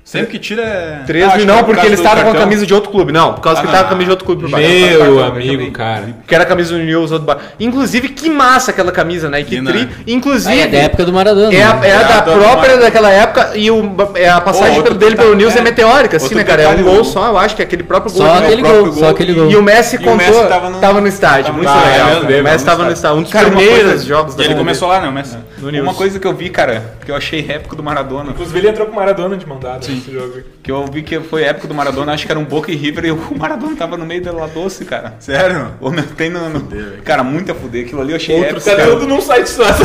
[0.08, 1.04] Sempre que tira é...
[1.06, 2.90] 3 acho mil que é não, por porque ele estava com a camisa de outro
[2.90, 3.12] clube.
[3.12, 4.66] Não, por causa que ele Ah, tava com a camisa de outro clube por baixo.
[4.66, 6.16] Meu cartão, amigo, cara.
[6.26, 7.40] Que era a camisa do News outro bar.
[7.60, 9.44] Inclusive, que massa aquela camisa, né?
[9.44, 9.82] Que Linda, tri.
[9.82, 9.90] né?
[10.08, 10.54] Inclusive.
[10.54, 11.54] Aí é da época do Maradona.
[11.54, 11.88] É a, né?
[11.88, 13.84] é É a da própria daquela época e o,
[14.16, 15.62] é a passagem pelo dele pelo News é, é.
[15.62, 16.62] meteórica, assim, né, cara?
[16.62, 18.26] É um gol o- só, eu acho que é aquele próprio gol.
[18.26, 18.46] Só né?
[18.46, 19.52] aquele gol, só aquele gol.
[19.52, 20.48] E o Messi E o contou, Messi
[20.80, 22.22] tava no, estádio, muito legal.
[22.22, 25.10] o Messi tava no estádio, um dos primeiros jogos E da ele começou lá, né,
[25.10, 25.36] o Messi?
[25.62, 25.84] No News.
[25.84, 28.32] Uma coisa que eu vi, cara, que eu achei épico do Maradona.
[28.32, 30.42] Inclusive ele entrou com o Maradona de mão dada nesse jogo.
[30.64, 33.06] Que eu vi que foi épico do Maradona, acho que era um Boca e River
[33.06, 35.16] e o Maradona tava no meio da La Doce, cara.
[35.20, 35.72] Sério?
[35.80, 36.50] Ou não tem no.
[36.50, 36.68] no-
[37.04, 37.86] Cara, muito a fuder.
[37.86, 38.66] Aquilo ali eu achei Outro épico.
[38.70, 38.90] Tá cara.
[38.92, 39.84] tudo num site só, essa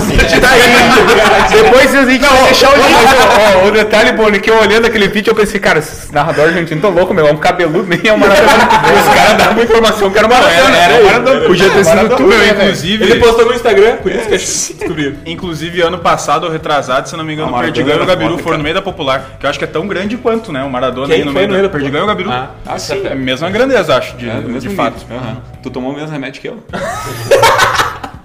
[1.50, 3.62] Depois a gente vai deixar o link.
[3.64, 6.82] Ó, o detalhe, Boni, que eu olhando aquele vídeo eu pensei, cara, esses narradores argentinos
[6.82, 8.48] tão loucos, meu, é um cabeludo, nem é o Maradona.
[9.02, 10.76] Os caras davam informação que era o Maradona.
[10.76, 11.46] Era, Era o Maradona.
[11.46, 12.62] Podia ter sido Maradona, tu, meu, né, velho?
[12.62, 14.30] Inclusive, Ele postou no Instagram, por isso que
[14.78, 15.16] descobriram.
[15.62, 18.38] Inclusive, ano passado, ou retrasado, se não me engano, Ah, o Perdigão e o Gabiru
[18.38, 20.70] foram no meio da Popular, que eu acho que é tão grande quanto, né, o
[20.70, 22.30] Maradona Quem aí no meio no da meio da Perdigão e o Gabiru.
[22.30, 23.02] Ah, ah, sim.
[23.04, 25.06] É a mesma grandeza, acho, de, É, do de fato.
[25.10, 25.40] Aham.
[25.62, 26.58] Tu tomou o mesmo remédio que eu?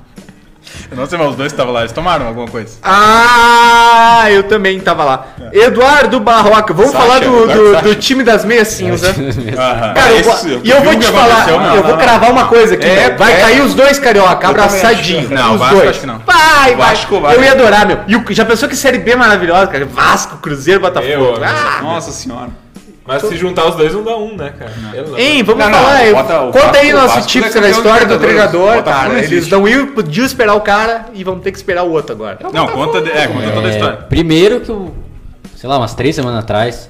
[0.89, 2.77] Eu não sei, mas os dois estavam lá, eles tomaram alguma coisa.
[2.81, 5.25] Ah, eu também tava lá.
[5.51, 9.15] Eduardo Barroca, vamos Sacha, falar do, Eduardo do, do time das meias cinzas.
[9.17, 9.93] Aham.
[9.93, 11.45] Cara, eu vou- Esse- e eu vou te falar?
[11.47, 11.97] Não, eu não, vou não.
[11.97, 12.85] cravar uma coisa aqui.
[12.85, 13.41] É, vai é.
[13.41, 15.29] cair os dois carioca, abraçadinho.
[15.29, 15.89] Não, os Vasco dois.
[15.89, 16.19] acho que não.
[16.19, 16.89] Vai, vai.
[16.89, 17.35] Vasco vai.
[17.35, 17.99] Eu ia adorar, meu.
[18.07, 19.85] E o- já pensou que série B maravilhosa, cara?
[19.85, 21.11] Vasco, Cruzeiro, Botafogo.
[21.11, 22.49] Eu, ah, Nossa senhora.
[23.08, 24.72] Mas se juntar os dois não dá um, né, cara?
[25.18, 26.05] Hein, vamos Não, não, falar.
[26.05, 29.10] eu- bota o conta aí Vasco- o nosso tips campeão história do treinador, cara.
[29.10, 32.14] não Eles não iam, podiam esperar o cara e vão ter que esperar o outro
[32.14, 32.38] agora.
[32.53, 33.97] Não, conta, é, conta toda a É, história.
[34.10, 34.93] primeiro que o.
[35.55, 36.89] Sei lá, umas três semanas atrás,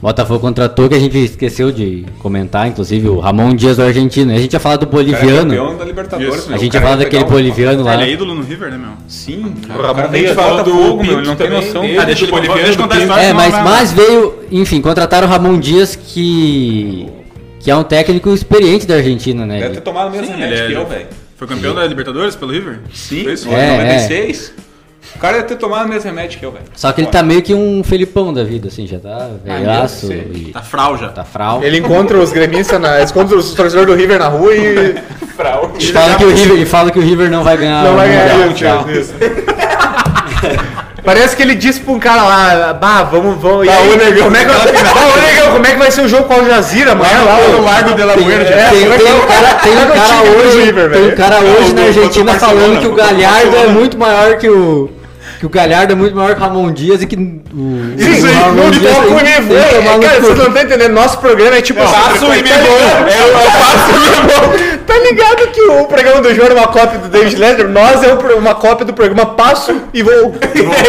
[0.00, 4.32] Botafogo contratou, que a gente esqueceu de comentar, inclusive, o Ramon Dias do argentino.
[4.32, 5.50] A gente ia falar do Cara, é boliviano.
[5.50, 6.48] campeão da Libertadores, Isso.
[6.48, 6.56] meu.
[6.56, 7.94] A gente O ia falar ia daquele um- boliviano lá.
[7.94, 8.90] Ele é ídolo no River, né, meu?
[9.08, 9.78] Sim, O cara.
[9.80, 11.18] O Ramon cara A gente veio fala do Botafogo, meu.
[11.18, 11.82] Ele não tem noção.
[11.82, 13.22] dele, Ah, deixa ele- boliviano deixa eu contar a história.
[13.22, 17.08] É, mas, mas veio, enfim, contrataram o Ramon Dias que.
[17.60, 19.58] que é um técnico experiente da Argentina, né?
[19.60, 21.06] Deve ter tomado o mesmo Sim, remédio ele é- que eu, velho.
[21.36, 22.80] Foi campeão da Libertadores pelo River?
[22.94, 23.44] Sim, Foi isso?
[23.46, 24.32] foi É, em é.
[25.14, 25.14] 96.
[25.14, 26.64] O cara deve ter tomado o mesmo remédio que eu, velho.
[26.74, 30.22] Só que ele tá meio que um Felipão da vida, assim, já tá velhaço deve
[30.22, 30.36] ser.
[30.48, 31.08] e Tá frau já.
[31.08, 31.62] tá frau.
[31.62, 34.96] Ele encontra os gremistas, na, eles encontram os torcedores do River na rua e
[35.38, 37.84] Ele fala, que o River, ele fala que o River não vai ganhar.
[37.84, 38.86] não vai o ganhar Mundial.
[38.90, 39.12] isso.
[41.04, 43.64] Parece que ele disse pra um cara lá, bah, vamos, vamos.
[43.64, 46.24] E aí, ô, negão, como é que, negão, como é que vai ser o jogo
[46.24, 47.36] com o Al Jazeera amanhã lá?
[47.48, 47.62] no?
[47.64, 48.52] Largo de la Tem, Muerte.
[48.52, 51.68] É, tem- é tem um cara, tem um cara hoje, River, tem um cara hoje
[51.74, 54.90] Não, na Argentina falando que o do Galhardo é muito maior que o
[55.38, 58.32] que o Galhardo é muito maior que o Ramon Dias e que o, Sim, o
[58.32, 59.58] Ramon não Dias o nível.
[59.58, 60.92] É, tomar no Cara, vocês não estão entendendo.
[60.92, 61.92] Nosso programa é tipo assim.
[61.92, 62.54] Passo e tá?
[63.10, 64.76] É o passo e Migol.
[64.86, 67.68] Tá ligado que o programa do João é uma cópia do David Ledger?
[67.68, 70.32] Nós é um uma cópia do programa Passo e Vou.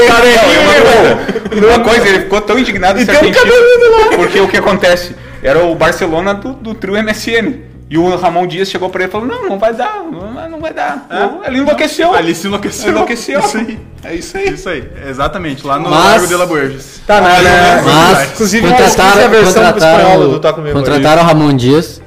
[0.08, 4.18] Cara, é Uma coisa, ele ficou tão indignado E esse tem um cabeludo lá.
[4.18, 5.16] Porque o que acontece?
[5.42, 7.77] Era o Barcelona do, do trio MSN.
[7.90, 10.60] E o Ramon Dias chegou pra ele e falou: Não, não vai dar, não, não
[10.60, 11.08] vai dar.
[11.46, 12.14] Ele enlouqueceu.
[12.14, 12.90] Ali se enlouqueceu.
[12.92, 13.40] Enlouqueceu.
[13.40, 13.80] Isso aí.
[14.04, 14.50] É isso aí.
[14.54, 17.02] Isso aí, exatamente, lá no Mas- Largo de La Borges.
[17.08, 22.02] Tá, na, na, Mas inclusive, contrataram, a versão contrataram, do Toca contrataram o Ramon Dias.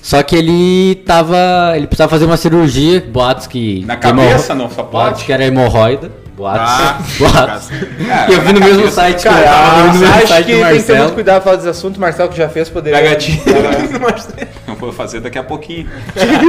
[0.00, 1.36] Só que ele tava.
[1.74, 3.84] Ele precisava fazer uma cirurgia, boatos que.
[3.86, 5.24] Na que cabeça, hemorro- não, só Boatos pode.
[5.24, 6.10] que era hemorroida.
[6.36, 6.60] Boatos.
[6.62, 7.68] Ah, boatos.
[8.10, 8.94] Ah, E eu vi no mesmo cabeça.
[8.94, 11.34] site que Cara, eu tava, no mesmo acho site que tem que ter muito cuidado
[11.36, 11.96] pra falar desse assunto.
[11.96, 13.00] O Marcelo que já fez poderia...
[13.00, 13.08] Da
[14.76, 14.80] gatinha.
[14.80, 15.88] Eu vou fazer daqui a pouquinho.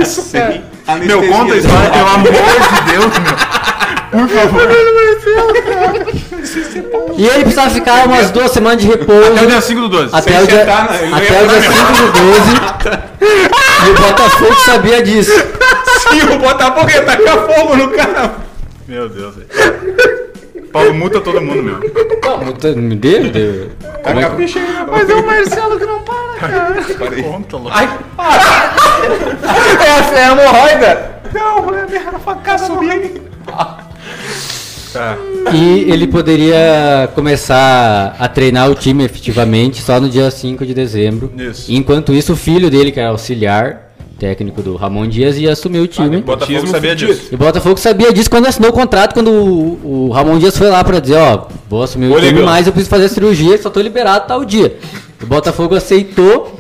[0.02, 0.62] Isso, cara.
[1.00, 3.38] Meu, conta a história, pelo amor de Deus, meu.
[4.12, 4.62] Por favor.
[7.18, 9.32] E ele precisava ficar umas duas semanas de repouso.
[9.34, 10.16] Até o dia 5 do 12.
[10.16, 11.12] Até Sem o dia, sentar, né?
[11.14, 12.52] Até o dia pra 5 do 12.
[13.86, 15.32] e o Botafogo sabia disso.
[16.10, 18.36] Sim, o Botafogo ia tacar fogo no cara.
[18.88, 20.17] Meu Deus, velho.
[20.72, 21.80] Paulo multa todo mundo, meu.
[21.80, 23.52] Não, me deu, me deu.
[23.54, 23.70] deu.
[24.04, 24.60] Como é que-
[24.92, 27.24] Mas é o Marcelo que não para, cara.
[27.24, 27.78] Conta, louco.
[29.80, 31.22] Essa é a hemorroida.
[31.34, 33.22] Não, é minha facada subindo.
[34.94, 35.16] Tá.
[35.54, 41.32] E ele poderia começar a treinar o time efetivamente só no dia 5 de dezembro.
[41.38, 41.72] Isso.
[41.72, 43.87] Enquanto isso, o filho dele, que era auxiliar
[44.20, 46.22] técnico do Ramon Dias, ia assumir o time.
[46.22, 47.14] Botafogo Batismo sabia fudido.
[47.14, 47.28] disso.
[47.32, 50.70] E o Botafogo sabia disso quando assinou o contrato, quando o, o Ramon Dias foi
[50.70, 53.70] lá pra dizer, ó, vou assumir o time, mas eu preciso fazer a cirurgia, só
[53.70, 54.78] tô liberado tal dia.
[55.22, 56.58] O Botafogo aceitou.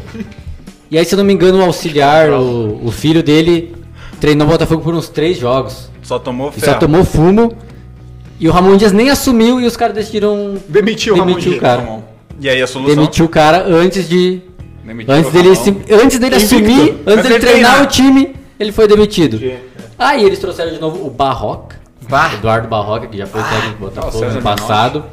[0.89, 3.75] E aí, se eu não me engano, o auxiliar, o, o filho dele,
[4.21, 5.89] treinou o Botafogo por uns três jogos.
[6.01, 6.73] Só tomou E ferro.
[6.73, 7.51] só tomou fumo.
[8.39, 11.51] E o Ramon Dias nem assumiu e os caras decidiram Demitiu o Ramon demitir o
[11.53, 11.61] Dias.
[11.61, 11.99] cara.
[12.39, 12.95] E aí a solução?
[12.95, 14.41] Demitiu o cara antes de.
[14.87, 16.55] Demitiu Antes dele, se- antes dele Invicto.
[16.55, 17.83] assumir, antes Mas dele ele treinar treinar.
[17.83, 19.39] o time, ele foi demitido.
[19.99, 21.75] Aí eles trouxeram de novo o Barroca.
[22.35, 25.03] Eduardo Barroca, que já foi técnico do Botafogo no passado.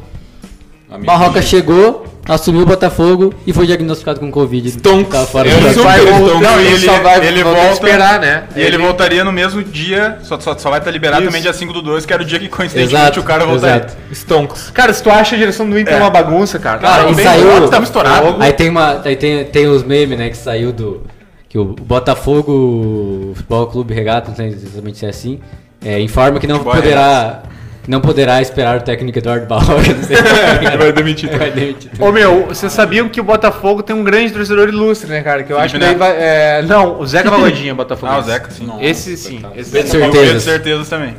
[1.05, 4.69] Barroca chegou, assumiu o Botafogo e foi diagnosticado com Covid.
[4.71, 5.09] Stonks.
[5.11, 5.83] Tava fora jogo.
[5.83, 8.45] Vai, não, e ele- só vai, ele volta- esperar, né?
[8.57, 11.31] E ele voltaria no mesmo dia, só, só, só vai estar liberado Isso.
[11.31, 13.77] também dia 5 do 12, que era o dia que coincidentemente Exato, o cara voltaria.
[13.85, 13.97] exato.
[14.13, 14.71] Stonks.
[14.71, 15.97] Cara, se tu acha a direção do Inter É.
[15.99, 16.79] uma bagunça, cara.
[16.79, 17.69] Cara, e saiu.
[17.69, 18.37] tava estourado.
[18.41, 19.01] Aí tem uma.
[19.05, 21.03] Aí tem, tem os memes, né, que saiu do.
[21.49, 25.41] Que o Botafogo Futebol Clube Regata, não sei exatamente se é assim,
[25.85, 27.43] é, informa que não poderá.
[27.87, 29.83] Não poderá esperar o técnico Eduardo Barroca.
[29.93, 31.37] Não Vai demitir.
[31.37, 31.91] Vai demitir.
[31.99, 35.43] Ô meu, vocês sabiam que o Botafogo tem um grande torcedor ilustre, né, cara?
[35.43, 35.99] Que eu acho que daí Neto.
[35.99, 36.13] vai.
[36.19, 38.11] é, não, o Zeca Pagodinho, Botafogo.
[38.11, 38.71] Ah, o Zeca, sim.
[38.81, 39.43] Esse sim.
[39.55, 40.89] Esse Pedro o Pedro Certezas.
[40.89, 41.15] Também.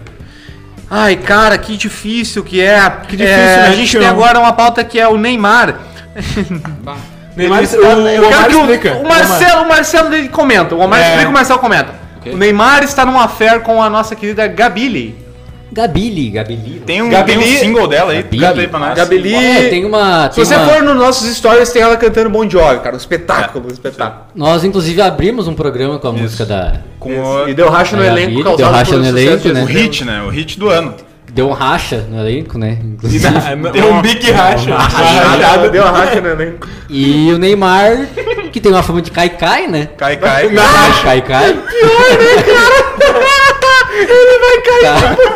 [0.89, 2.80] Ai, cara, que difícil que é.
[3.07, 5.76] Que difícil, é, né, A gente tem agora uma pauta que é o Neymar.
[7.36, 10.74] Neymar, Ele- o, eu o quero Omar que o, o Marcelo, o Marcelo ele comenta.
[10.74, 11.09] O Omar É.
[11.09, 11.89] explica, o Marcelo comenta.
[12.26, 15.24] O Neymar está numa affair com a nossa querida Gabili.
[15.76, 16.82] Gabili, Gabili.
[16.86, 18.41] Tem um, Gabili- tem um single dela aí, Gabili.
[18.45, 18.93] canta aí pra nós.
[18.95, 19.36] Gabili.
[19.36, 20.30] É, tem uma.
[20.32, 22.95] Se tem você uma- for nos nossos stories, tem ela cantando Bon Jovi, cara.
[22.95, 24.23] Um espetáculo, um espetáculo.
[24.34, 26.76] Nós, inclusive, abrimos um programa com a música da.
[26.97, 29.47] Com o, E deu racha no É, elenco Gabili, causado deu racha por no elenco,
[29.49, 29.61] né?
[29.61, 30.21] o hit, né?
[30.21, 30.93] O hit do ano.
[31.34, 32.78] Deu um racha no elenco, né?
[32.82, 33.28] Inclusive.
[33.73, 34.69] Deu um big racha.
[34.69, 35.69] Uma Rachada, rachada.
[35.69, 36.65] deu racha no elenco.
[36.89, 38.07] E o Neymar,
[38.53, 39.89] que tem uma fama de cai-cai, né?
[39.97, 40.49] Cai, cai.
[41.03, 41.57] Cai-cai.
[43.98, 45.36] Ele vai cair.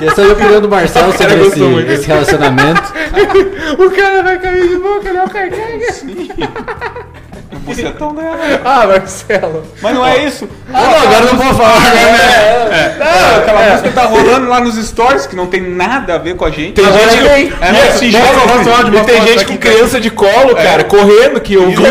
[0.00, 1.90] E essa é a opinião do Marcelo sobre esse, muito.
[1.90, 2.92] esse relacionamento.
[3.78, 5.80] O cara vai cair de boca, ele é o Caicai.
[7.66, 8.36] Bucetão dela.
[8.64, 9.64] Ah, Marcelo.
[9.82, 10.48] Mas não é isso.
[10.72, 12.96] Ah, não, agora não vou falar, né?
[12.98, 16.44] Não, aquela música tá rolando lá nos stories que não tem nada a ver com
[16.44, 16.72] a gente.
[16.72, 19.56] Tem gente, É, mas se joga joga o no áudio, áudio, e tem gente com
[19.56, 21.82] criança de colo, cara, correndo, que ouviu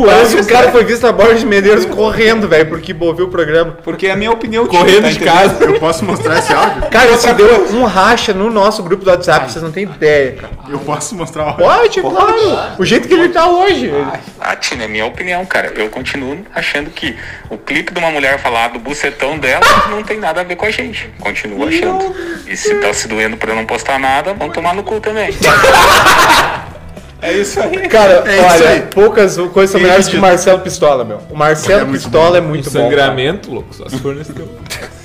[0.00, 3.28] o antes, o cara foi visto a Borges de Medeiros correndo, velho, porque ouviu o
[3.28, 3.76] programa.
[3.82, 4.66] Porque é a minha opinião.
[4.66, 5.64] correndo tá de casa.
[5.64, 6.82] Eu posso mostrar esse áudio?
[6.90, 10.52] Cara, isso deu um racha no nosso grupo do WhatsApp, vocês não têm ideia, cara.
[10.68, 11.64] Eu posso mostrar o áudio.
[11.64, 12.72] Pode, claro.
[12.78, 13.92] O jeito que ele tá hoje.
[14.40, 15.72] Ah, Tina, é minha opinião, cara.
[15.76, 17.16] Eu continuo achando que
[17.48, 20.66] o clipe de uma mulher falar do bucetão dela não tem nada a ver com
[20.66, 21.08] a gente.
[21.18, 22.14] Continuo achando.
[22.46, 25.30] E se tá se doendo pra eu não postar nada, vão tomar no cu também.
[27.22, 27.76] É isso aí.
[27.88, 28.80] Cara, É isso olha, aí.
[28.82, 30.20] poucas coisas são melhores que o?
[30.20, 31.18] Marcelo Pistola, meu.
[31.30, 32.36] O Marcelo É Pistola bom.
[32.36, 32.78] é muito bom.
[32.78, 32.84] cara.
[32.90, 34.48] Sangramento, louco, só se for nesse teu.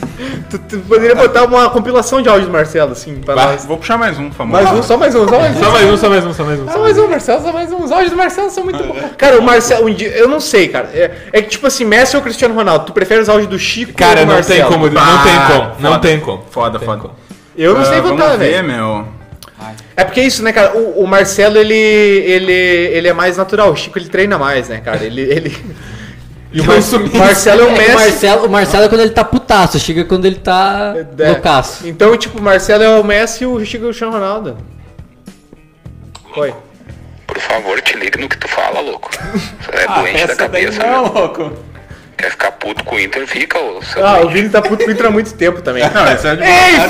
[0.49, 3.65] Tu, tu poderia botar uma compilação de áudio do Marcelo, assim, pra Bah, nós.
[3.65, 4.63] Vou puxar mais um famoso.
[4.63, 5.59] Mais um, só mais um, só mais um.
[5.59, 6.67] Só mais um, só mais um, só mais um.
[6.71, 7.83] Só mais um, Marcelo, só mais um.
[7.83, 8.97] Os áudios do Marcelo são muito bons.
[9.17, 10.89] Cara, o Marcelo, um dia, eu não sei, cara.
[10.93, 12.85] É, é que tipo assim, Messi ou Cristiano Ronaldo?
[12.85, 14.71] Tu prefere os áudios do Chico Cara, ou do não tem Marcelo?
[14.71, 16.43] como, não tem como, não tem como.
[16.49, 17.01] Foda, Tem foda.
[17.01, 17.13] como.
[17.57, 18.67] Eu não sei Ah, votar, Vamos ver, velho.
[18.67, 19.05] meu.
[19.95, 20.75] É porque é isso, né, cara?
[20.77, 23.71] O, o Marcelo, ele, ele, ele é mais natural.
[23.71, 25.03] O Chico, ele treina mais, né, cara?
[25.03, 25.21] Ele.
[25.21, 25.75] ele...
[26.51, 26.77] E o Mar-
[27.15, 27.93] Marcelo é o É, o, Messi.
[27.95, 31.27] Marcelo, o Marcelo é quando ele tá putaço, chega quando ele tá É.
[31.29, 31.87] loucaço.
[31.87, 34.57] Então, tipo, o Marcelo é o Messi e o Chico é o Cristiano Ronaldo.
[36.33, 36.53] Foi.
[37.27, 39.09] por favor, te ligue no que tu fala, louco.
[39.61, 41.13] Você é Ah, doente da essa daí cabeça, não, meu.
[41.13, 41.51] louco.
[42.17, 44.29] Quer ficar puto com o Inter, fica, ô seu Ah, o.
[44.29, 45.83] Vini tá puto com o Inter há muito tempo também.
[45.83, 46.43] Não, é de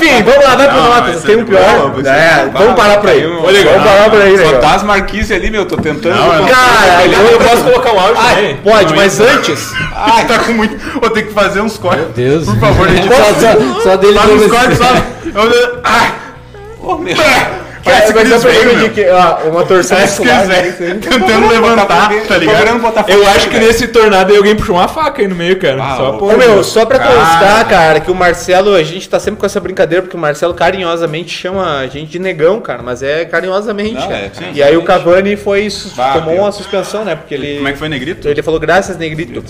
[0.06, 1.22] Enfim, vamos lá, vai pro Notas.
[1.24, 1.60] Tem é um pior.
[2.06, 3.26] É, vamos parar por aí.
[3.26, 3.74] Ô, legal.
[3.74, 5.66] Vamos parar por aí, Só tá as marquises ali, meu.
[5.66, 6.16] Tô tentando.
[6.16, 8.56] Cara, Eu, eu posso colocar um áudio também?
[8.58, 9.72] pode, mas antes.
[9.94, 10.76] Ai, tá com muito.
[11.00, 12.04] Vou ter que fazer uns cortes.
[12.04, 12.44] Meu Deus.
[12.44, 13.16] Por favor, editor.
[13.16, 14.92] só, só, só dele Faz uns cortes só.
[15.82, 16.14] Ai,
[16.80, 17.16] Ô, meu.
[17.86, 20.60] Parece Chris eu percebi Bale, que, ó, uma torção Parece que muscular.
[20.60, 23.08] eles velho tentando levantar, tá ligado?
[23.08, 25.82] Eu acho que nesse tornado aí alguém puxou uma faca aí no meio, cara.
[25.82, 29.46] Ah, Só meu, só pra constar, cara, que o Marcelo, a gente tá sempre com
[29.46, 33.94] essa brincadeira, porque o Marcelo carinhosamente chama a gente de negão, cara, mas é carinhosamente.
[33.94, 34.16] Não, cara.
[34.16, 34.82] é, sim, e aí o.
[34.82, 36.42] Cavani foi, Bah, tomou meu.
[36.44, 37.16] uma suspensão, né?
[37.16, 37.56] Porque ele.
[37.56, 38.28] Como é que foi, Negrito?
[38.28, 39.42] Ele falou graças, Negrito.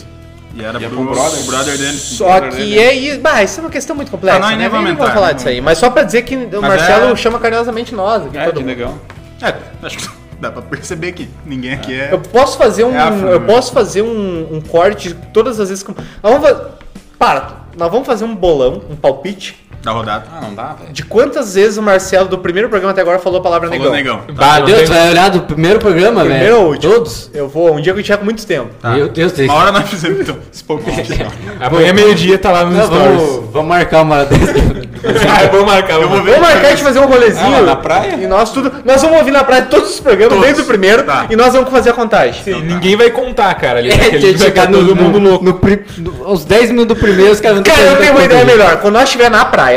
[0.56, 1.40] E era E é pro pro brother.
[1.40, 1.98] o brother dele.
[1.98, 3.20] Só que é isso.
[3.20, 4.38] Bah, isso é uma questão muito complexa.
[4.38, 4.56] Ah, não, né?
[4.56, 5.60] nem vamos falar não disso aí.
[5.60, 8.24] Mas só pra dizer que o Mas Marcelo é- chama carinhosamente nós.
[8.26, 8.68] Aqui, É, todo que mundo.
[8.68, 8.94] legal.
[9.42, 9.54] É,
[9.86, 10.08] acho que
[10.40, 12.08] dá pra perceber que ninguém aqui é.
[12.12, 12.94] Eu posso fazer um.
[12.94, 15.90] É afro, eu posso fazer um, um corte todas as vezes que.
[16.22, 16.70] Nós vamos fa-
[17.18, 19.65] Para, nós vamos fazer um bolão, um palpite.
[19.86, 20.24] Da rodada.
[20.36, 20.92] Ah, não dá, velho.
[20.92, 24.16] De quantas vezes o Marcelo, do primeiro programa até agora, falou a palavra Falou negão?
[24.26, 24.34] negão.
[24.58, 26.34] Não Deus, tu vai olhar do primeiro programa, velho?
[26.34, 26.92] Primeiro ou último?
[26.92, 27.30] Todos?
[27.32, 28.70] Eu vou, um dia que eu tiver com muito tempo.
[28.82, 28.90] Tá.
[28.90, 29.44] Meu Deus, tem...
[29.48, 30.36] Uma hora nós fizemos então.
[30.52, 31.06] Esse palpite.
[31.60, 33.20] Amanhã meio-dia tá lá nos Não, stories.
[33.22, 34.76] vamos, vamos marcar uma dessa.
[35.06, 35.94] Ah, vamos marcar.
[36.00, 36.32] Eu vou vamos ver.
[36.32, 37.46] Vamos marcar de fazer um rolezinho.
[37.46, 38.14] Ah, lá na praia?
[38.14, 38.72] E nós tudo.
[38.84, 40.44] Nós vamos ouvir na praia todos os programas, Todos.
[40.46, 41.26] desde o primeiro, Tá.
[41.30, 42.42] e nós vamos fazer a contagem.
[42.42, 43.78] Sim, ninguém vai contar, cara.
[43.78, 45.44] Ali, É, vai chegar ficar no, todo mundo louco.
[45.44, 48.20] no pri- no- aos 10 minutos do primeiro, os caras não Cara, eu tenho uma
[48.20, 48.76] quanto ideia melhor.
[48.80, 49.75] Quando nós estiver na praia,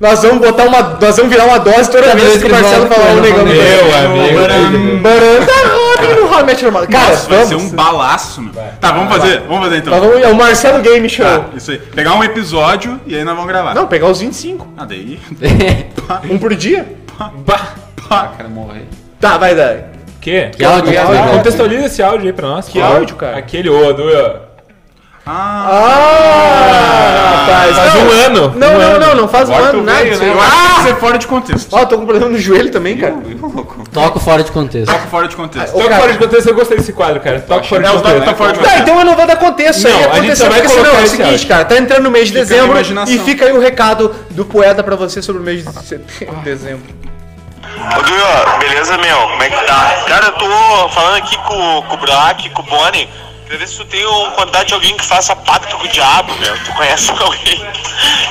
[0.00, 0.82] nós vamos botar uma.
[1.00, 3.32] Nós vamos virar uma dose toda Cada vez que o Marcelo fala, falar um ele
[3.32, 3.46] negão.
[3.46, 5.02] fala, Meu amigo.
[5.02, 6.86] Baranda, no How.
[6.90, 7.72] Cara, Nossa, vai ser vamos.
[7.72, 8.52] um balaço, meu.
[8.80, 9.40] Tá, vamos fazer.
[9.48, 9.92] Vamos fazer então.
[9.92, 11.24] Nós vamos- É o Marcelo Game Show.
[11.24, 11.78] Tá, isso aí.
[11.78, 13.74] Pegar um episódio e aí nós vamos gravar.
[13.74, 14.66] Não, pegar os 25.
[14.76, 15.20] Ah, daí.
[16.28, 16.86] Um por dia.
[17.46, 17.74] Bah.
[18.10, 18.86] Ah, quero morrer.
[19.18, 19.92] Tá, vai dar.
[20.20, 20.50] Que?
[20.50, 21.28] Que áudio Que né?
[21.32, 22.68] Contextualiza esse áudio aí pra nós.
[22.68, 23.38] Que áudio, cara?
[23.38, 24.02] Aquele, ô, do...
[25.26, 25.70] Ah,
[27.46, 27.76] rapaz.
[27.76, 28.02] Faz não.
[28.02, 28.52] um ano.
[28.56, 28.98] Não, Um não, ano.
[29.06, 30.00] não, não faz um ano nada.
[30.02, 30.28] veio, né?
[30.32, 31.72] Eu acho que que ser fora de contexto.
[31.74, 33.14] Ó, tô com problema no joelho também, cara.
[33.40, 33.84] Louco?
[33.90, 34.92] Toco fora de contexto.
[34.92, 35.72] Toca fora de contexto.
[35.72, 36.00] Toca cara.
[36.00, 37.40] fora de contexto, eu gostei desse quadro, cara.
[37.40, 38.24] Toca fora de É, contexto.
[38.24, 39.96] tá fora de Tá, então eu não vou dar contexto Não, aí.
[39.96, 41.64] a gente Aconteceu só vai porque senão colocar é o seguinte, cara.
[41.64, 45.22] Tá entrando no mês de dezembro e fica aí o recado do poeta pra você
[45.22, 46.82] sobre o mês de setembro, dezembro.
[47.96, 49.16] Ô Duio, beleza, meu?
[49.16, 50.04] Como é que tá?
[50.06, 53.08] Cara, eu tô falando aqui com, com o Brock, com o Bonnie.
[53.54, 56.34] Queria ver se tu tem um contato de alguém que faça pacto com o diabo,
[56.40, 56.58] meu.
[56.64, 57.64] Tu conhece alguém?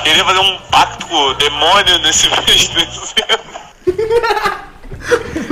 [0.04, 3.54] Queria fazer um pacto com o demônio nesse mês de dezembro.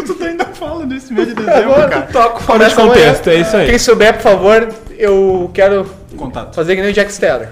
[0.06, 2.02] Tu ainda fala desse mês de dezembro, cara.
[2.12, 3.70] toco Fora de contexto, é isso aí.
[3.70, 6.54] Quem souber, por favor, eu quero Contato.
[6.54, 7.50] fazer que nem o Jack Steller.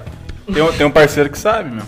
[0.53, 1.83] Tem, um- tem um parceiro que sabe, meu.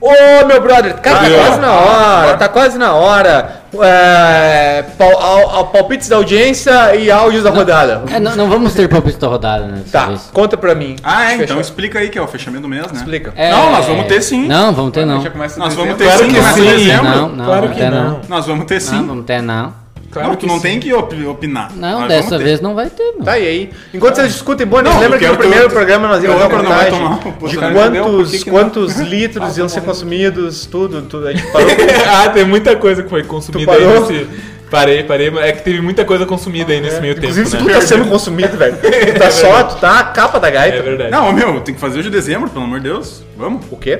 [0.00, 3.59] Ô, meu brother, cara, tá quase na hora, tá quase na hora.
[3.82, 8.02] É, pal, ao- palpites da audiência e áudios da rodada.
[8.12, 9.82] É, não, não vamos ter palpite da rodada, né?
[9.90, 10.30] Tá, vez.
[10.32, 10.96] conta pra mim.
[11.02, 11.60] Ah, é, então Fechou.
[11.60, 12.92] explica aí que é o fechamento do mês, né?
[12.94, 13.32] Explica.
[13.36, 14.46] É, Não, nós vamos ter sim.
[14.48, 15.22] Não, vamos ter não.
[15.56, 16.76] Nós vamos ter Claro sim, que começa em sim.
[16.76, 17.04] dezembro.
[17.10, 17.90] Não, não, Claro que não.
[18.10, 18.20] não.
[18.28, 18.96] Nós vamos ter sim.
[18.96, 19.79] Não, vamos ter não.
[20.10, 20.62] Claro não, que tu não sim.
[20.62, 21.70] tem que op- opinar.
[21.76, 22.44] Não, dessa ter.
[22.44, 23.22] vez não vai ter, meu.
[23.24, 23.70] Tá, e aí?
[23.94, 26.58] Enquanto vocês discutem, bom, Não, lembra que no primeiro tu- programa nós íamos não vai
[26.58, 31.28] contagem tomar de quantos, que que quantos litros iam ser consumidos, tudo, tudo.
[31.28, 31.68] A gente parou
[32.08, 34.26] ah, tem muita coisa que foi consumida aí nesse...
[34.70, 35.30] Parei, parei.
[35.30, 37.72] mas É que teve muita coisa consumida aí nesse meio tempo, Inclusive, né?
[37.72, 38.76] tu tá sendo consumido, velho.
[38.82, 40.76] Tu tá só, tu tá a capa da gaita.
[40.78, 41.10] É verdade.
[41.10, 43.22] Não, meu, tem que fazer o de dezembro, pelo amor de Deus.
[43.36, 43.64] Vamos.
[43.70, 43.98] O quê?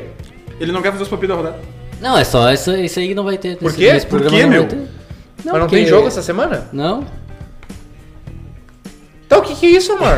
[0.61, 1.59] Ele não quer fazer os palpites da rodada.
[2.01, 3.57] Não, é só isso, isso aí que não vai ter.
[3.57, 4.01] Por quê?
[4.09, 4.69] Por quê, não meu?
[5.43, 5.51] Ter.
[5.51, 6.67] Mas não porque- tem jogo essa semana?
[6.73, 7.05] Não?
[9.27, 10.17] Então o que que é isso, amor?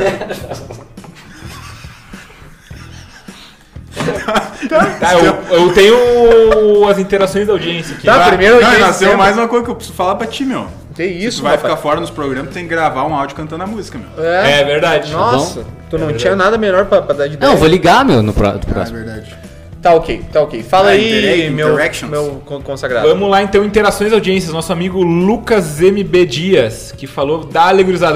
[5.01, 8.07] Tá, eu, eu tenho as interações da audiência aqui.
[8.07, 8.29] Tá, Vai.
[8.29, 10.67] primeiro Não, nasceu mais uma coisa que eu preciso falar pra ti, meu.
[10.95, 11.73] Que isso, Tu vai rapaz?
[11.73, 14.25] ficar fora nos programas, tem que gravar um áudio cantando a música, meu.
[14.25, 14.61] É.
[14.61, 15.11] É verdade.
[15.13, 17.49] Nossa, tu não tinha nada melhor pra, pra dar de ideia.
[17.49, 18.99] Não, eu vou ligar, meu, no pró- do próximo.
[18.99, 19.35] verdade.
[19.83, 20.63] Tá ok, tá ok.
[20.63, 21.77] Fala Ah, aí, meu,
[22.09, 23.09] meu con- consagrado.
[23.09, 24.53] Vamos lá então, interações audiências.
[24.53, 27.65] Nosso amigo Lucas MB Dias, que falou, dá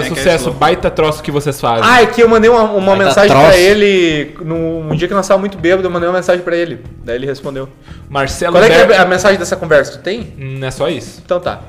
[0.06, 0.60] que é esse sucesso, louco?
[0.60, 1.82] baita troço que vocês fazem.
[1.84, 3.58] Ah, é que eu mandei uma, uma mensagem pra troço.
[3.58, 6.78] ele num um dia que nós estávamos muito bêbados, eu mandei uma mensagem pra ele.
[7.04, 7.68] Daí ele respondeu.
[8.08, 9.90] Marcelo Qual é que Ber- é a mensagem dessa conversa?
[9.92, 10.34] Tu tem?
[10.38, 11.20] Não é só isso.
[11.24, 11.60] Então tá.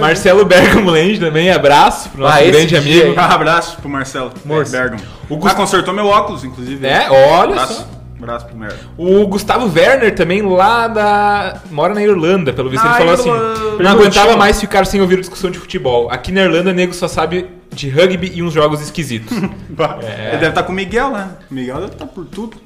[0.00, 3.04] Marcelo Bergamo Lende também, abraço pro nosso Ah, grande amigo.
[3.08, 3.12] aí.
[3.14, 4.32] Um abraço pro Marcelo.
[4.70, 5.02] Bergamo.
[5.28, 6.86] O O Gust- Ah, consertou meu óculos, inclusive.
[6.86, 7.74] É, olha abraço.
[7.74, 7.96] só.
[8.18, 8.78] Abraço pro Merda.
[8.96, 11.60] O Gustavo Werner também, lá da.
[11.70, 12.82] mora na Irlanda, pelo visto.
[12.82, 13.82] Na ele falou assim: Irlanda.
[13.82, 16.10] não aguentava mais ficar sem ouvir discussão de futebol.
[16.10, 19.36] Aqui na Irlanda, nego só sabe de rugby e uns jogos esquisitos.
[20.02, 20.28] É.
[20.28, 21.28] Ele deve estar com o Miguel, né?
[21.50, 22.56] O Miguel deve estar por tudo.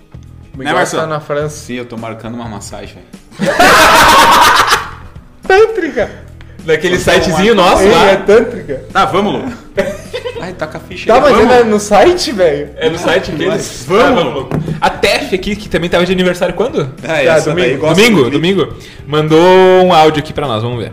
[0.55, 1.03] Miguel Marcelo?
[1.03, 1.57] tá na França.
[1.57, 2.99] Sim, eu tô marcando uma massagem.
[5.43, 6.30] Tântrica!
[6.65, 8.17] Naquele sitezinho nosso Ei, é lá.
[8.19, 8.85] tântrica.
[8.93, 9.53] Tá, vamos, Lu.
[10.41, 11.21] Ai, tá com a ficha Tá, aí.
[11.21, 11.51] mas Vamos.
[11.53, 12.71] ainda é no site, velho?
[12.77, 13.85] É no site deles.
[13.87, 14.47] Vamos.
[14.81, 16.93] A Tef aqui, que também tava de aniversário quando?
[17.03, 17.69] Ah, Tá, essa domingo.
[17.69, 18.75] daí gosta Domingo, domingo.
[19.07, 19.39] Mandou
[19.85, 20.93] um áudio aqui pra nós, vamos ver.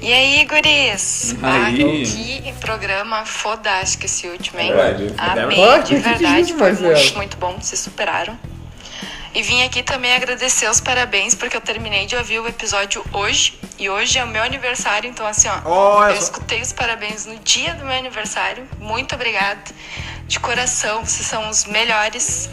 [0.00, 1.34] E aí, guris?
[1.42, 2.02] Aí.
[2.42, 4.72] Ah, que programa fodástico esse último, hein?
[4.74, 5.14] Verdade.
[5.16, 6.52] Amei, Ah, de que verdade.
[6.54, 6.92] Foi Marcelo?
[6.94, 8.38] muito, muito bom, se superaram.
[9.34, 13.58] E vim aqui também agradecer os parabéns, porque eu terminei de ouvir o episódio hoje.
[13.76, 15.68] E hoje é o meu aniversário, então assim, ó.
[15.68, 16.22] Olha eu só.
[16.22, 18.62] escutei os parabéns no dia do meu aniversário.
[18.78, 19.58] Muito obrigada.
[20.28, 22.48] De coração, vocês são os melhores.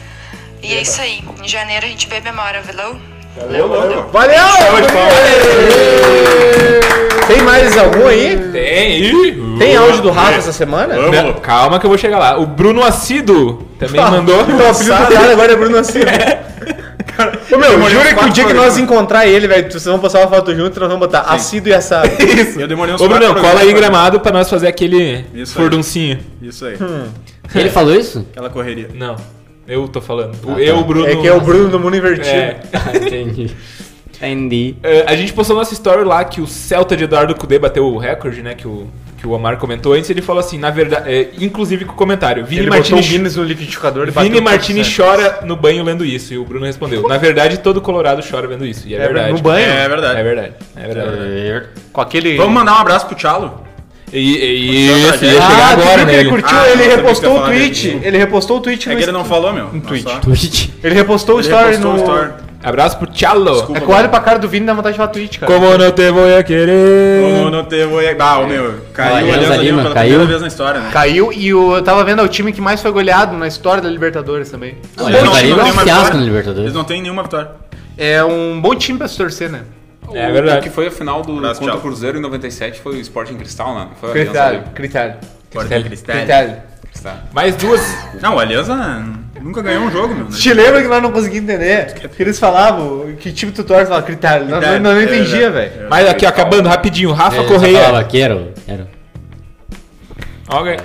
[0.64, 1.24] E é isso aí.
[1.44, 3.00] Em janeiro a gente vê memória, valeu?
[3.38, 3.70] Valeu!
[7.28, 8.38] Tem mais algum aí?
[8.52, 9.04] Tem.
[9.04, 10.96] Ih, Tem áudio do Rafa essa semana?
[10.96, 12.38] Não, calma que eu vou chegar lá.
[12.40, 14.42] O Bruno Acido também mandou.
[14.42, 15.78] Então, o apelido do cara agora é Bruno
[17.30, 17.52] Assis.
[17.52, 20.28] Ô, meu, jura que o dia que nós encontrar ele, velho, vocês vão postar uma
[20.28, 22.10] foto junto e nós vamos botar assíduo e assado.
[22.22, 22.60] Isso.
[22.60, 26.20] Eu demorei uns Ô, quatro cola aí gramado pra nós fazer aquele Isso aí.
[26.42, 26.78] Isso aí.
[27.56, 28.26] Ele falou isso?
[28.32, 28.90] Aquela correria.
[28.94, 29.18] Não,
[29.68, 30.36] eu tô falando.
[30.46, 30.62] O- Ah, tá.
[30.62, 31.06] eu, o Bruno.
[31.08, 32.30] É que é o Bruno do mundo invertido.
[32.30, 32.62] É.
[32.96, 33.52] Entendi.
[34.16, 34.76] Entendi.
[34.84, 37.98] É, a gente postou nossa story lá que o Celta de Eduardo Cudê bateu o
[37.98, 38.54] recorde, né?
[38.54, 38.88] Que o,
[39.22, 40.10] que o Omar comentou antes.
[40.10, 43.18] Ele falou assim, na verdade, é, inclusive com o comentário: Vini Ele botou o Martini,
[43.18, 44.96] Guinness no liquidificador e Vini Martini 100%.
[44.98, 46.34] chora no banho lendo isso.
[46.34, 48.88] E o Bruno respondeu: Na verdade, todo Colorado chora vendo isso.
[48.88, 49.34] E é, É, verdade.
[49.34, 49.66] no banho?
[49.66, 50.20] É verdade.
[50.20, 50.54] É verdade.
[50.76, 51.68] É verdade.
[51.94, 52.36] Com aquele...
[52.38, 53.62] Vamos mandar um abraço pro Tchalo?
[54.14, 56.18] E, e, isso, ia chegar Ah, agora nele.
[56.20, 56.58] ele curtiu?
[56.58, 57.88] Ah, ele repostou o tweet.
[57.88, 58.02] dele.
[58.08, 59.68] Ele repostou o tweet É que ele não falou, meu.
[59.68, 60.06] Um tweet.
[60.20, 60.70] Twitch.
[60.84, 62.00] Ele repostou o story repostou no...
[62.00, 62.32] story.
[62.64, 63.52] Abraço pro Tchalo.
[63.54, 63.78] Desculpa.
[63.78, 65.52] É que eu olho pra cara do Vini e dá vontade de falar tweet, cara.
[65.52, 67.22] Como não te vou a querer.
[67.24, 67.92] Como não teve...
[68.20, 68.76] Ah, o meu.
[68.94, 70.10] Caiu Alianza o Alianza Lima Lima, pela caiu.
[70.10, 70.90] primeira vez na história, né?
[70.92, 73.82] Caiu e o, eu tava vendo é o time que mais foi goleado na história
[73.82, 74.78] da Libertadores também.
[74.98, 76.14] O Dario é têm um uma fiasco vitória.
[76.20, 76.64] no Libertadores.
[76.66, 77.50] Eles não têm nenhuma vitória.
[77.98, 79.62] É um bom time pra se torcer, né?
[80.14, 80.62] É O verdade.
[80.64, 81.82] que foi a final do Abraço, contra o.
[81.82, 83.88] Cruzeiro em 97 foi o Sporting Cristal, né?
[84.00, 84.64] Foi Alianza Lima.
[84.74, 85.16] critério.
[85.52, 85.86] Critério.
[85.86, 86.56] Critério.
[86.92, 87.14] Cristal.
[87.34, 87.82] Mais duas.
[88.22, 88.76] Não, o Alianza
[89.44, 90.26] nunca ganhou um jogo, meu.
[90.26, 90.32] né?
[90.32, 91.94] Te lembra que nós não conseguimos entender?
[91.94, 94.48] Que eles falavam que time tu torce, falava critério.
[94.48, 95.76] Nós, não é entendia, verdade.
[95.78, 95.90] velho.
[95.90, 97.12] Mas aqui, ó, acabando rapidinho.
[97.12, 97.80] Rafa só Correia.
[97.80, 98.88] falava, quero, quero.
[100.48, 100.78] Ok.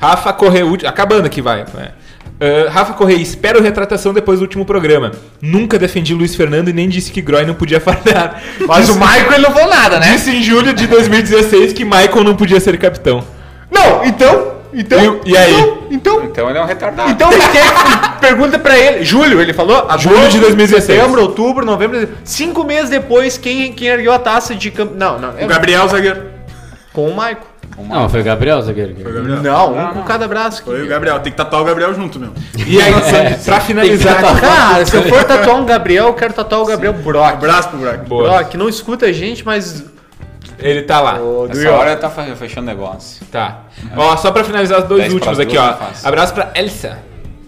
[0.00, 0.66] Rafa Correia.
[0.86, 1.60] Acabando aqui, vai.
[1.78, 2.00] É.
[2.40, 5.12] Ah, Rafa Correia, espero retratação depois do último programa.
[5.42, 8.42] Nunca defendi Luiz Fernando e nem disse que Groy não podia falhar.
[8.66, 10.12] Mas o Michael ele não falou nada, né?
[10.12, 13.22] Disse em julho de 2016 que Michael não podia ser capitão.
[13.70, 14.49] Não, então.
[14.72, 15.20] Então.
[15.24, 15.52] E- e aí?
[15.54, 15.78] Então.
[15.90, 16.24] Então.
[16.24, 17.10] Então ele é um retardado.
[17.10, 17.64] Então ele quer
[18.20, 19.04] pergunta pra ele.
[19.04, 19.76] Julho, ele falou?
[19.78, 20.98] Agosto, Julho de 2016.
[21.00, 22.08] Setembro, outubro, novembro.
[22.24, 24.96] Cinco meses depois, quem, quem ergueu a taça de campeão.
[24.96, 25.38] Não, não.
[25.38, 26.22] é O Gabriel zagueiro.
[26.92, 27.38] Com o Michael.
[27.88, 28.94] Não, foi o Gabriel, zagueiro.
[29.00, 29.42] Foi o Gabriel.
[29.42, 30.62] Não, um com cada braço.
[30.64, 31.18] Foi o Gabriel.
[31.20, 32.30] Tem que tatuar o Gabriel junto, meu.
[32.66, 32.92] E aí,
[33.44, 34.20] pra finalizar.
[34.40, 37.34] Cara, se eu for tatuar um Gabriel, eu quero tatuar o Gabriel Brock.
[37.34, 38.04] Abraço pro buraco.
[38.06, 38.24] Boa.
[38.24, 39.84] Brock, não escuta a gente, mas.
[40.62, 41.18] Ele tá lá.
[41.50, 43.24] Essa hora tá fe- fechando negócio.
[43.30, 43.62] Tá.
[43.96, 46.08] Ó, só pra finalizar os dois 10 últimos aqui, duas ó.
[46.08, 46.98] Abraço pra Elsa.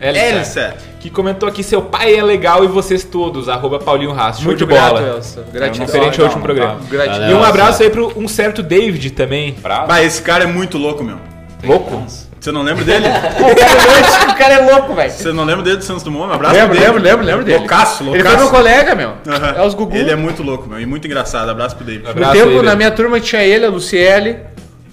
[0.00, 0.74] Elsa.
[0.98, 4.14] Que comentou aqui, seu pai é legal e vocês todos, arroba Paulinho.
[4.34, 5.00] Show Muito de bola.
[5.00, 5.44] Elsa.
[5.52, 5.86] Gratidão.
[5.86, 6.80] Diferente ao último programa.
[6.90, 7.30] Gratidão.
[7.30, 7.48] E um Elsa.
[7.48, 9.52] abraço aí pro um certo David também.
[9.60, 9.86] Bravo.
[9.86, 11.18] Bah, esse cara é muito louco, meu.
[11.62, 12.04] Louco?
[12.42, 13.06] Você não lembra dele?
[13.06, 15.10] O cara é louco, o cara é louco, velho.
[15.12, 16.28] Você não lembra dele do Santos Dumont?
[16.28, 16.84] Um abraço Lembro, dele.
[16.86, 17.58] lembro, lembro, lembro dele.
[17.60, 18.34] Loucaço, Ele loucaço.
[18.34, 19.12] foi meu colega, meu.
[19.28, 19.54] Aham.
[19.56, 19.94] É os Gugu.
[19.96, 20.80] Ele é muito louco, meu.
[20.80, 21.48] E muito engraçado.
[21.48, 22.04] Abraço pro David.
[22.08, 24.38] No tempo, aí, na minha turma tinha ele, a Luciele,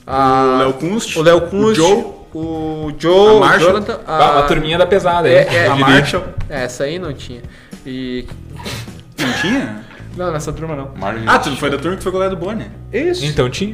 [0.06, 0.44] a...
[0.44, 1.16] O Léo Kunst.
[1.18, 2.06] o Léo Kunst, O Joe.
[2.36, 3.72] o Joe, A o Marshall.
[3.72, 4.16] Jonathan, a...
[4.18, 5.34] Ah, Uma turminha da pesada aí.
[5.34, 5.76] É, é, A.
[5.76, 6.24] Marshall.
[6.48, 7.42] É, essa aí não tinha.
[7.84, 8.28] E...
[9.20, 9.84] Não tinha?
[10.16, 10.92] Não, nessa turma não.
[11.26, 12.68] Ah, tu foi da turma que foi goleiro do Boni.
[12.94, 13.26] Isso.
[13.26, 13.74] Então tinha.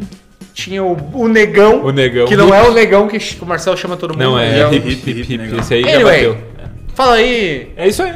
[0.55, 2.25] Tinha o, o Negão, O Negão.
[2.25, 4.23] que não é o Negão que o Marcel chama todo mundo.
[4.23, 5.57] Não, é o- hip, hip, hip, hip.
[5.59, 6.27] Esse aí já Anyway.
[6.29, 6.37] bateu.
[6.95, 8.15] Fala aí, É isso aí.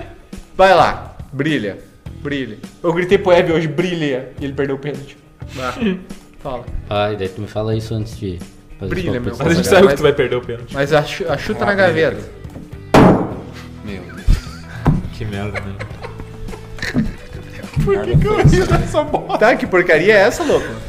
[0.55, 1.77] vai lá, brilha,
[2.23, 2.57] brilha.
[2.81, 5.17] Eu gritei pro Eve hoje, brilha, e ele perdeu o pênalti.
[6.41, 6.63] Fala.
[6.89, 8.39] Ai, daí tu me fala isso antes de
[8.79, 9.35] fazer Brilha, meu.
[9.37, 10.73] Mas a gente sabe que tu vai perder o pênalti.
[10.73, 12.17] Mas a, a chuta na gaveta.
[13.83, 14.37] Meu Deus.
[15.17, 15.75] Que merda, né?
[19.39, 20.65] Tá, que porcaria é essa, louco?
[20.67, 20.88] Que o que o que o que o que o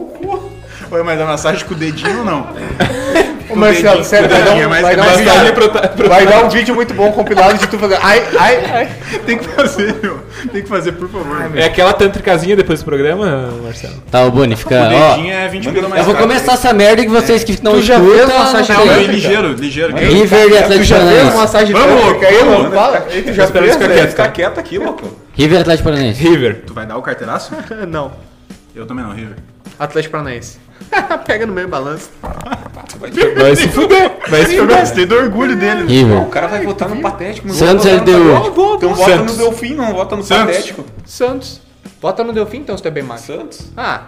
[0.91, 2.47] Oi, mas a massagem com o dedinho ou não?
[3.49, 6.49] Ô, Marcelo, sério, vai dar um, É mais vai dar um vídeo, vai dar um
[6.49, 7.97] vídeo muito bom compilado de tu fazer.
[8.01, 8.89] Ai, ai, ai.
[9.25, 10.19] Tem que fazer, meu.
[10.53, 11.51] Tem que fazer, por favor.
[11.55, 13.95] É aquela tantricazinha depois do programa, Marcelo?
[14.09, 14.75] Tá, ô Boni, fica.
[14.75, 16.27] O Ó, dedinho é 20 pila mais eu vou caro.
[16.27, 19.95] começar essa merda que vocês que não Tu já fez massagem não Não, ligeiro, ligeiro.
[19.97, 21.37] River e Atlético Paranaense.
[21.37, 22.71] massagem Vamos, louco, aí, mano?
[22.71, 23.07] Fala.
[23.09, 23.75] Aí tu já fez,
[24.09, 25.17] Fica quieto aqui, louco.
[25.33, 26.21] River e Atlético Paranaense.
[26.21, 26.63] River.
[26.65, 27.53] Tu vai dar o carteiraço?
[27.87, 28.11] Não.
[28.73, 29.35] Eu também não, River.
[29.77, 30.57] Atlético Paranaense.
[31.25, 32.09] Pega no meio balanço.
[32.99, 34.11] Vai se fuder.
[34.29, 34.79] Vai se fuder.
[34.79, 35.83] Gostei do orgulho dele.
[35.83, 36.25] O River.
[36.29, 37.47] cara vai votar no Patético.
[37.47, 38.33] não Santos no LDU.
[38.33, 38.73] Patético.
[38.77, 39.37] Então vota Santos.
[39.37, 40.55] no Delfim, não vota no Santos.
[40.55, 40.85] Patético.
[41.05, 41.61] Santos.
[42.01, 43.21] Bota no Delfim, então, se tu é bem mais.
[43.21, 43.71] Santos?
[43.77, 44.05] Ah.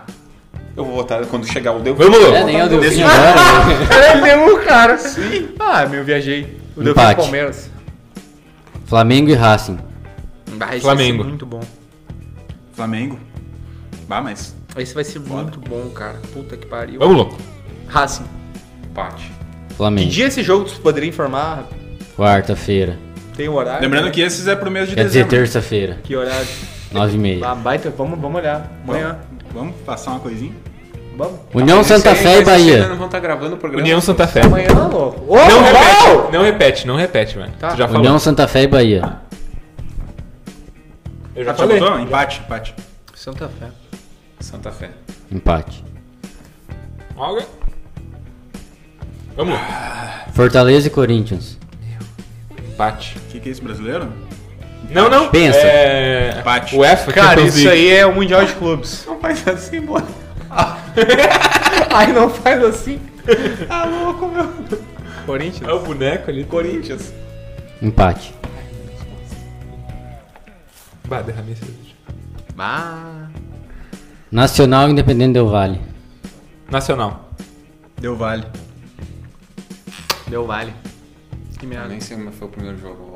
[0.76, 2.04] Eu vou votar quando chegar o Delfim.
[2.04, 2.46] Vamos, É, louco.
[2.46, 4.12] nem é o Delfim Desse- agora.
[4.14, 4.98] Ele deu o cara.
[4.98, 5.50] Sim.
[5.60, 6.58] Ah, meu, viajei.
[6.76, 7.16] O Delfim Empate.
[7.16, 7.70] do Palmeiras.
[8.88, 9.78] Flamengo e Racing.
[10.48, 10.84] Flamengo.
[10.86, 11.62] Vai ser muito bom.
[12.74, 13.20] Flamengo.
[14.08, 14.56] Bah, mas.
[14.78, 16.20] Esse vai ser muito bom, cara.
[16.34, 17.00] Puta que pariu.
[17.00, 17.38] Vamos, louco.
[17.88, 18.26] Racing.
[18.86, 19.32] Empate.
[19.70, 20.10] Que Flamengo.
[20.10, 21.68] dia esse jogo tu poderia informar?
[22.18, 22.98] Quarta-feira.
[23.36, 23.82] Tem um horário?
[23.82, 25.38] Lembrando que esses é pro mês de Quer dizer, dezembro.
[25.38, 25.98] terça-feira.
[26.04, 26.48] Que horário?
[26.92, 27.48] Nove e meia.
[27.48, 28.72] Ah, baita, vamos, vamos olhar.
[28.84, 29.18] Amanhã.
[29.54, 30.54] Vamos passar uma coisinha?
[31.18, 31.40] Vamos.
[31.54, 32.88] União Santa Fé e Bahia.
[32.88, 33.84] não vão estar gravando o programa.
[33.84, 34.42] União Santa Fé.
[34.42, 35.24] Amanhã, louco.
[35.28, 37.54] Ô, Não repete, não repete, não repete, mano.
[37.60, 37.70] Tá.
[37.70, 38.02] Tu já falou.
[38.02, 39.18] União Santa Fé e Bahia.
[41.36, 41.80] Eu já Já falei.
[41.80, 42.00] botou?
[42.00, 42.76] Empate, empate.
[43.16, 43.68] Santa Fé.
[44.44, 44.90] Santa Fé.
[45.32, 45.84] Empate.
[47.16, 47.46] Olga.
[49.36, 49.58] Vamos.
[50.34, 51.58] Fortaleza e Corinthians.
[52.68, 53.18] Empate.
[53.18, 54.12] O que, que é isso, brasileiro?
[54.90, 55.30] Não, não.
[55.30, 55.58] Pensa.
[55.58, 56.40] É...
[56.40, 56.76] Empate.
[56.76, 57.82] UEFA, Cara, Champions isso League.
[57.82, 59.06] aí é o Mundial de Clubes.
[59.08, 60.06] Não faz assim, bora.
[61.92, 63.00] Ai, não faz assim.
[63.68, 64.54] Tá louco, meu.
[65.26, 65.68] Corinthians.
[65.70, 66.44] É o boneco ali.
[66.44, 67.14] Corinthians.
[67.82, 68.34] Empate.
[71.08, 71.96] Bah, derramei cerveja.
[72.60, 73.23] Ah.
[74.34, 75.80] Nacional e Independente Del Vale.
[76.72, 77.30] Nacional.
[78.02, 78.44] Deu vale.
[80.28, 80.74] Deu vale.
[81.60, 81.90] Que merda.
[81.90, 83.14] Nem sei como foi o primeiro jogo.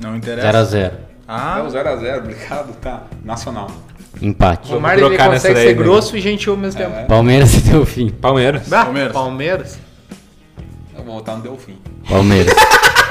[0.00, 0.10] Não...
[0.10, 0.50] Não interessa.
[0.50, 0.78] 0x0.
[0.78, 0.92] É
[1.28, 3.02] Ah, o 0x0, obrigado, tá.
[3.22, 3.70] Nacional.
[4.22, 4.70] Empate.
[4.70, 5.82] O Romário ele trocar nessa consegue daí, ser né?
[5.84, 7.06] grosso e gentil ao mesmo tempo.
[7.06, 8.08] Palmeiras e Delfim.
[8.08, 8.72] Palmeiras.
[8.72, 9.12] Ah, Palmeiras.
[9.12, 9.78] Palmeiras.
[10.96, 11.76] Eu vou votar no Delfim.
[12.08, 12.54] Palmeiras.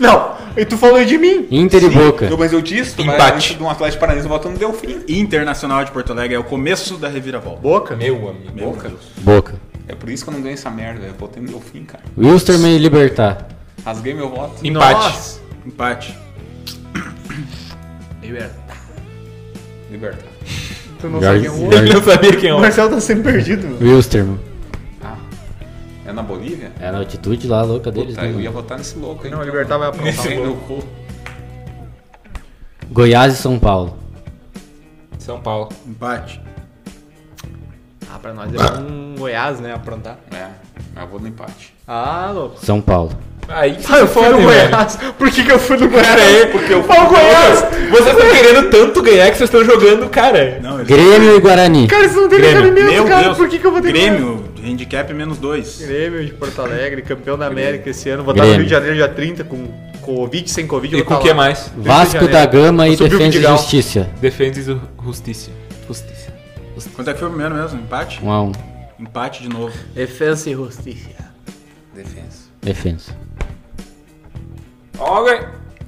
[0.00, 1.46] Não, e tu falou de mim.
[1.50, 2.24] Inter e Boca.
[2.24, 3.54] Eu, mas eu disse, tu vai Empate.
[3.54, 5.00] de um Atlético Paranaense, eu voto no Delfim.
[5.06, 7.60] Internacional de Porto Alegre é o começo da reviravolta.
[7.60, 7.94] Boca.
[7.96, 8.52] Meu amigo.
[8.54, 8.88] Meu Boca.
[8.88, 9.00] Deus.
[9.18, 9.54] Boca.
[9.86, 12.02] É por isso que eu não ganho essa merda, eu votei no Delfim, cara.
[12.16, 13.46] Wilstermann e Libertar.
[13.84, 14.66] Rasguei meu voto.
[14.66, 14.92] Empate.
[14.94, 15.40] Nossa.
[15.66, 16.18] Empate.
[19.90, 20.18] Libertar.
[21.00, 21.78] Tu não Jorge- sabe quem é o outro.
[21.78, 23.78] Ele não sabia quem é O o Marcelo tá sempre perdido.
[23.80, 24.38] Wilstermann.
[26.10, 26.72] É na Bolívia?
[26.80, 28.10] É na altitude lá louca deles.
[28.16, 28.42] Puta, né, eu mano?
[28.44, 29.30] ia votar nesse louco aí.
[29.30, 30.82] Não, o Libertar vai aí no cu.
[32.90, 33.96] Goiás e São Paulo.
[35.18, 35.68] São Paulo.
[35.86, 36.40] Empate.
[38.12, 39.72] Ah, pra nós é um Goiás, né?
[39.72, 40.18] Aprontar.
[40.32, 40.48] É,
[40.94, 41.72] mas eu vou no empate.
[41.86, 42.58] Ah, louco.
[42.64, 43.12] São Paulo.
[43.48, 44.70] Aí Ah, eu fui no velho.
[44.70, 44.96] Goiás.
[45.16, 46.20] Por que, que eu fui no Goiás?
[46.20, 47.60] É porque eu Ó, o Goiás!
[47.90, 50.58] Vocês estão querendo tanto ganhar que vocês estão jogando, cara.
[50.60, 50.82] Não.
[50.84, 51.86] Grêmio e Guarani.
[51.86, 52.62] Cara, isso não tem Grêmio.
[52.74, 53.22] cabimento, cara.
[53.24, 53.36] Deus.
[53.36, 55.78] Por que, que eu vou ter Grêmio, handicap menos dois.
[55.78, 58.22] Grêmio de Porto Alegre, campeão da América esse ano.
[58.22, 58.54] Vou estar no.
[58.54, 59.68] Rio de Janeiro dia 30 com
[60.00, 60.96] Covid, sem Covid.
[60.96, 61.34] E com o tá que lá.
[61.34, 61.72] mais?
[61.76, 63.42] Vasco da Gama e o Defesa e.
[63.42, 64.10] Justiça.
[64.20, 65.50] Defendes e Justiça.
[65.86, 66.30] Justiça.
[66.94, 67.80] Quanto é que foi o primeiro mesmo?
[67.80, 68.20] Empate?
[68.22, 68.52] 1 a 1
[69.00, 69.74] Empate de novo.
[69.94, 71.30] Defensa e justiça.
[71.94, 72.50] Defesa.
[72.62, 73.16] Defesa.
[74.98, 75.40] Ok.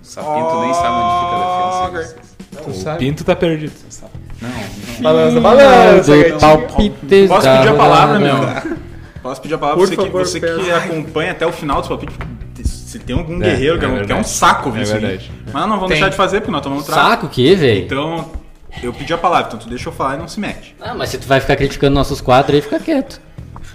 [0.02, 2.16] Sapinto nem sabe onde fica a defesa.
[2.64, 2.98] Tu O?
[2.98, 3.72] Pinto tá perdido.
[4.02, 4.10] Não,
[4.42, 5.02] não.
[5.02, 8.64] Balança, balança, palpites Posso pedir a palavra, rodada.
[8.68, 8.76] meu?
[9.22, 11.78] Posso pedir a palavra Por pra você, que, favor, você que acompanha até o final
[11.80, 12.16] dos palpites.
[12.64, 14.82] Se tem algum É, guerreiro que é, é um- que é um saco ouvir É
[14.82, 15.00] isso aí.
[15.00, 15.32] verdade.
[15.50, 15.88] Mas não vamos Tem.
[15.96, 17.08] deixar de fazer, porque nós tomamos trago.
[17.08, 17.80] Saco que, velho?
[17.80, 18.26] Então,
[18.82, 20.76] eu pedi a palavra, então tu deixa eu falar e não se mete.
[20.78, 23.18] Ah, mas se tu vai ficar criticando nossos quadros aí, fica quieto.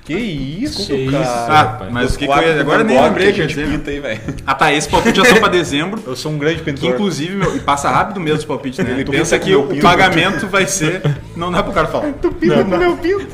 [0.08, 1.22] Que isso, Que cara.
[1.24, 1.32] isso?
[1.52, 2.62] Ah, mas o que, que eu ia...
[2.62, 4.22] Agora nem lembrei que que a gente pinta aí, velho.
[4.46, 6.02] Ah tá, esse palpite já só pra dezembro.
[6.08, 6.92] Eu sou um grande Que pintor.
[6.92, 8.90] inclusive, meu, e passa rápido mesmo os palpites, né?
[8.92, 9.82] Ele tu pensa que meu o pinto.
[9.82, 11.02] pagamento vai ser.
[11.36, 12.14] Não dá pro cara falar.
[12.22, 13.28] Tu pinta com meu pinto.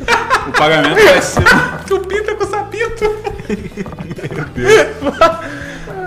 [0.48, 1.44] O pagamento vai ser.
[1.86, 3.16] Tu pinta com sapito.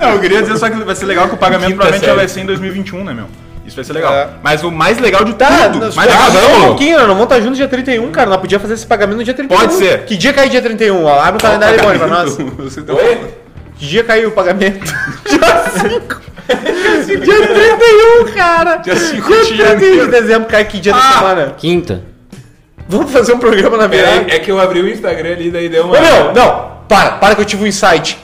[0.01, 2.15] Não, eu queria dizer só que vai ser legal que o pagamento Quinta provavelmente já
[2.15, 3.27] vai ser em 2021, né, meu?
[3.67, 4.15] Isso vai ser legal.
[4.15, 4.29] É.
[4.43, 5.85] Mas o mais legal de Tá, tudo.
[5.85, 8.11] nós mais ah, legal, só um não, pouquinho, nós não vamos estar juntos dia 31,
[8.13, 8.31] cara.
[8.31, 9.59] Nós podíamos fazer esse pagamento no dia 31.
[9.59, 10.05] Pode ser.
[10.05, 11.05] Que dia cai dia 31?
[11.05, 12.37] Ó, abre o calendário aí, pra nós.
[12.37, 13.35] Você tá Oi?
[13.77, 14.85] Que dia caiu o pagamento?
[15.29, 17.25] dia 5.
[17.25, 18.77] dia 31, cara.
[18.77, 20.11] Dia 5 Dia de 31 de janeiro.
[20.11, 21.55] dezembro cai que dia da semana?
[21.59, 22.03] Quinta.
[22.89, 24.31] Vamos fazer um programa na virada.
[24.31, 25.99] É, é que eu abri o Instagram ali, daí deu uma.
[25.99, 26.77] Ô, meu, não.
[26.89, 28.17] Para, para que eu tive um insight.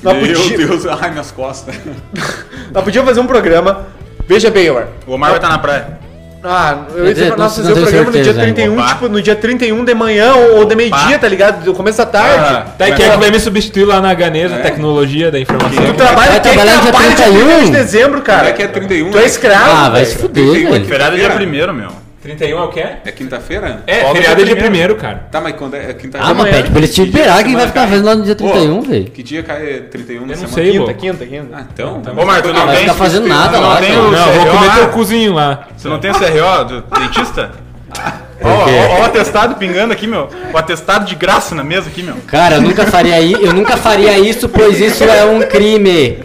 [0.00, 1.74] Nós Meu podíamos Deus, ai minhas costas.
[2.72, 3.86] nós podíamos fazer um programa.
[4.28, 4.86] Veja bem, Omar.
[5.06, 5.98] O Omar vai estar na praia.
[6.44, 8.54] Ah, eu ia dizer pra nós fazer o programa no dia certeza ainda.
[8.54, 8.88] 31, Opa.
[8.88, 11.64] tipo, no dia 31 de manhã ou, ou de meio-dia, tá ligado?
[11.64, 12.36] Do começo da tarde.
[12.38, 15.84] Ah, Tá, e quem é que vai me substituir lá na Ganesa, tecnologia da informação?
[15.84, 17.46] Tu trabalha, Vai é trabalhar dia trabalha dia 31?
[17.48, 18.48] 31 de dezembro, Como cara?
[18.48, 19.10] é que é 31?
[19.10, 20.84] Tu é escravo, Ah, vai se fuder, 31 velho.
[20.84, 21.34] Feriado é dia Quinta-feira?
[21.34, 21.88] primeiro, meu.
[22.20, 22.84] 31 é o quê?
[23.04, 23.82] É quinta-feira?
[23.86, 25.28] É, Folga feriado é dia primeiro, cara.
[25.30, 26.32] Tá, mas quando é, é quinta-feira?
[26.32, 28.80] Ah, mas pede pra eles te liberar quem vai ficar fazendo lá no dia 31,
[28.82, 29.04] velho.
[29.04, 30.54] Que dia cai 31 na Eu não semana?
[30.54, 31.56] sei, Quinta, quinta, quinta.
[31.56, 32.02] Ah, então.
[32.16, 32.84] Ô, Marco, tu não Vai tem...
[32.84, 34.02] ficar fazendo nada não lá, tem cara.
[34.02, 35.68] Não, vou CRO comer teu cozinho lá.
[35.76, 37.52] Você não tem o CRO do dentista?
[38.40, 38.70] Ó, quê?
[38.88, 40.28] ó, ó o atestado pingando aqui, meu.
[40.52, 42.14] O atestado de graça na mesa aqui, meu.
[42.26, 46.18] Cara, eu nunca faria isso, eu nunca faria isso, pois isso é um crime.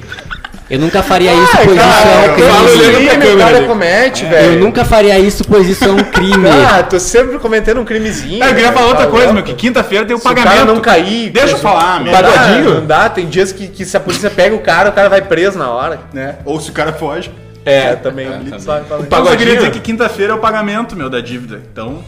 [0.70, 2.48] Eu nunca faria isso, pois isso é um crime.
[2.50, 4.60] pra crime o câmera cara comete, Eu velho.
[4.60, 6.48] nunca faria isso, pois isso é um crime.
[6.50, 8.42] Ah, tô sempre cometendo um crimezinho.
[8.44, 9.34] Ah, eu queria falar outra tá coisa, louco.
[9.36, 10.54] meu, que quinta-feira tem o Se o pagamento.
[10.54, 11.30] cara não cair...
[11.32, 12.12] Deixa eu falar, meu.
[12.14, 12.74] dá, Pagodinho?
[12.76, 15.22] Não dá, tem dias que, que se a polícia pega o cara, o cara vai
[15.22, 16.00] preso na hora.
[16.14, 16.36] Né?
[16.46, 17.30] Ou se o cara foge.
[17.66, 18.28] É, também.
[18.30, 18.60] também.
[18.60, 19.38] Só fala- Então, eu só Pagodinho?
[19.38, 21.62] queria dizer que quinta-feira é o pagamento, meu, da dívida.
[21.72, 22.04] Então,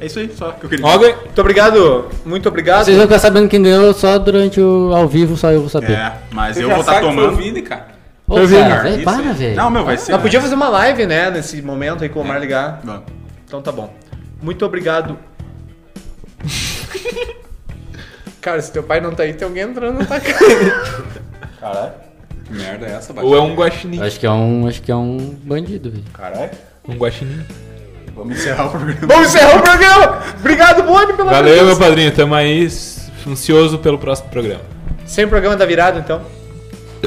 [0.00, 1.16] é isso aí só que eu queria dizer.
[1.24, 2.84] Muito obrigado, muito obrigado.
[2.84, 5.92] Vocês vão ficar sabendo quem ganhou só durante o ao vivo, só eu vou saber.
[5.92, 7.36] É, mas Você eu vou estar tomando.
[7.36, 7.88] Vini, cara.
[8.26, 9.32] Ô, Eu vi, cara, cara, velho, isso para, aí.
[9.32, 9.56] velho.
[9.56, 10.12] Não, meu, vai ser.
[10.12, 12.80] Nós podíamos fazer uma live, né, nesse momento aí com o Omar ligar.
[12.84, 13.04] Vamos.
[13.46, 13.92] Então tá bom.
[14.42, 15.18] Muito obrigado.
[18.40, 21.08] Cara, se teu pai não tá aí, tem alguém entrando na tua casa.
[21.60, 21.92] Caralho.
[22.44, 24.00] Que merda é essa, ou é um guaxinim.
[24.00, 26.04] Acho que é um, acho que é um bandido, velho.
[26.12, 26.50] Caralho.
[26.88, 27.44] Um guaxinim.
[28.18, 29.00] Vamos encerrar o programa.
[29.06, 30.18] Vamos encerrar o programa!
[30.40, 31.80] Obrigado, Boni, pela Valeu, meu presença.
[31.80, 32.10] padrinho.
[32.12, 32.68] Tamo aí
[33.28, 34.60] ansioso pelo próximo programa.
[35.06, 36.20] Sem programa da virada, então.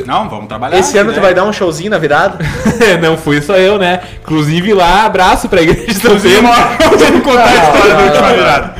[0.05, 0.79] Não, vamos trabalhar.
[0.79, 1.17] Esse ano né?
[1.17, 2.38] tu vai dar um showzinho na virada?
[3.01, 3.99] não fui só eu, né?
[4.21, 6.47] Inclusive lá, abraço pra igreja de São Zeno.
[6.47, 8.75] Vamos contar a história da não, última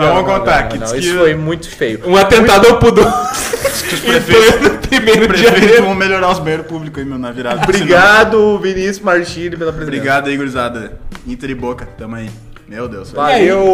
[0.00, 0.14] não.
[0.14, 0.62] Vamos Não, contar.
[0.62, 2.00] não, que não, diz Isso que foi muito feio.
[2.06, 3.06] Um atentado ao pudor.
[3.06, 5.82] os prefeitos, primeiro os de prefeitos janeiro.
[5.84, 7.62] vão melhorar os banheiros públicos aí, meu, na virada.
[7.62, 9.96] Obrigado, Vinícius Martini, pela presença.
[9.96, 10.92] Obrigado aí, gurizada.
[11.26, 12.30] Inter e Boca, tamo aí.
[12.68, 13.10] Meu Deus.
[13.10, 13.64] Valeu,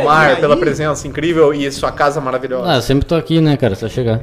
[0.00, 2.68] Omar, pela presença incrível e sua casa maravilhosa.
[2.72, 3.76] Ah, eu sempre tô aqui, né, cara?
[3.76, 4.20] Só chegar.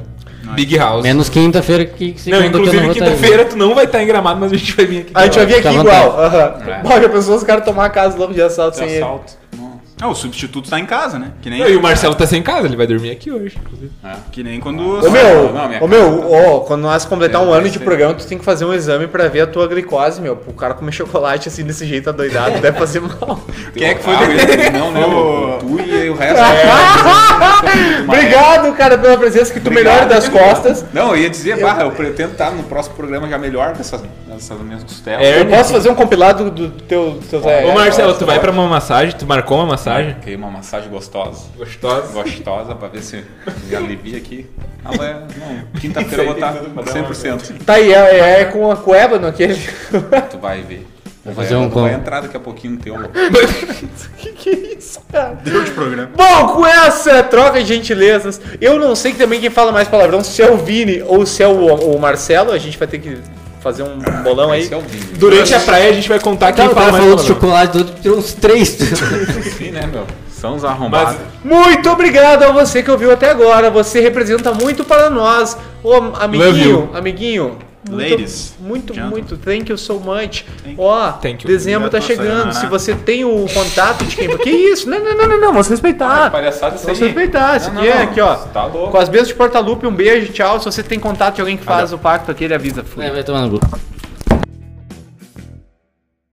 [0.54, 1.02] Big House.
[1.02, 2.92] Menos quinta-feira que segunda Não, que não inclusive aí.
[2.92, 5.10] quinta-feira tu não vai estar em gramado, mas a gente vai vir aqui.
[5.14, 6.20] a gente vai vir aqui igual.
[6.20, 6.54] Aham.
[6.66, 6.82] É.
[6.82, 8.98] Bom, já pensou os caras tomar a casa logo de assalto sem ele.
[8.98, 9.22] Assalto.
[9.22, 9.36] Nossa.
[10.00, 11.30] Ah, o substituto tá em casa, né?
[11.40, 13.56] Que nem, Não, e o Marcelo tá sem casa, ele vai dormir aqui hoje.
[13.60, 13.92] inclusive.
[14.32, 14.80] que nem quando...
[15.06, 18.26] Ô meu, não, ô meu, ó, quando nós completar Eu um ano de programa, tu
[18.26, 20.38] tem que fazer um exame pra ver a tua glicose, meu.
[20.48, 23.40] O cara comer chocolate assim desse jeito adoidado deve fazer mal.
[23.72, 24.14] Quem é que foi?
[24.14, 25.06] Ah, Não, né?
[25.06, 25.54] Ô.
[25.54, 26.42] o- Tu e o resto.
[28.06, 30.84] Obrigado, cara, pela presença, que tu melhore das costas.
[30.92, 34.60] Não, eu ia dizer, barra, eu pretendo estar no próximo programa já melhor dessas, dessas
[34.60, 35.24] minhas costelas.
[35.24, 38.50] É, Eu posso fazer um compilado do teu, do teu Ô Marcelo, tu vai pra
[38.50, 39.14] uma massagem?
[39.16, 39.83] Tu marcou uma massagem?
[40.14, 41.46] Fiquei uma massagem gostosa.
[41.56, 42.12] Gostosa.
[42.12, 43.24] Gostosa pra ver se
[43.68, 44.46] me alivia aqui.
[44.84, 47.64] Ah, mas, não, quinta-feira eu vou estar 100%.
[47.64, 49.54] Tá aí, é, é com a cueva no aquele.
[50.30, 50.86] Tu vai ver.
[51.24, 52.96] Vou fazer um tu vai entrar daqui a pouquinho no teu.
[54.18, 55.34] que que é isso, cara?
[55.42, 56.10] Deu de programa.
[56.14, 60.42] Bom, com essa troca de gentilezas, eu não sei também quem fala mais palavrão, se
[60.42, 63.18] é o Vini ou se é o, o Marcelo, a gente vai ter que
[63.64, 64.68] fazer um bolão aí.
[64.70, 64.80] É.
[65.16, 67.40] Durante a praia a gente vai contar quem Então, fala mais falou de palavrão.
[67.40, 68.68] chocolate, do outro tirou uns três.
[69.56, 70.06] Sim, né, meu?
[70.30, 71.16] São os arrombados.
[71.42, 73.70] Muito obrigado a você que ouviu até agora.
[73.70, 75.56] Você representa muito para nós.
[75.82, 77.58] Ô, amiguinho, amiguinho.
[77.90, 79.10] Muito, Ladies, muito, gentlemen.
[79.10, 79.36] muito.
[79.36, 80.44] Thank you so much.
[80.78, 81.36] Ó, you.
[81.44, 82.52] dezembro tá chegando.
[82.54, 84.36] Se você tem o contato de quem.
[84.38, 84.88] Que isso?
[84.88, 85.48] Não, não, não, não, não.
[85.52, 86.30] Vamos respeitar.
[86.30, 87.08] Palhaçada isso Vamos aí.
[87.08, 87.56] respeitar.
[87.56, 88.34] Isso aqui é aqui, ó.
[88.36, 88.90] Tá louco.
[88.90, 90.58] Com as mesas de Portalupe, um beijo, tchau.
[90.58, 92.82] Se você tem contato de alguém que faz o pacto aqui, ele avisa.
[92.82, 93.04] Fui.
[93.04, 93.93] É, vai tomar no cu.